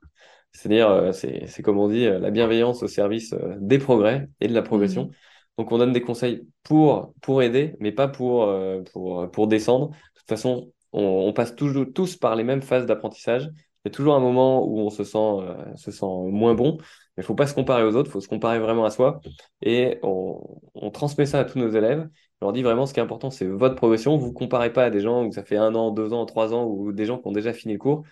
C'est-à-dire, 0.52 1.12
c'est, 1.12 1.46
c'est 1.48 1.62
comme 1.62 1.78
on 1.78 1.88
dit, 1.88 2.04
la 2.04 2.30
bienveillance 2.30 2.82
au 2.82 2.86
service 2.86 3.34
des 3.58 3.78
progrès 3.78 4.28
et 4.40 4.46
de 4.48 4.54
la 4.54 4.62
progression. 4.62 5.06
Mmh. 5.06 5.10
Donc, 5.58 5.72
on 5.72 5.78
donne 5.78 5.92
des 5.92 6.00
conseils 6.00 6.46
pour, 6.62 7.12
pour 7.20 7.42
aider, 7.42 7.76
mais 7.80 7.92
pas 7.92 8.08
pour, 8.08 8.52
pour, 8.92 9.30
pour 9.30 9.46
descendre. 9.48 9.88
De 9.88 10.20
toute 10.20 10.28
façon, 10.28 10.72
on, 10.92 11.02
on 11.02 11.32
passe 11.32 11.56
toujours, 11.56 11.86
tous 11.92 12.16
par 12.16 12.36
les 12.36 12.44
mêmes 12.44 12.62
phases 12.62 12.86
d'apprentissage 12.86 13.50
il 13.84 13.88
y 13.88 13.92
a 13.92 13.94
toujours 13.94 14.14
un 14.14 14.20
moment 14.20 14.64
où 14.66 14.80
on 14.80 14.90
se 14.90 15.04
sent, 15.04 15.18
euh, 15.18 15.76
se 15.76 15.90
sent 15.90 16.06
moins 16.06 16.54
bon, 16.54 16.78
mais 16.78 16.84
il 17.18 17.20
ne 17.20 17.24
faut 17.24 17.34
pas 17.34 17.46
se 17.46 17.54
comparer 17.54 17.84
aux 17.84 17.94
autres, 17.96 18.08
il 18.08 18.12
faut 18.12 18.20
se 18.22 18.28
comparer 18.28 18.58
vraiment 18.58 18.86
à 18.86 18.90
soi. 18.90 19.20
Et 19.60 19.98
on, 20.02 20.40
on, 20.74 20.90
transmet 20.90 21.26
ça 21.26 21.40
à 21.40 21.44
tous 21.44 21.58
nos 21.58 21.68
élèves. 21.68 22.08
On 22.44 22.48
leur 22.48 22.52
dit 22.52 22.62
vraiment 22.62 22.84
ce 22.84 22.92
qui 22.92 23.00
est 23.00 23.02
important, 23.02 23.30
c'est 23.30 23.46
votre 23.46 23.74
progression. 23.74 24.18
Vous 24.18 24.26
ne 24.28 24.32
comparez 24.34 24.70
pas 24.70 24.84
à 24.84 24.90
des 24.90 25.00
gens 25.00 25.24
où 25.24 25.32
ça 25.32 25.42
fait 25.44 25.56
un 25.56 25.74
an, 25.74 25.90
deux 25.90 26.12
ans, 26.12 26.26
trois 26.26 26.52
ans, 26.52 26.66
ou 26.66 26.92
des 26.92 27.06
gens 27.06 27.18
qui 27.18 27.26
ont 27.26 27.32
déjà 27.32 27.54
fini 27.54 27.72
le 27.72 27.78
cours. 27.78 28.04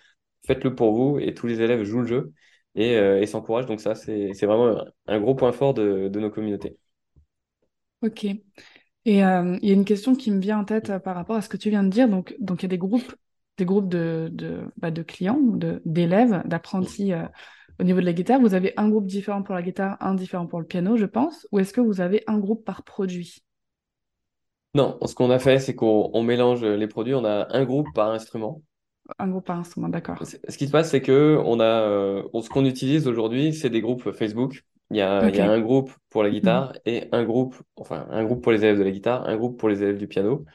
faites-le 0.47 0.73
pour 0.73 0.91
vous 0.91 1.19
et 1.19 1.35
tous 1.35 1.45
les 1.45 1.61
élèves 1.61 1.83
jouent 1.83 2.01
le 2.01 2.07
jeu 2.07 2.33
et, 2.73 2.97
euh, 2.97 3.21
et 3.21 3.27
s'encouragent. 3.27 3.67
Donc 3.67 3.79
ça, 3.79 3.93
c'est 3.93 4.33
vraiment 4.41 4.83
un, 5.05 5.19
gros 5.19 5.35
point 5.35 5.51
fort 5.51 5.75
de, 5.75 6.07
de 6.07 6.19
nos 6.19 6.31
communautés. 6.31 6.77
Ok. 8.01 8.25
Et 9.05 9.23
euh, 9.23 9.59
il 9.61 9.69
y 9.69 9.71
a 9.71 9.75
une 9.75 9.85
question 9.85 10.15
qui 10.15 10.31
me 10.31 10.39
vient 10.39 10.57
en 10.57 10.65
tête 10.65 10.89
euh, 10.89 10.97
par 10.97 11.13
rapport 11.13 11.35
à 11.35 11.43
ce 11.43 11.49
que 11.49 11.57
tu 11.57 11.69
viens 11.69 11.83
de 11.83 11.89
dire. 11.89 12.09
Donc, 12.09 12.35
donc 12.39 12.63
il 12.63 12.63
y 12.63 12.65
a 12.65 12.69
des 12.69 12.79
groupes, 12.79 13.15
des 13.57 13.65
groupes 13.65 13.87
de, 13.87 14.29
de, 14.31 14.61
bah, 14.77 14.89
de 14.89 15.03
clients, 15.03 15.39
de, 15.39 15.79
d'élèves, 15.85 16.41
d'apprentis 16.45 17.13
euh, 17.13 17.27
au 17.79 17.83
niveau 17.83 17.99
de 17.99 18.05
la 18.05 18.13
guitare. 18.13 18.39
Vous 18.39 18.55
avez 18.55 18.73
un 18.77 18.89
groupe 18.89 19.05
différent 19.05 19.43
pour 19.43 19.53
la 19.53 19.61
guitare, 19.61 19.95
un 19.99 20.15
différent 20.15 20.47
pour 20.47 20.59
le 20.59 20.65
piano, 20.65 20.97
je 20.97 21.05
pense. 21.05 21.47
Ou 21.51 21.59
est-ce 21.59 21.71
que 21.71 21.81
vous 21.81 22.01
avez 22.01 22.23
un 22.25 22.39
groupe 22.39 22.65
par 22.65 22.83
produit? 22.83 23.43
Non, 24.75 24.99
ce 25.05 25.15
qu'on 25.15 25.31
a 25.31 25.39
fait, 25.39 25.57
c'est 25.59 25.73
qu'on 25.75 26.09
on 26.13 26.21
mélange 26.23 26.63
les 26.63 26.87
produits. 26.87 27.13
On 27.15 27.25
a 27.25 27.47
un 27.55 27.63
groupe 27.65 27.93
par 27.93 28.09
instrument. 28.11 28.61
Un 29.19 29.27
groupe 29.29 29.45
par 29.47 29.59
instrument, 29.59 29.89
d'accord. 29.89 30.23
Ce 30.23 30.57
qui 30.57 30.67
se 30.67 30.71
passe, 30.71 30.91
c'est 30.91 31.01
que 31.01 31.37
on 31.45 31.59
a, 31.59 31.63
euh, 31.65 32.23
ce 32.41 32.49
qu'on 32.49 32.65
utilise 32.65 33.07
aujourd'hui, 33.07 33.53
c'est 33.53 33.69
des 33.69 33.81
groupes 33.81 34.11
Facebook. 34.11 34.63
Il 34.91 34.97
y 34.97 35.01
a, 35.01 35.29
il 35.29 35.35
y 35.35 35.41
a 35.41 35.49
un 35.49 35.59
groupe 35.59 35.91
pour 36.09 36.23
la 36.23 36.29
Mhm. 36.29 36.35
guitare 36.35 36.73
et 36.85 37.07
un 37.11 37.23
groupe, 37.23 37.55
enfin, 37.75 38.07
un 38.11 38.23
groupe 38.23 38.43
pour 38.43 38.51
les 38.51 38.59
élèves 38.63 38.77
de 38.77 38.83
la 38.83 38.91
guitare, 38.91 39.27
un 39.27 39.35
groupe 39.37 39.59
pour 39.59 39.69
les 39.69 39.81
élèves 39.81 39.97
du 39.97 40.07
piano. 40.07 40.45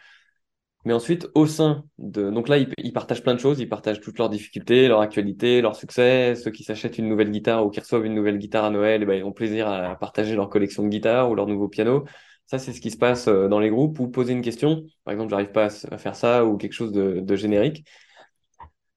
Mais 0.84 0.94
ensuite, 0.94 1.28
au 1.34 1.46
sein 1.46 1.84
de... 1.98 2.30
Donc 2.30 2.48
là, 2.48 2.58
ils, 2.58 2.68
ils 2.78 2.92
partagent 2.92 3.22
plein 3.22 3.34
de 3.34 3.40
choses. 3.40 3.60
Ils 3.60 3.68
partagent 3.68 4.00
toutes 4.00 4.18
leurs 4.18 4.30
difficultés, 4.30 4.88
leur 4.88 5.00
actualité, 5.00 5.60
leurs 5.60 5.76
succès. 5.76 6.34
Ceux 6.36 6.50
qui 6.52 6.64
s'achètent 6.64 6.98
une 6.98 7.08
nouvelle 7.08 7.30
guitare 7.30 7.66
ou 7.66 7.70
qui 7.70 7.80
reçoivent 7.80 8.06
une 8.06 8.14
nouvelle 8.14 8.38
guitare 8.38 8.64
à 8.66 8.70
Noël, 8.70 9.02
eh 9.02 9.06
ben, 9.06 9.14
ils 9.14 9.24
ont 9.24 9.32
plaisir 9.32 9.68
à 9.68 9.96
partager 9.96 10.34
leur 10.36 10.48
collection 10.50 10.82
de 10.84 10.88
guitares 10.88 11.30
ou 11.30 11.34
leur 11.34 11.46
nouveau 11.46 11.68
piano. 11.68 12.04
Ça, 12.48 12.58
c'est 12.58 12.72
ce 12.72 12.80
qui 12.80 12.90
se 12.90 12.96
passe 12.96 13.28
euh, 13.28 13.46
dans 13.46 13.60
les 13.60 13.70
groupes 13.70 14.00
ou 14.00 14.08
poser 14.08 14.32
une 14.32 14.42
question. 14.42 14.82
Par 15.04 15.12
exemple, 15.12 15.30
j'arrive 15.30 15.52
pas 15.52 15.68
à, 15.90 15.98
faire 15.98 16.16
ça 16.16 16.44
ou 16.44 16.56
quelque 16.56 16.72
chose 16.72 16.90
de, 16.92 17.20
de 17.20 17.36
générique. 17.36 17.86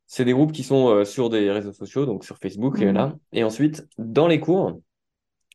C'est 0.07 0.25
des 0.25 0.33
groupes 0.33 0.51
qui 0.51 0.63
sont 0.63 0.89
euh, 0.89 1.05
sur 1.05 1.29
des 1.29 1.51
réseaux 1.51 1.73
sociaux, 1.73 2.05
donc 2.05 2.25
sur 2.25 2.37
Facebook, 2.39 2.81
et 2.81 2.85
Mhm. 2.85 2.93
là. 2.93 3.15
Et 3.31 3.43
ensuite, 3.43 3.87
dans 3.99 4.27
les 4.27 4.39
cours, 4.39 4.81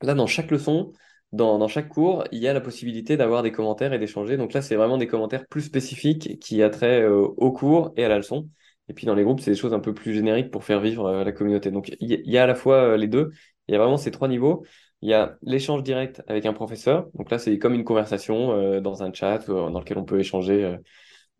Là, 0.03 0.15
dans 0.15 0.27
chaque 0.27 0.51
leçon, 0.51 0.93
dans, 1.33 1.59
dans 1.59 1.69
chaque 1.69 1.89
cours, 1.89 2.25
il 2.33 2.39
y 2.39 2.49
a 2.49 2.53
la 2.53 2.61
possibilité 2.61 3.17
d'avoir 3.17 3.43
des 3.43 3.53
commentaires 3.53 3.93
et 3.93 3.99
d'échanger. 3.99 4.37
Donc 4.37 4.53
là, 4.53 4.63
c'est 4.63 4.77
vraiment 4.77 4.99
des 4.99 5.07
commentaires 5.07 5.47
plus 5.47 5.63
spécifiques 5.63 6.39
qui 6.39 6.63
a 6.63 6.71
trait 6.71 7.03
euh, 7.03 7.23
au 7.37 7.51
cours 7.53 7.93
et 7.97 8.05
à 8.05 8.09
la 8.09 8.19
leçon. 8.19 8.49
Et 8.89 8.95
puis 8.95 9.07
dans 9.07 9.15
les 9.15 9.25
groupes, 9.25 9.41
c'est 9.41 9.51
des 9.51 9.57
choses 9.57 9.75
un 9.75 9.81
peu 9.81 9.95
plus 9.95 10.15
génériques 10.15 10.51
pour 10.51 10.65
faire 10.65 10.81
vivre 10.81 11.07
euh, 11.07 11.25
la 11.25 11.33
communauté. 11.33 11.71
Donc 11.71 11.95
il 12.01 12.31
y, 12.31 12.39
a 12.39 12.43
à 12.45 12.47
la 12.47 12.55
fois 12.55 12.77
euh, 12.77 12.97
les 12.97 13.09
deux. 13.09 13.31
Il 13.69 13.73
y 13.73 13.75
a 13.75 13.79
vraiment 13.79 13.97
ces 13.97 14.11
trois 14.11 14.29
niveaux. 14.29 14.65
Il 15.03 15.11
y 15.11 15.15
a 15.15 15.37
l'échange 15.43 15.83
direct 15.83 16.23
avec 16.27 16.47
un 16.47 16.53
professeur. 16.53 17.09
Donc 17.15 17.31
là, 17.31 17.39
c'est 17.39 17.59
comme 17.59 17.75
une 17.75 17.85
conversation 17.85 18.53
euh, 18.53 18.81
dans 18.81 19.03
un 19.03 19.13
chat 19.13 19.49
euh, 19.49 19.71
dans 19.71 19.81
lequel 19.81 19.99
on 19.99 20.05
peut 20.05 20.19
échanger 20.19 20.65
euh, 20.65 20.77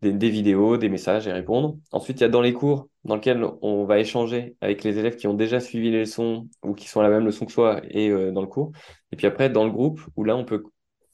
des, 0.01 0.29
vidéos, 0.29 0.77
des 0.77 0.89
messages 0.89 1.27
et 1.27 1.31
répondre. 1.31 1.77
Ensuite, 1.91 2.19
il 2.19 2.21
y 2.21 2.25
a 2.25 2.29
dans 2.29 2.41
les 2.41 2.53
cours 2.53 2.87
dans 3.03 3.15
lesquels 3.15 3.43
on 3.61 3.85
va 3.85 3.99
échanger 3.99 4.55
avec 4.61 4.83
les 4.83 4.99
élèves 4.99 5.15
qui 5.15 5.27
ont 5.27 5.33
déjà 5.33 5.59
suivi 5.59 5.89
les 5.89 6.01
leçons 6.01 6.47
ou 6.63 6.73
qui 6.73 6.87
sont 6.87 6.99
à 6.99 7.03
la 7.03 7.09
même 7.09 7.25
leçon 7.25 7.45
que 7.45 7.51
soi 7.51 7.81
et 7.89 8.09
dans 8.31 8.41
le 8.41 8.47
cours. 8.47 8.73
Et 9.11 9.15
puis 9.15 9.25
après, 9.25 9.49
dans 9.49 9.63
le 9.63 9.71
groupe 9.71 10.01
où 10.15 10.23
là, 10.23 10.35
on 10.35 10.45
peut 10.45 10.63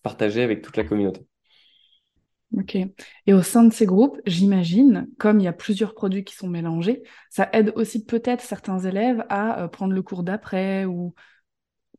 partager 0.01 0.41
avec 0.41 0.61
toute 0.61 0.75
la 0.75 0.83
communauté. 0.83 1.21
Ok. 2.57 2.75
Et 3.25 3.33
au 3.33 3.41
sein 3.41 3.63
de 3.63 3.71
ces 3.71 3.85
groupes, 3.85 4.19
j'imagine, 4.25 5.07
comme 5.17 5.39
il 5.39 5.43
y 5.43 5.47
a 5.47 5.53
plusieurs 5.53 5.93
produits 5.93 6.23
qui 6.23 6.35
sont 6.35 6.49
mélangés, 6.49 7.03
ça 7.29 7.49
aide 7.53 7.71
aussi 7.75 8.03
peut-être 8.03 8.41
certains 8.41 8.79
élèves 8.79 9.23
à 9.29 9.69
prendre 9.69 9.93
le 9.93 10.01
cours 10.01 10.23
d'après 10.23 10.85
ou, 10.85 11.13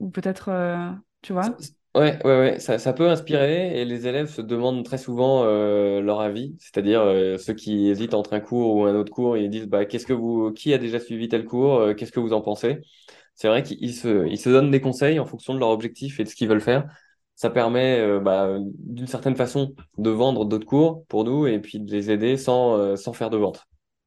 ou 0.04 0.10
peut-être, 0.10 0.50
euh, 0.50 0.90
tu 1.22 1.32
vois? 1.32 1.56
Ouais, 1.94 2.18
ouais, 2.24 2.38
ouais, 2.38 2.58
ça, 2.58 2.92
peut 2.92 3.08
inspirer 3.08 3.80
et 3.80 3.84
les 3.84 4.06
élèves 4.06 4.28
se 4.28 4.42
demandent 4.42 4.84
très 4.84 4.98
souvent 4.98 5.44
euh, 5.44 6.00
leur 6.02 6.20
avis, 6.20 6.54
c'est-à-dire 6.58 7.00
euh, 7.00 7.38
ceux 7.38 7.54
qui 7.54 7.88
hésitent 7.88 8.14
entre 8.14 8.34
un 8.34 8.40
cours 8.40 8.74
ou 8.74 8.84
un 8.84 8.94
autre 8.94 9.12
cours, 9.12 9.36
ils 9.36 9.48
disent 9.48 9.68
bah, 9.68 9.86
qu'est-ce 9.86 10.04
que 10.04 10.12
vous, 10.12 10.52
qui 10.52 10.74
a 10.74 10.78
déjà 10.78 11.00
suivi 11.00 11.28
tel 11.28 11.44
cours, 11.44 11.94
qu'est-ce 11.96 12.12
que 12.12 12.20
vous 12.20 12.32
en 12.34 12.42
pensez? 12.42 12.80
C'est 13.34 13.48
vrai 13.48 13.62
qu'ils 13.62 13.94
se, 13.94 14.48
donnent 14.48 14.70
des 14.70 14.80
conseils 14.80 15.18
en 15.18 15.24
fonction 15.24 15.54
de 15.54 15.58
leur 15.58 15.70
objectif 15.70 16.20
et 16.20 16.24
de 16.24 16.28
ce 16.28 16.34
qu'ils 16.34 16.48
veulent 16.48 16.60
faire. 16.60 16.86
Ça 17.36 17.50
permet 17.50 18.20
bah, 18.20 18.58
d'une 18.78 19.08
certaine 19.08 19.34
façon 19.34 19.74
de 19.98 20.10
vendre 20.10 20.44
d'autres 20.44 20.66
cours 20.66 21.04
pour 21.06 21.24
nous 21.24 21.46
et 21.46 21.58
puis 21.60 21.80
de 21.80 21.90
les 21.90 22.10
aider 22.10 22.36
sans, 22.36 22.96
faire 23.12 23.30
de 23.30 23.38
vente. 23.38 23.64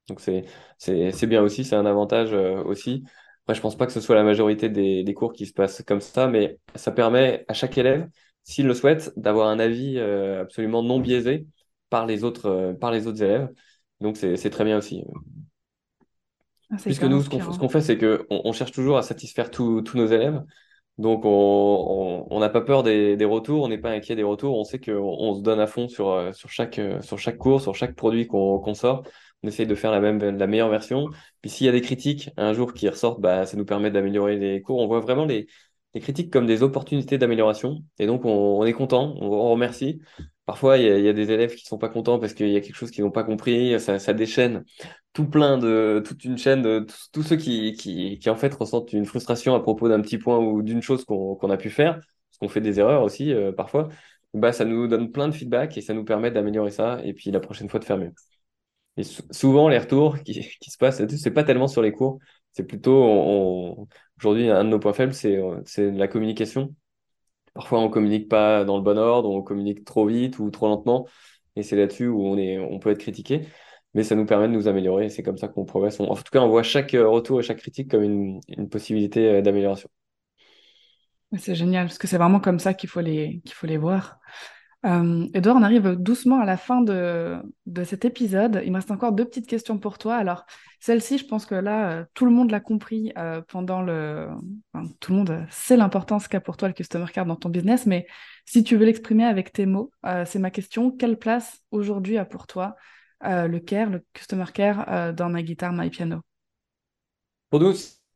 Donc 0.07 0.21
c'est, 0.21 1.25
bien 1.25 1.41
aussi, 1.41 1.63
c'est 1.63 1.75
un 1.75 1.85
avantage 1.85 2.33
aussi. 2.33 3.03
Après, 3.47 3.55
je 3.55 3.61
pense 3.61 3.77
pas 3.77 3.85
que 3.85 3.93
ce 3.93 4.01
soit 4.01 4.15
la 4.15 4.25
majorité 4.25 4.67
des, 4.67 5.05
des 5.05 5.13
cours 5.13 5.31
qui 5.31 5.45
se 5.45 5.53
passent 5.53 5.81
comme 5.87 6.01
ça, 6.01 6.27
mais 6.27 6.59
ça 6.75 6.91
permet 6.91 7.45
à 7.47 7.53
chaque 7.53 7.77
élève, 7.77 8.09
s'il 8.43 8.67
le 8.67 8.73
souhaite, 8.73 9.13
d'avoir 9.15 9.47
un 9.47 9.57
avis 9.57 9.97
euh, 9.99 10.41
absolument 10.41 10.83
non 10.83 10.99
biaisé 10.99 11.47
par 11.89 12.05
les 12.05 12.25
autres, 12.25 12.47
euh, 12.47 12.73
par 12.73 12.91
les 12.91 13.07
autres 13.07 13.23
élèves. 13.23 13.47
Donc 14.01 14.17
c'est, 14.17 14.49
très 14.49 14.65
bien 14.65 14.77
aussi. 14.77 15.05
Ah, 16.69 16.75
Puisque 16.83 17.03
nous, 17.03 17.21
ce 17.21 17.29
qu'on, 17.29 17.53
ce 17.53 17.57
qu'on 17.57 17.69
fait, 17.69 17.79
c'est 17.79 17.97
que 17.97 18.27
on, 18.29 18.41
on 18.43 18.51
cherche 18.51 18.73
toujours 18.73 18.97
à 18.97 19.01
satisfaire 19.01 19.49
tous 19.49 19.81
nos 19.93 20.07
élèves. 20.07 20.43
Donc, 20.97 21.21
on 21.23 22.39
n'a 22.39 22.49
pas 22.49 22.59
peur 22.59 22.83
des, 22.83 23.15
des 23.15 23.23
retours, 23.23 23.63
on 23.63 23.69
n'est 23.69 23.77
pas 23.77 23.91
inquiet 23.91 24.17
des 24.17 24.23
retours. 24.23 24.57
On 24.57 24.65
sait 24.65 24.79
qu'on 24.79 24.91
on 24.97 25.35
se 25.35 25.41
donne 25.41 25.61
à 25.61 25.67
fond 25.67 25.87
sur, 25.87 26.09
euh, 26.09 26.33
sur 26.33 26.49
chaque, 26.49 26.81
sur 26.99 27.17
chaque 27.17 27.37
cours, 27.37 27.61
sur 27.61 27.75
chaque 27.75 27.95
produit 27.95 28.27
qu'on 28.27 28.59
qu'on 28.59 28.73
sort. 28.73 29.03
On 29.43 29.47
essaye 29.47 29.67
de 29.67 29.75
faire 29.75 29.91
la 29.91 29.99
même, 29.99 30.19
la 30.19 30.47
meilleure 30.47 30.69
version. 30.69 31.09
Puis, 31.41 31.49
s'il 31.51 31.65
y 31.65 31.69
a 31.69 31.71
des 31.71 31.81
critiques 31.81 32.29
un 32.37 32.53
jour 32.53 32.73
qui 32.73 32.89
ressortent, 32.89 33.21
bah, 33.21 33.45
ça 33.45 33.57
nous 33.57 33.65
permet 33.65 33.91
d'améliorer 33.91 34.37
les 34.37 34.61
cours. 34.61 34.79
On 34.79 34.87
voit 34.87 34.99
vraiment 34.99 35.25
les, 35.25 35.47
critiques 35.95 36.31
comme 36.31 36.45
des 36.45 36.63
opportunités 36.63 37.17
d'amélioration. 37.17 37.83
Et 37.99 38.05
donc, 38.07 38.25
on, 38.25 38.63
est 38.65 38.73
content, 38.73 39.15
on, 39.19 39.49
remercie. 39.51 39.99
Parfois, 40.45 40.77
il 40.77 40.85
y 40.85 41.09
a, 41.09 41.13
des 41.13 41.31
élèves 41.31 41.55
qui 41.55 41.65
sont 41.65 41.77
pas 41.77 41.89
contents 41.89 42.19
parce 42.19 42.33
qu'il 42.33 42.49
y 42.49 42.55
a 42.55 42.61
quelque 42.61 42.75
chose 42.75 42.91
qu'ils 42.91 43.03
n'ont 43.03 43.11
pas 43.11 43.23
compris. 43.23 43.79
Ça, 43.79 44.13
déchaîne 44.13 44.63
tout 45.13 45.27
plein 45.27 45.57
de 45.57 46.01
toute 46.05 46.23
une 46.25 46.37
chaîne 46.37 46.61
de 46.61 46.85
tous, 47.11 47.23
ceux 47.23 47.37
qui, 47.37 47.73
qui, 47.73 48.19
qui 48.19 48.29
en 48.29 48.35
fait 48.35 48.53
ressentent 48.53 48.93
une 48.93 49.05
frustration 49.05 49.55
à 49.55 49.59
propos 49.59 49.89
d'un 49.89 50.01
petit 50.01 50.17
point 50.19 50.37
ou 50.37 50.61
d'une 50.61 50.81
chose 50.81 51.05
qu'on 51.05 51.35
qu'on 51.35 51.49
a 51.49 51.57
pu 51.57 51.71
faire, 51.71 51.95
parce 51.95 52.37
qu'on 52.39 52.49
fait 52.49 52.61
des 52.61 52.79
erreurs 52.79 53.01
aussi 53.01 53.33
euh, 53.33 53.51
parfois, 53.51 53.89
bah 54.33 54.51
ça 54.53 54.65
nous 54.65 54.87
donne 54.87 55.11
plein 55.11 55.27
de 55.27 55.33
feedback 55.33 55.77
et 55.77 55.81
ça 55.81 55.93
nous 55.93 56.05
permet 56.05 56.31
d'améliorer 56.31 56.71
ça 56.71 56.99
et 57.03 57.13
puis 57.13 57.31
la 57.31 57.39
prochaine 57.39 57.69
fois 57.69 57.79
de 57.79 57.85
faire 57.85 57.97
mieux. 57.97 58.13
Et 58.97 59.03
sou- 59.03 59.23
souvent 59.31 59.69
les 59.69 59.77
retours 59.77 60.19
qui, 60.23 60.43
se 60.61 60.77
passent, 60.77 61.05
c'est 61.07 61.31
pas 61.31 61.43
tellement 61.43 61.67
sur 61.67 61.81
les 61.81 61.91
cours, 61.91 62.19
c'est 62.51 62.65
plutôt 62.65 63.87
aujourd'hui 64.17 64.49
un 64.49 64.63
de 64.63 64.69
nos 64.69 64.79
points 64.79 64.93
faibles 64.93 65.13
c'est 65.13 65.37
euh, 65.37 65.61
c'est 65.65 65.91
la 65.91 66.07
communication. 66.07 66.73
Parfois 67.53 67.79
on 67.79 67.89
communique 67.89 68.29
pas 68.29 68.65
dans 68.65 68.77
le 68.77 68.83
bon 68.83 68.97
ordre, 68.97 69.29
on 69.29 69.41
communique 69.43 69.85
trop 69.85 70.05
vite 70.07 70.39
ou 70.39 70.49
trop 70.51 70.67
lentement 70.67 71.07
et 71.55 71.63
c'est 71.63 71.75
là-dessus 71.75 72.07
où 72.07 72.23
on 72.25 72.79
peut 72.79 72.91
être 72.91 72.99
critiqué 72.99 73.47
mais 73.93 74.03
ça 74.03 74.15
nous 74.15 74.25
permet 74.25 74.47
de 74.47 74.53
nous 74.53 74.67
améliorer 74.67 75.09
c'est 75.09 75.23
comme 75.23 75.37
ça 75.37 75.47
qu'on 75.47 75.65
progresse. 75.65 75.99
En 75.99 76.15
tout 76.15 76.23
cas, 76.31 76.39
on 76.39 76.49
voit 76.49 76.63
chaque 76.63 76.93
euh, 76.93 77.07
retour 77.07 77.39
et 77.39 77.43
chaque 77.43 77.57
critique 77.57 77.89
comme 77.89 78.03
une, 78.03 78.69
possibilité 78.69 79.27
euh, 79.27 79.41
d'amélioration. 79.41 79.89
C'est 81.37 81.55
génial, 81.55 81.87
parce 81.87 81.97
que 81.97 82.07
c'est 82.07 82.17
vraiment 82.17 82.39
comme 82.39 82.59
ça 82.59 82.73
qu'il 82.73 82.89
faut 82.89 83.01
les 83.01 83.77
voir. 83.77 84.19
Euh, 84.85 85.27
Edouard, 85.33 85.57
on 85.57 85.63
arrive 85.63 85.95
doucement 85.95 86.39
à 86.39 86.45
la 86.45 86.55
fin 86.55 86.81
de, 86.81 87.41
de 87.65 87.83
cet 87.83 88.05
épisode. 88.05 88.61
Il 88.63 88.71
me 88.71 88.77
reste 88.77 88.91
encore 88.91 89.11
deux 89.11 89.25
petites 89.25 89.47
questions 89.47 89.79
pour 89.79 89.97
toi. 89.97 90.15
Alors, 90.15 90.45
celle-ci, 90.79 91.17
je 91.17 91.25
pense 91.25 91.45
que 91.45 91.55
là, 91.55 91.89
euh, 91.89 92.05
tout 92.13 92.25
le 92.25 92.31
monde 92.31 92.51
l'a 92.51 92.59
compris 92.59 93.11
euh, 93.17 93.41
pendant 93.47 93.81
le... 93.81 94.29
tout 94.99 95.11
le 95.11 95.17
monde 95.17 95.45
sait 95.49 95.77
l'importance 95.77 96.27
qu'a 96.27 96.39
pour 96.39 96.57
toi 96.57 96.67
le 96.67 96.73
Customer 96.73 97.07
Care 97.11 97.25
dans 97.25 97.35
ton 97.35 97.49
business, 97.49 97.85
mais 97.85 98.05
si 98.45 98.63
tu 98.63 98.77
veux 98.77 98.85
l'exprimer 98.85 99.25
avec 99.25 99.51
tes 99.51 99.65
mots, 99.65 99.91
c'est 100.25 100.39
ma 100.39 100.51
question. 100.51 100.91
Quelle 100.91 101.17
place 101.17 101.59
aujourd'hui 101.71 102.17
a 102.17 102.23
pour 102.23 102.47
toi 102.47 102.75
le 103.21 103.57
Care, 103.57 103.89
le 103.89 104.05
Customer 104.13 104.45
Care 104.53 105.13
dans 105.13 105.29
ma 105.29 105.41
guitare, 105.41 105.73
My 105.73 105.89
Piano? 105.89 106.21
Pour 107.49 107.59
nous, 107.59 107.73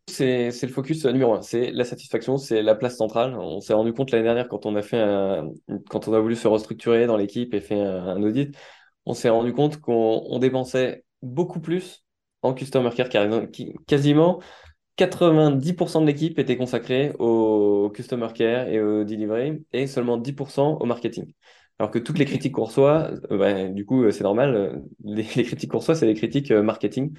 c'est 0.07 0.51
le 0.63 0.67
focus 0.73 1.05
numéro 1.05 1.33
un, 1.33 1.41
c'est 1.41 1.71
la 1.71 1.85
satisfaction, 1.85 2.37
c'est 2.37 2.61
la 2.61 2.75
place 2.75 2.97
centrale. 2.97 3.35
On 3.37 3.61
s'est 3.61 3.73
rendu 3.73 3.93
compte 3.93 4.11
l'année 4.11 4.23
dernière 4.25 4.47
quand 4.49 4.65
on 4.65 4.75
a 4.75 4.81
fait 4.81 4.99
un- 4.99 5.49
quand 5.89 6.07
on 6.07 6.13
a 6.13 6.19
voulu 6.19 6.35
se 6.35 6.47
restructurer 6.47 7.07
dans 7.07 7.17
l'équipe 7.17 7.53
et 7.53 7.61
fait 7.61 7.79
un, 7.79 8.07
un 8.07 8.23
audit, 8.23 8.55
on 9.05 9.13
s'est 9.13 9.29
rendu 9.29 9.53
compte 9.53 9.77
qu'on 9.79 10.23
on 10.27 10.39
dépensait 10.39 11.05
beaucoup 11.21 11.59
plus 11.61 12.03
en 12.41 12.53
customer 12.53 12.89
care, 12.95 13.09
car 13.09 13.27
qui- 13.51 13.73
quasiment 13.87 14.41
90% 14.97 16.01
de 16.01 16.07
l'équipe 16.07 16.37
était 16.39 16.57
consacrée 16.57 17.13
au 17.19 17.91
customer 17.95 18.27
care 18.33 18.67
et 18.67 18.81
au 18.81 19.03
delivery 19.03 19.63
et 19.73 19.87
seulement 19.87 20.17
10% 20.17 20.77
au 20.79 20.85
marketing. 20.85 21.33
Alors 21.79 21.89
que 21.91 21.99
toutes 21.99 22.19
les 22.19 22.25
critiques 22.25 22.53
qu'on 22.53 22.65
reçoit, 22.65 23.11
euh, 23.31 23.37
bah, 23.37 23.67
du 23.69 23.85
coup, 23.85 24.03
euh, 24.03 24.11
c'est 24.11 24.23
normal, 24.23 24.55
euh, 24.55 24.75
les, 25.03 25.23
les 25.35 25.43
critiques 25.43 25.71
qu'on 25.71 25.79
reçoit, 25.79 25.95
c'est 25.95 26.05
des 26.07 26.13
critiques 26.15 26.51
euh, 26.51 26.61
marketing 26.63 27.13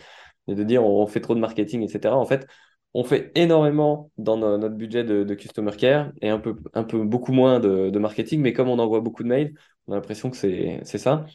et 0.48 0.54
de 0.54 0.62
dire 0.64 0.84
on 0.84 1.06
fait 1.06 1.20
trop 1.20 1.34
de 1.34 1.40
marketing, 1.40 1.82
etc. 1.82 2.16
En 2.16 2.26
fait, 2.26 2.46
on 2.94 3.04
fait 3.04 3.32
énormément 3.34 4.10
dans 4.18 4.36
no- 4.36 4.58
notre 4.58 4.74
budget 4.76 5.04
de, 5.04 5.24
de 5.24 5.34
customer 5.34 5.72
care 5.76 6.12
et 6.20 6.28
un 6.28 6.38
peu, 6.38 6.56
un 6.74 6.84
peu 6.84 7.02
beaucoup 7.04 7.32
moins 7.32 7.60
de, 7.60 7.90
de 7.90 7.98
marketing, 7.98 8.40
mais 8.40 8.52
comme 8.52 8.68
on 8.68 8.78
envoie 8.78 9.00
beaucoup 9.00 9.22
de 9.22 9.28
mails, 9.28 9.54
on 9.86 9.92
a 9.92 9.96
l'impression 9.96 10.30
que 10.30 10.36
c'est, 10.36 10.80
ça. 10.84 11.26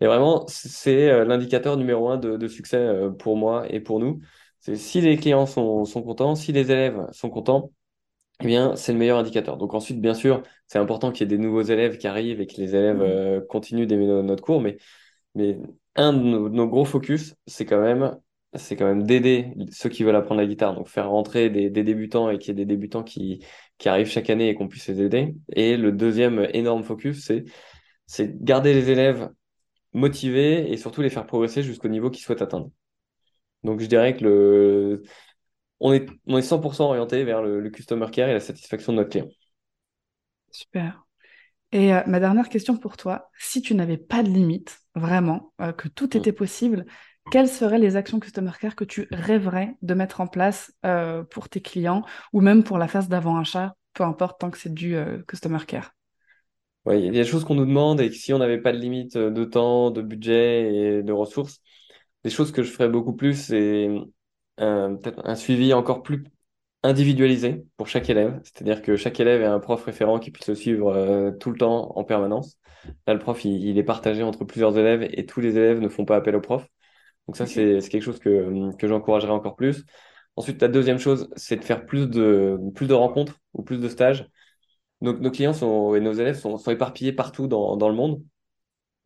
Et 0.00 0.06
vraiment, 0.06 0.46
c'est 0.48 1.10
euh, 1.10 1.24
l'indicateur 1.24 1.76
numéro 1.76 2.08
un 2.10 2.18
de, 2.18 2.36
de 2.36 2.48
succès 2.48 2.76
euh, 2.78 3.10
pour 3.10 3.36
moi 3.36 3.66
et 3.72 3.80
pour 3.80 4.00
nous. 4.00 4.20
C'est 4.60 4.76
si 4.76 5.00
les 5.00 5.16
clients 5.18 5.46
sont, 5.46 5.84
sont 5.84 6.02
contents, 6.02 6.34
si 6.36 6.52
les 6.52 6.70
élèves 6.72 7.06
sont 7.12 7.30
contents, 7.30 7.72
eh 8.42 8.46
bien, 8.46 8.76
c'est 8.76 8.92
le 8.92 8.98
meilleur 8.98 9.18
indicateur. 9.18 9.56
Donc 9.56 9.74
ensuite, 9.74 10.00
bien 10.00 10.14
sûr, 10.14 10.42
c'est 10.66 10.78
important 10.78 11.12
qu'il 11.12 11.22
y 11.30 11.34
ait 11.34 11.36
des 11.36 11.42
nouveaux 11.42 11.62
élèves 11.62 11.98
qui 11.98 12.06
arrivent 12.06 12.40
et 12.40 12.46
que 12.46 12.56
les 12.60 12.74
élèves 12.74 13.00
Mhm. 13.00 13.02
euh, 13.02 13.40
continuent 13.48 13.86
d'aimer 13.86 14.06
no- 14.06 14.22
notre 14.22 14.42
cours, 14.42 14.60
mais, 14.62 14.78
mais 15.34 15.58
un 15.96 16.12
de 16.14 16.18
nos, 16.20 16.48
nos 16.50 16.68
gros 16.68 16.84
focus, 16.86 17.36
c'est 17.46 17.66
quand 17.66 17.80
même 17.82 18.18
c'est 18.54 18.76
quand 18.76 18.86
même 18.86 19.04
d'aider 19.04 19.54
ceux 19.70 19.88
qui 19.88 20.02
veulent 20.02 20.16
apprendre 20.16 20.40
la 20.40 20.46
guitare, 20.46 20.74
donc 20.74 20.88
faire 20.88 21.08
rentrer 21.08 21.50
des, 21.50 21.70
débutants 21.70 22.30
et 22.30 22.38
qu'il 22.38 22.48
y 22.48 22.50
ait 22.52 22.64
des 22.64 22.66
débutants 22.66 23.04
qui, 23.04 23.44
qui 23.78 23.88
arrivent 23.88 24.08
chaque 24.08 24.30
année 24.30 24.48
et 24.48 24.54
qu'on 24.54 24.68
puisse 24.68 24.88
les 24.88 25.00
aider. 25.00 25.36
Et 25.52 25.76
le 25.76 25.92
deuxième 25.92 26.48
énorme 26.52 26.82
focus, 26.82 27.24
c'est 27.24 27.44
c'est 28.06 28.42
garder 28.42 28.74
les 28.74 28.90
élèves 28.90 29.30
motivés 29.92 30.72
et 30.72 30.76
surtout 30.76 31.00
les 31.00 31.10
faire 31.10 31.26
progresser 31.26 31.62
jusqu'au 31.62 31.88
niveau 31.88 32.10
qu'ils 32.10 32.24
souhaitent 32.24 32.42
atteindre. 32.42 32.70
Donc 33.62 33.80
je 33.80 33.86
dirais 33.86 34.16
que 34.16 34.24
le 34.24 35.02
on 35.80 35.92
est, 35.92 36.06
on 36.26 36.36
est 36.36 36.42
100% 36.42 36.82
orienté 36.82 37.24
vers 37.24 37.42
le, 37.42 37.60
le 37.60 37.70
customer 37.70 38.06
care 38.10 38.28
et 38.28 38.34
la 38.34 38.40
satisfaction 38.40 38.92
de 38.92 38.98
notre 38.98 39.10
client. 39.10 39.28
Super. 40.50 41.04
Et 41.72 41.94
euh, 41.94 42.02
ma 42.06 42.20
dernière 42.20 42.48
question 42.48 42.76
pour 42.76 42.96
toi, 42.96 43.30
si 43.38 43.62
tu 43.62 43.74
n'avais 43.74 43.96
pas 43.96 44.22
de 44.22 44.28
limite, 44.28 44.78
vraiment, 44.94 45.52
euh, 45.60 45.72
que 45.72 45.88
tout 45.88 46.16
était 46.16 46.32
possible, 46.32 46.84
quelles 47.30 47.48
seraient 47.48 47.78
les 47.78 47.96
actions 47.96 48.20
Customer 48.20 48.52
Care 48.60 48.76
que 48.76 48.84
tu 48.84 49.08
rêverais 49.10 49.76
de 49.82 49.94
mettre 49.94 50.20
en 50.20 50.26
place 50.26 50.72
euh, 50.84 51.22
pour 51.24 51.48
tes 51.48 51.60
clients 51.60 52.04
ou 52.32 52.40
même 52.40 52.64
pour 52.64 52.78
la 52.78 52.88
phase 52.88 53.08
d'avant-achat, 53.08 53.74
peu 53.94 54.04
importe 54.04 54.40
tant 54.40 54.50
que 54.50 54.58
c'est 54.58 54.72
du 54.72 54.96
Customer 55.26 55.58
Care? 55.66 55.94
Oui, 56.86 56.98
il 56.98 57.04
y 57.06 57.08
a 57.08 57.22
des 57.22 57.24
choses 57.24 57.44
qu'on 57.44 57.54
nous 57.54 57.66
demande 57.66 58.00
et 58.00 58.08
que 58.08 58.14
si 58.14 58.32
on 58.32 58.38
n'avait 58.38 58.60
pas 58.60 58.72
de 58.72 58.78
limite 58.78 59.18
de 59.18 59.44
temps, 59.44 59.90
de 59.90 60.00
budget 60.00 60.74
et 60.74 61.02
de 61.02 61.12
ressources, 61.12 61.60
des 62.24 62.30
choses 62.30 62.52
que 62.52 62.62
je 62.62 62.70
ferais 62.70 62.88
beaucoup 62.88 63.14
plus, 63.14 63.34
c'est 63.34 63.88
peut-être 64.56 65.20
un 65.24 65.34
suivi 65.34 65.72
encore 65.74 66.02
plus 66.02 66.24
individualisé 66.82 67.64
pour 67.76 67.88
chaque 67.88 68.08
élève, 68.08 68.40
c'est-à-dire 68.42 68.82
que 68.82 68.96
chaque 68.96 69.20
élève 69.20 69.42
ait 69.42 69.46
un 69.46 69.60
prof 69.60 69.84
référent 69.84 70.18
qui 70.18 70.30
puisse 70.30 70.48
le 70.48 70.54
suivre 70.54 70.88
euh, 70.94 71.30
tout 71.30 71.50
le 71.50 71.58
temps 71.58 71.92
en 71.96 72.04
permanence. 72.04 72.58
Là, 73.06 73.12
le 73.12 73.18
prof, 73.18 73.44
il, 73.44 73.76
est 73.76 73.82
partagé 73.82 74.22
entre 74.22 74.44
plusieurs 74.44 74.78
élèves 74.78 75.06
et 75.12 75.26
tous 75.26 75.40
les 75.40 75.58
élèves 75.58 75.80
ne 75.80 75.88
font 75.88 76.06
pas 76.06 76.16
appel 76.16 76.34
au 76.36 76.40
prof. 76.40 76.66
Donc 77.30 77.36
ça, 77.36 77.46
c'est 77.46 77.78
quelque 77.88 78.02
chose 78.02 78.18
que, 78.18 78.74
que 78.76 78.88
j'encouragerais 78.88 79.30
encore 79.30 79.54
plus. 79.54 79.84
Ensuite, 80.34 80.60
la 80.60 80.66
deuxième 80.66 80.98
chose, 80.98 81.30
c'est 81.36 81.58
de 81.58 81.64
faire 81.64 81.86
plus 81.86 82.08
de, 82.08 82.58
plus 82.74 82.88
de 82.88 82.92
rencontres 82.94 83.38
ou 83.54 83.62
plus 83.62 83.78
de 83.78 83.88
stages. 83.88 84.28
Donc, 85.00 85.20
nos 85.20 85.30
clients 85.30 85.52
sont, 85.52 85.94
et 85.94 86.00
nos 86.00 86.12
élèves 86.12 86.36
sont, 86.36 86.58
sont 86.58 86.72
éparpillés 86.72 87.12
partout 87.12 87.46
dans, 87.46 87.76
dans 87.76 87.88
le 87.88 87.94
monde. 87.94 88.20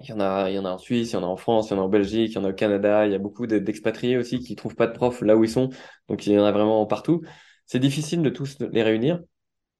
Il 0.01 0.09
y 0.09 0.13
en 0.15 0.21
a, 0.21 0.49
il 0.49 0.55
y 0.55 0.59
en 0.59 0.65
a 0.65 0.71
en 0.71 0.79
Suisse, 0.79 1.11
il 1.11 1.15
y 1.15 1.17
en 1.19 1.23
a 1.23 1.27
en 1.27 1.37
France, 1.37 1.69
il 1.69 1.75
y 1.75 1.77
en 1.77 1.83
a 1.83 1.85
en 1.85 1.91
Belgique, 1.91 2.31
il 2.33 2.37
y 2.37 2.39
en 2.39 2.45
a 2.45 2.49
au 2.51 2.55
Canada. 2.55 3.07
Il 3.07 3.13
y 3.13 3.15
a 3.15 3.19
beaucoup 3.19 3.47
d'expatriés 3.47 4.17
aussi 4.17 4.41
qui 4.41 4.57
trouvent 4.57 4.75
pas 4.75 4.87
de 4.87 4.95
prof 4.95 5.21
là 5.21 5.37
où 5.37 5.45
ils 5.45 5.51
sont. 5.51 5.69
Donc, 6.09 6.27
il 6.27 6.33
y 6.33 6.39
en 6.39 6.47
a 6.47 6.53
vraiment 6.53 6.87
partout. 6.87 7.21
C'est 7.67 7.79
difficile 7.79 8.23
de 8.23 8.31
tous 8.31 8.59
les 8.61 8.83
réunir, 8.83 9.21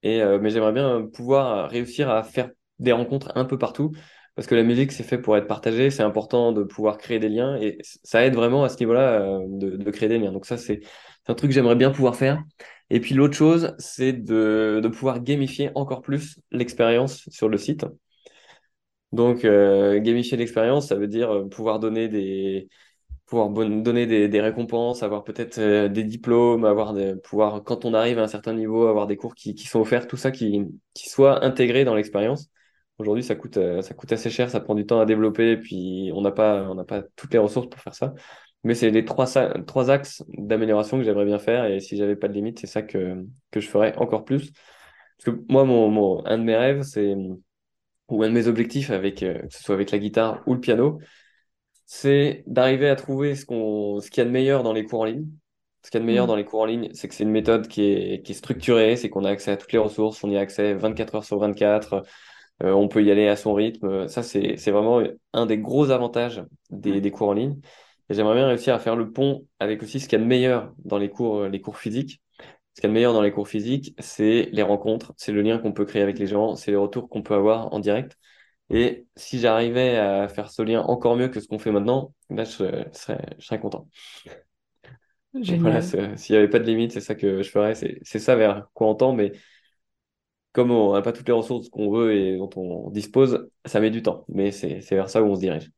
et, 0.03 0.21
euh, 0.21 0.39
mais 0.39 0.51
j'aimerais 0.51 0.73
bien 0.73 1.07
pouvoir 1.13 1.69
réussir 1.69 2.09
à 2.11 2.23
faire 2.23 2.51
des 2.79 2.91
rencontres 2.91 3.31
un 3.35 3.45
peu 3.45 3.57
partout, 3.57 3.91
parce 4.35 4.47
que 4.47 4.55
la 4.55 4.63
musique, 4.63 4.91
c'est 4.91 5.03
fait 5.03 5.17
pour 5.17 5.37
être 5.37 5.47
partagée, 5.47 5.89
c'est 5.89 6.03
important 6.03 6.51
de 6.51 6.63
pouvoir 6.63 6.97
créer 6.97 7.19
des 7.19 7.29
liens, 7.29 7.55
et 7.57 7.77
ça 7.81 8.25
aide 8.25 8.35
vraiment 8.35 8.63
à 8.65 8.69
ce 8.69 8.77
niveau-là 8.79 9.21
euh, 9.21 9.39
de, 9.47 9.91
créer 9.91 10.09
des 10.09 10.19
liens. 10.19 10.31
Donc 10.33 10.45
ça, 10.45 10.57
c'est 10.57 10.81
un 11.27 11.33
truc 11.35 11.51
que 11.51 11.55
j'aimerais 11.55 11.75
bien 11.75 11.91
pouvoir 11.91 12.15
faire. 12.15 12.43
Et 12.89 12.99
puis 12.99 13.15
l'autre 13.15 13.35
chose, 13.35 13.75
c'est 13.79 14.13
de, 14.13 14.81
pouvoir 14.93 15.21
gamifier 15.21 15.71
encore 15.75 16.01
plus 16.01 16.39
l'expérience 16.51 17.27
sur 17.29 17.49
le 17.49 17.57
site. 17.57 17.85
Donc, 19.11 19.45
euh, 19.45 19.99
gamifier 20.01 20.37
l'expérience, 20.37 20.89
ça 20.89 20.95
veut 20.95 21.07
dire 21.07 21.45
pouvoir 21.49 21.79
donner 21.79 22.09
des, 22.09 22.67
pouvoir 23.25 23.49
donner 23.49 24.05
des, 24.27 24.41
récompenses, 24.41 25.03
avoir 25.03 25.23
peut-être 25.23 25.59
euh, 25.59 25.87
des 25.87 26.03
diplômes, 26.03 26.65
avoir 26.65 26.93
des, 26.93 27.15
pouvoir, 27.15 27.63
quand 27.63 27.85
on 27.85 27.93
arrive 27.93 28.19
à 28.19 28.23
un 28.23 28.27
certain 28.27 28.53
niveau, 28.53 28.87
avoir 28.87 29.07
des 29.07 29.17
cours 29.17 29.35
qui, 29.35 29.57
sont 29.57 29.79
offerts, 29.79 30.07
tout 30.07 30.17
ça 30.17 30.31
qui 30.31 30.65
soit 30.95 31.43
intégré 31.45 31.85
dans 31.85 31.95
l'expérience. 31.95 32.49
Aujourd'hui, 32.97 33.23
ça 33.23 33.35
coûte, 33.35 33.57
euh, 33.57 33.81
ça 33.81 33.93
coûte 33.93 34.11
assez 34.13 34.29
cher, 34.29 34.49
ça 34.49 34.61
prend 34.61 34.75
du 34.75 34.85
temps 34.85 34.99
à 34.99 35.05
développer, 35.05 35.57
puis 35.57 36.11
on 36.13 36.21
n'a 36.21 36.31
pas, 36.31 36.63
on 36.69 36.75
n'a 36.75 36.85
pas 36.85 37.03
toutes 37.15 37.33
les 37.33 37.39
ressources 37.39 37.69
pour 37.69 37.79
faire 37.81 37.93
ça. 37.93 38.13
Mais 38.63 38.73
c'est 38.73 38.89
les 38.89 39.05
trois, 39.05 39.27
trois 39.67 39.91
axes 39.91 40.23
d'amélioration 40.29 40.97
que 40.97 41.03
j'aimerais 41.03 41.25
bien 41.25 41.39
faire, 41.39 41.65
et 41.65 41.79
si 41.79 41.97
j'avais 41.97 42.15
pas 42.15 42.27
de 42.27 42.33
limite, 42.33 42.59
c'est 42.59 42.67
ça 42.67 42.81
que, 42.81 43.23
que 43.51 43.59
je 43.59 43.67
ferais 43.67 43.95
encore 43.97 44.25
plus. 44.25 44.51
Parce 45.17 45.35
que 45.37 45.43
moi, 45.49 45.65
mon, 45.65 45.89
mon 45.89 46.25
un 46.25 46.37
de 46.37 46.43
mes 46.43 46.55
rêves, 46.55 46.83
c'est, 46.83 47.15
ou 48.09 48.23
un 48.23 48.29
de 48.29 48.33
mes 48.33 48.47
objectifs 48.47 48.91
avec, 48.91 49.23
euh, 49.23 49.39
que 49.39 49.53
ce 49.53 49.63
soit 49.63 49.75
avec 49.75 49.91
la 49.91 49.97
guitare 49.99 50.41
ou 50.47 50.53
le 50.53 50.59
piano, 50.59 50.99
c'est 51.85 52.43
d'arriver 52.47 52.89
à 52.89 52.95
trouver 52.95 53.35
ce 53.35 53.45
qu'on, 53.45 53.99
ce 53.99 54.09
qu'il 54.09 54.21
y 54.21 54.25
a 54.25 54.25
de 54.25 54.31
meilleur 54.31 54.63
dans 54.63 54.73
les 54.73 54.85
cours 54.85 55.01
en 55.01 55.05
ligne. 55.05 55.27
Ce 55.83 55.91
qu'il 55.91 55.99
y 55.99 56.01
a 56.01 56.01
de 56.01 56.07
meilleur 56.07 56.25
mm. 56.25 56.29
dans 56.29 56.35
les 56.35 56.45
cours 56.45 56.61
en 56.61 56.65
ligne, 56.65 56.89
c'est 56.93 57.07
que 57.07 57.13
c'est 57.13 57.23
une 57.23 57.31
méthode 57.31 57.67
qui 57.67 57.83
est, 57.83 58.23
qui 58.23 58.31
est 58.31 58.35
structurée, 58.35 58.95
c'est 58.95 59.09
qu'on 59.09 59.23
a 59.25 59.29
accès 59.29 59.51
à 59.51 59.57
toutes 59.57 59.71
les 59.71 59.79
ressources, 59.79 60.23
on 60.23 60.29
y 60.29 60.37
a 60.37 60.39
accès 60.39 60.73
24 60.73 61.15
heures 61.15 61.23
sur 61.23 61.39
24, 61.39 62.03
euh, 62.63 62.71
on 62.71 62.87
peut 62.87 63.03
y 63.03 63.11
aller 63.11 63.27
à 63.27 63.35
son 63.35 63.53
rythme. 63.53 64.07
Ça, 64.07 64.23
c'est, 64.23 64.57
c'est 64.57 64.71
vraiment 64.71 65.01
un 65.33 65.45
des 65.45 65.57
gros 65.57 65.91
avantages 65.91 66.43
des, 66.69 67.01
des 67.01 67.11
cours 67.11 67.29
en 67.29 67.33
ligne. 67.33 67.59
Et 68.09 68.13
j'aimerais 68.13 68.35
bien 68.35 68.47
réussir 68.47 68.73
à 68.73 68.79
faire 68.79 68.95
le 68.95 69.11
pont 69.11 69.47
avec 69.59 69.81
aussi 69.83 69.99
ce 69.99 70.07
qu'il 70.07 70.19
y 70.19 70.21
a 70.21 70.23
de 70.23 70.29
meilleur 70.29 70.73
dans 70.83 70.97
les 70.97 71.09
cours, 71.09 71.45
les 71.45 71.61
cours 71.61 71.77
physiques. 71.77 72.21
Ce 72.75 72.81
qu'il 72.81 72.83
y 72.83 72.87
a 72.87 72.89
de 72.89 72.93
meilleur 72.93 73.13
dans 73.13 73.21
les 73.21 73.31
cours 73.31 73.47
physiques, 73.47 73.95
c'est 73.99 74.49
les 74.51 74.61
rencontres, 74.61 75.13
c'est 75.17 75.31
le 75.31 75.41
lien 75.41 75.57
qu'on 75.57 75.71
peut 75.71 75.85
créer 75.85 76.01
avec 76.01 76.19
les 76.19 76.27
gens, 76.27 76.55
c'est 76.55 76.71
les 76.71 76.77
retours 76.77 77.09
qu'on 77.09 77.23
peut 77.23 77.33
avoir 77.33 77.73
en 77.73 77.79
direct. 77.79 78.17
Et 78.69 79.05
si 79.15 79.39
j'arrivais 79.39 79.97
à 79.97 80.27
faire 80.27 80.51
ce 80.51 80.61
lien 80.61 80.81
encore 80.81 81.15
mieux 81.15 81.29
que 81.29 81.39
ce 81.39 81.47
qu'on 81.47 81.59
fait 81.59 81.71
maintenant, 81.71 82.13
là, 82.29 82.43
je 82.43 82.51
serais, 82.51 82.91
je 83.37 83.45
serais, 83.45 83.59
content. 83.59 83.87
Génial. 85.39 85.83
s'il 86.17 86.33
n'y 86.33 86.37
avait 86.37 86.49
pas 86.49 86.59
de 86.59 86.65
limite, 86.65 86.91
c'est 86.91 87.01
ça 87.01 87.15
que 87.15 87.41
je 87.43 87.49
ferais. 87.49 87.75
C'est 87.75 88.19
ça 88.19 88.35
vers 88.35 88.67
quoi 88.73 88.87
on 88.87 88.95
tend, 88.95 89.13
mais 89.13 89.33
comme 90.55 90.71
on 90.71 90.93
n'a 90.93 91.01
pas 91.01 91.11
toutes 91.11 91.27
les 91.27 91.33
ressources 91.33 91.69
qu'on 91.69 91.91
veut 91.91 92.15
et 92.15 92.37
dont 92.37 92.49
on 92.55 92.89
dispose, 92.89 93.49
ça 93.65 93.79
met 93.79 93.91
du 93.91 94.01
temps. 94.01 94.25
Mais 94.29 94.51
c'est 94.51 94.79
vers 94.89 95.09
ça 95.09 95.21
où 95.21 95.27
on 95.27 95.35
se 95.35 95.41
dirige. 95.41 95.69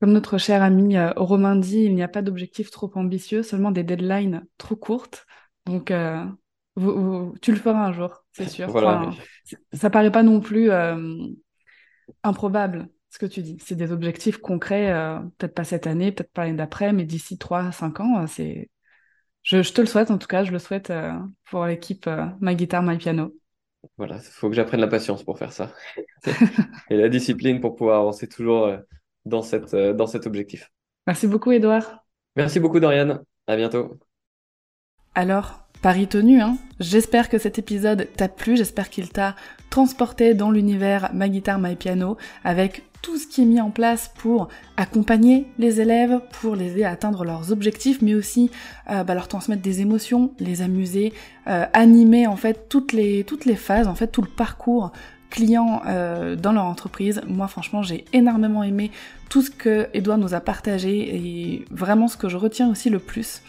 Comme 0.00 0.12
notre 0.12 0.38
cher 0.38 0.62
ami 0.62 0.96
euh, 0.96 1.12
Romain 1.16 1.56
dit, 1.56 1.82
il 1.82 1.94
n'y 1.94 2.02
a 2.02 2.08
pas 2.08 2.22
d'objectif 2.22 2.70
trop 2.70 2.90
ambitieux, 2.94 3.42
seulement 3.42 3.70
des 3.70 3.84
deadlines 3.84 4.44
trop 4.56 4.76
courtes. 4.76 5.26
Donc, 5.66 5.90
euh, 5.90 6.24
tu 7.40 7.52
le 7.52 7.58
feras 7.58 7.86
un 7.86 7.92
jour, 7.92 8.24
c'est 8.32 8.48
sûr. 8.48 8.68
Voilà. 8.70 9.10
ça 9.72 9.90
paraît 9.90 10.10
pas 10.10 10.22
non 10.22 10.40
plus 10.40 10.70
euh, 10.70 11.26
improbable 12.22 12.88
ce 13.12 13.18
que 13.18 13.26
tu 13.26 13.42
dis. 13.42 13.58
C'est 13.60 13.76
des 13.76 13.92
objectifs 13.92 14.38
concrets, 14.38 14.90
euh, 14.90 15.18
peut-être 15.36 15.54
pas 15.54 15.64
cette 15.64 15.86
année, 15.86 16.12
peut-être 16.12 16.32
pas 16.32 16.44
l'année 16.44 16.56
d'après, 16.56 16.92
mais 16.92 17.04
d'ici 17.04 17.36
3-5 17.36 18.00
ans, 18.00 18.22
euh, 18.22 18.26
c'est. 18.26 18.70
Je, 19.42 19.60
te 19.60 19.80
le 19.80 19.86
souhaite 19.88 20.10
en 20.10 20.18
tout 20.18 20.28
cas, 20.28 20.44
je 20.44 20.52
le 20.52 20.58
souhaite 20.60 20.90
euh, 20.90 21.12
pour 21.50 21.66
l'équipe 21.66 22.08
My 22.40 22.54
Guitar, 22.56 22.82
My 22.82 22.96
Piano. 22.96 23.34
Voilà, 23.96 24.16
il 24.16 24.22
faut 24.22 24.48
que 24.48 24.54
j'apprenne 24.54 24.80
la 24.80 24.88
patience 24.88 25.24
pour 25.24 25.38
faire 25.38 25.52
ça. 25.52 25.72
Et 26.90 26.96
la 26.96 27.08
discipline 27.08 27.60
pour 27.60 27.74
pouvoir 27.74 28.00
avancer 28.00 28.28
toujours 28.28 28.72
dans, 29.24 29.42
cette, 29.42 29.74
dans 29.74 30.06
cet 30.06 30.26
objectif. 30.26 30.70
Merci 31.06 31.26
beaucoup, 31.26 31.52
Edouard. 31.52 32.04
Merci 32.36 32.60
beaucoup, 32.60 32.80
Dorian. 32.80 33.20
À 33.46 33.56
bientôt. 33.56 33.98
Alors, 35.14 35.60
Paris 35.82 36.06
tenu, 36.06 36.40
hein 36.40 36.56
J'espère 36.80 37.28
que 37.28 37.36
cet 37.36 37.58
épisode 37.58 38.08
t'a 38.16 38.28
plu, 38.28 38.56
j'espère 38.56 38.88
qu'il 38.88 39.10
t'a 39.10 39.36
transporté 39.68 40.32
dans 40.32 40.50
l'univers 40.50 41.10
My 41.12 41.28
Guitar, 41.28 41.58
My 41.58 41.76
Piano, 41.76 42.16
avec 42.44 42.84
tout 43.02 43.18
ce 43.18 43.26
qui 43.26 43.42
est 43.42 43.46
mis 43.46 43.60
en 43.60 43.70
place 43.70 44.10
pour 44.16 44.48
accompagner 44.76 45.46
les 45.58 45.80
élèves, 45.80 46.20
pour 46.40 46.56
les 46.56 46.70
aider 46.70 46.84
à 46.84 46.90
atteindre 46.92 47.24
leurs 47.24 47.52
objectifs, 47.52 48.00
mais 48.00 48.14
aussi 48.14 48.50
euh, 48.90 49.04
bah, 49.04 49.14
leur 49.14 49.28
transmettre 49.28 49.60
des 49.60 49.82
émotions, 49.82 50.32
les 50.38 50.62
amuser, 50.62 51.12
euh, 51.46 51.66
animer 51.74 52.26
en 52.26 52.36
fait 52.36 52.68
toutes 52.70 52.92
les, 52.92 53.24
toutes 53.24 53.44
les 53.44 53.56
phases, 53.56 53.88
en 53.88 53.94
fait 53.94 54.06
tout 54.06 54.22
le 54.22 54.28
parcours 54.28 54.92
client 55.28 55.82
euh, 55.86 56.36
dans 56.36 56.52
leur 56.52 56.64
entreprise. 56.64 57.20
Moi 57.26 57.48
franchement 57.48 57.82
j'ai 57.82 58.04
énormément 58.12 58.62
aimé 58.62 58.90
tout 59.28 59.42
ce 59.42 59.50
que 59.50 59.88
Edouard 59.94 60.18
nous 60.18 60.32
a 60.32 60.40
partagé 60.40 61.16
et 61.16 61.64
vraiment 61.70 62.06
ce 62.06 62.16
que 62.16 62.28
je 62.28 62.36
retiens 62.36 62.70
aussi 62.70 62.88
le 62.88 62.98
plus 62.98 63.42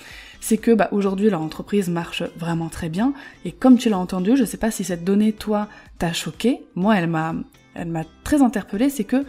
c'est 0.43 0.57
que 0.57 0.71
bah, 0.71 0.89
aujourd'hui 0.91 1.29
leur 1.29 1.41
entreprise 1.41 1.87
marche 1.87 2.21
vraiment 2.35 2.67
très 2.67 2.89
bien. 2.89 3.13
Et 3.45 3.53
comme 3.53 3.77
tu 3.77 3.87
l'as 3.87 3.97
entendu, 3.97 4.35
je 4.35 4.43
sais 4.43 4.57
pas 4.57 4.71
si 4.71 4.83
cette 4.83 5.05
donnée, 5.05 5.31
toi, 5.31 5.69
t'a 5.99 6.11
choqué. 6.11 6.65
Moi, 6.75 6.97
elle 6.97 7.07
m'a, 7.07 7.33
elle 7.75 7.87
m'a 7.87 8.03
très 8.25 8.41
interpellée, 8.41 8.89
c'est 8.89 9.05
que 9.05 9.23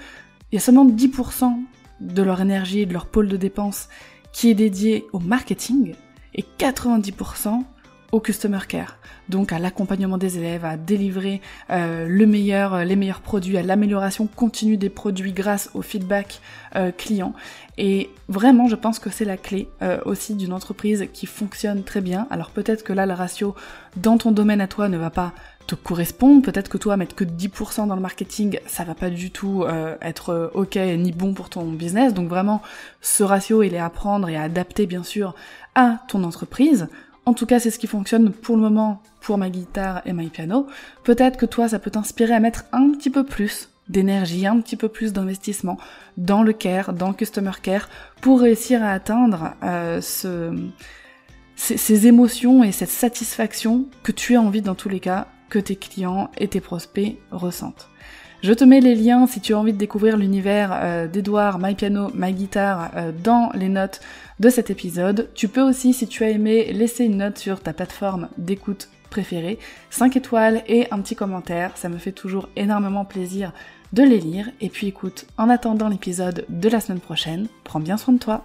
il 0.51 0.57
y 0.57 0.59
a 0.59 0.61
seulement 0.61 0.85
10% 0.85 1.53
de 2.01 2.23
leur 2.23 2.41
énergie 2.41 2.85
de 2.85 2.93
leur 2.93 3.07
pôle 3.07 3.29
de 3.29 3.37
dépenses 3.37 3.89
qui 4.33 4.51
est 4.51 4.55
dédié 4.55 5.07
au 5.12 5.21
marketing 5.21 5.95
et 6.35 6.45
90% 6.59 7.62
au 8.15 8.21
customer 8.21 8.61
care, 8.69 8.97
donc 9.29 9.53
à 9.53 9.59
l'accompagnement 9.59 10.19
des 10.19 10.39
élèves, 10.39 10.65
à 10.65 10.77
délivrer 10.77 11.41
euh, 11.71 12.07
le 12.09 12.27
meilleur, 12.27 12.73
euh, 12.73 12.85
les 12.85 12.95
meilleurs 12.95 13.21
produits, 13.21 13.59
à 13.59 13.62
l'amélioration 13.65 14.29
continue 14.29 14.77
des 14.77 14.89
produits 14.89 15.33
grâce 15.33 15.69
au 15.75 15.83
feedback 15.83 16.41
euh, 16.77 16.93
client. 16.93 17.33
Et 17.77 18.11
vraiment, 18.29 18.69
je 18.69 18.77
pense 18.77 19.01
que 19.01 19.11
c'est 19.11 19.25
la 19.25 19.37
clé 19.37 19.69
aussi 20.05 20.37
d'une 20.37 20.53
entreprise 20.53 21.09
qui 21.12 21.27
fonctionne 21.27 21.83
très 21.83 22.01
bien. 22.01 22.29
Alors 22.31 22.51
peut-être 22.51 22.85
que 22.85 22.93
là, 22.93 23.05
le 23.05 23.15
ratio 23.15 23.57
dans 23.97 24.17
ton 24.17 24.31
domaine 24.31 24.61
à 24.61 24.69
toi 24.69 24.89
ne 24.89 24.97
va 24.97 25.11
pas 25.11 25.33
te 25.67 25.75
correspondre. 25.75 26.41
Peut-être 26.43 26.69
que 26.69 26.79
toi, 26.79 26.97
mettre 26.97 27.17
que 27.17 27.25
10% 27.25 27.89
dans 27.89 27.97
le 27.97 28.01
marketing, 28.01 28.61
ça 28.67 28.85
va 28.85 28.95
pas 28.95 29.11
du 29.11 29.33
tout 29.33 29.65
être 30.01 30.53
ok 30.55 30.77
ni 30.77 31.11
bon 31.11 31.35
pour 31.35 31.51
ton 31.51 31.65
business. 31.65 32.15
Donc 32.15 32.29
vraiment, 32.29 32.62
ce 33.01 33.25
ratio, 33.25 33.65
il 33.65 33.75
est 33.75 33.79
à 33.79 33.91
prendre 33.91 34.29
et 34.29 34.37
à 34.37 34.43
adapter 34.43 34.87
bien 34.87 35.03
sûr 35.03 35.35
à 35.75 35.99
ton 36.07 36.23
entreprise. 36.23 36.87
En 37.27 37.33
tout 37.33 37.47
cas, 37.47 37.59
c'est 37.59 37.70
ce 37.70 37.79
qui 37.79 37.87
fonctionne 37.87 38.33
pour 38.33 38.57
le 38.57 38.62
moment 38.62 39.01
pour 39.20 39.39
ma 39.39 39.49
guitare 39.49 40.03
et 40.05 40.12
my 40.12 40.29
piano. 40.29 40.66
Peut-être 41.05 41.39
que 41.39 41.47
toi, 41.47 41.68
ça 41.68 41.79
peut 41.79 41.91
t'inspirer 41.91 42.35
à 42.35 42.41
mettre 42.41 42.64
un 42.72 42.91
petit 42.91 43.11
peu 43.11 43.25
plus 43.25 43.70
d'énergie, 43.89 44.47
un 44.47 44.61
petit 44.61 44.77
peu 44.77 44.89
plus 44.89 45.12
d'investissement 45.12 45.79
dans 46.16 46.43
le 46.43 46.53
care, 46.53 46.93
dans 46.93 47.12
Customer 47.12 47.53
Care, 47.62 47.89
pour 48.20 48.41
réussir 48.41 48.83
à 48.83 48.91
atteindre 48.91 49.55
euh, 49.62 50.01
ce, 50.01 50.55
ces, 51.57 52.07
émotions 52.07 52.64
et 52.64 52.72
cette 52.72 52.91
satisfaction 52.91 53.87
que 54.03 54.12
tu 54.12 54.37
as 54.37 54.41
envie 54.41 54.62
dans 54.62 54.75
tous 54.75 54.89
les 54.89 55.01
cas 55.01 55.27
que 55.49 55.59
tes 55.59 55.77
clients 55.77 56.31
et 56.39 56.49
tes 56.49 56.61
prospects 56.61 57.16
ressentent. 57.31 57.89
Je 58.43 58.53
te 58.53 58.64
mets 58.64 58.81
les 58.81 58.95
liens 58.95 59.27
si 59.27 59.41
tu 59.41 59.55
as 59.55 59.59
envie 59.59 59.72
de 59.72 59.79
découvrir 59.79 60.18
l'univers 60.18 60.70
euh, 60.75 61.07
d'Edouard, 61.07 61.59
My 61.59 61.75
Piano, 61.75 62.11
My 62.14 62.33
Guitar 62.33 62.91
euh, 62.95 63.11
dans 63.22 63.51
les 63.55 63.70
notes 63.70 64.01
cet 64.51 64.70
épisode. 64.70 65.28
Tu 65.34 65.49
peux 65.49 65.62
aussi, 65.62 65.92
si 65.92 66.07
tu 66.07 66.24
as 66.24 66.30
aimé, 66.30 66.72
laisser 66.72 67.05
une 67.05 67.18
note 67.18 67.38
sur 67.38 67.61
ta 67.61 67.72
plateforme 67.72 68.28
d'écoute 68.38 68.88
préférée, 69.11 69.59
5 69.90 70.16
étoiles 70.16 70.62
et 70.66 70.86
un 70.90 71.01
petit 71.01 71.14
commentaire, 71.14 71.76
ça 71.76 71.88
me 71.88 71.99
fait 71.99 72.12
toujours 72.12 72.49
énormément 72.57 73.05
plaisir 73.05 73.53
de 73.92 74.03
les 74.03 74.18
lire. 74.20 74.51
Et 74.61 74.68
puis 74.68 74.88
écoute, 74.88 75.26
en 75.38 75.49
attendant 75.49 75.88
l'épisode 75.88 76.45
de 76.49 76.68
la 76.68 76.80
semaine 76.80 77.01
prochaine, 77.01 77.47
prends 77.62 77.80
bien 77.80 77.97
soin 77.97 78.14
de 78.14 78.18
toi. 78.18 78.45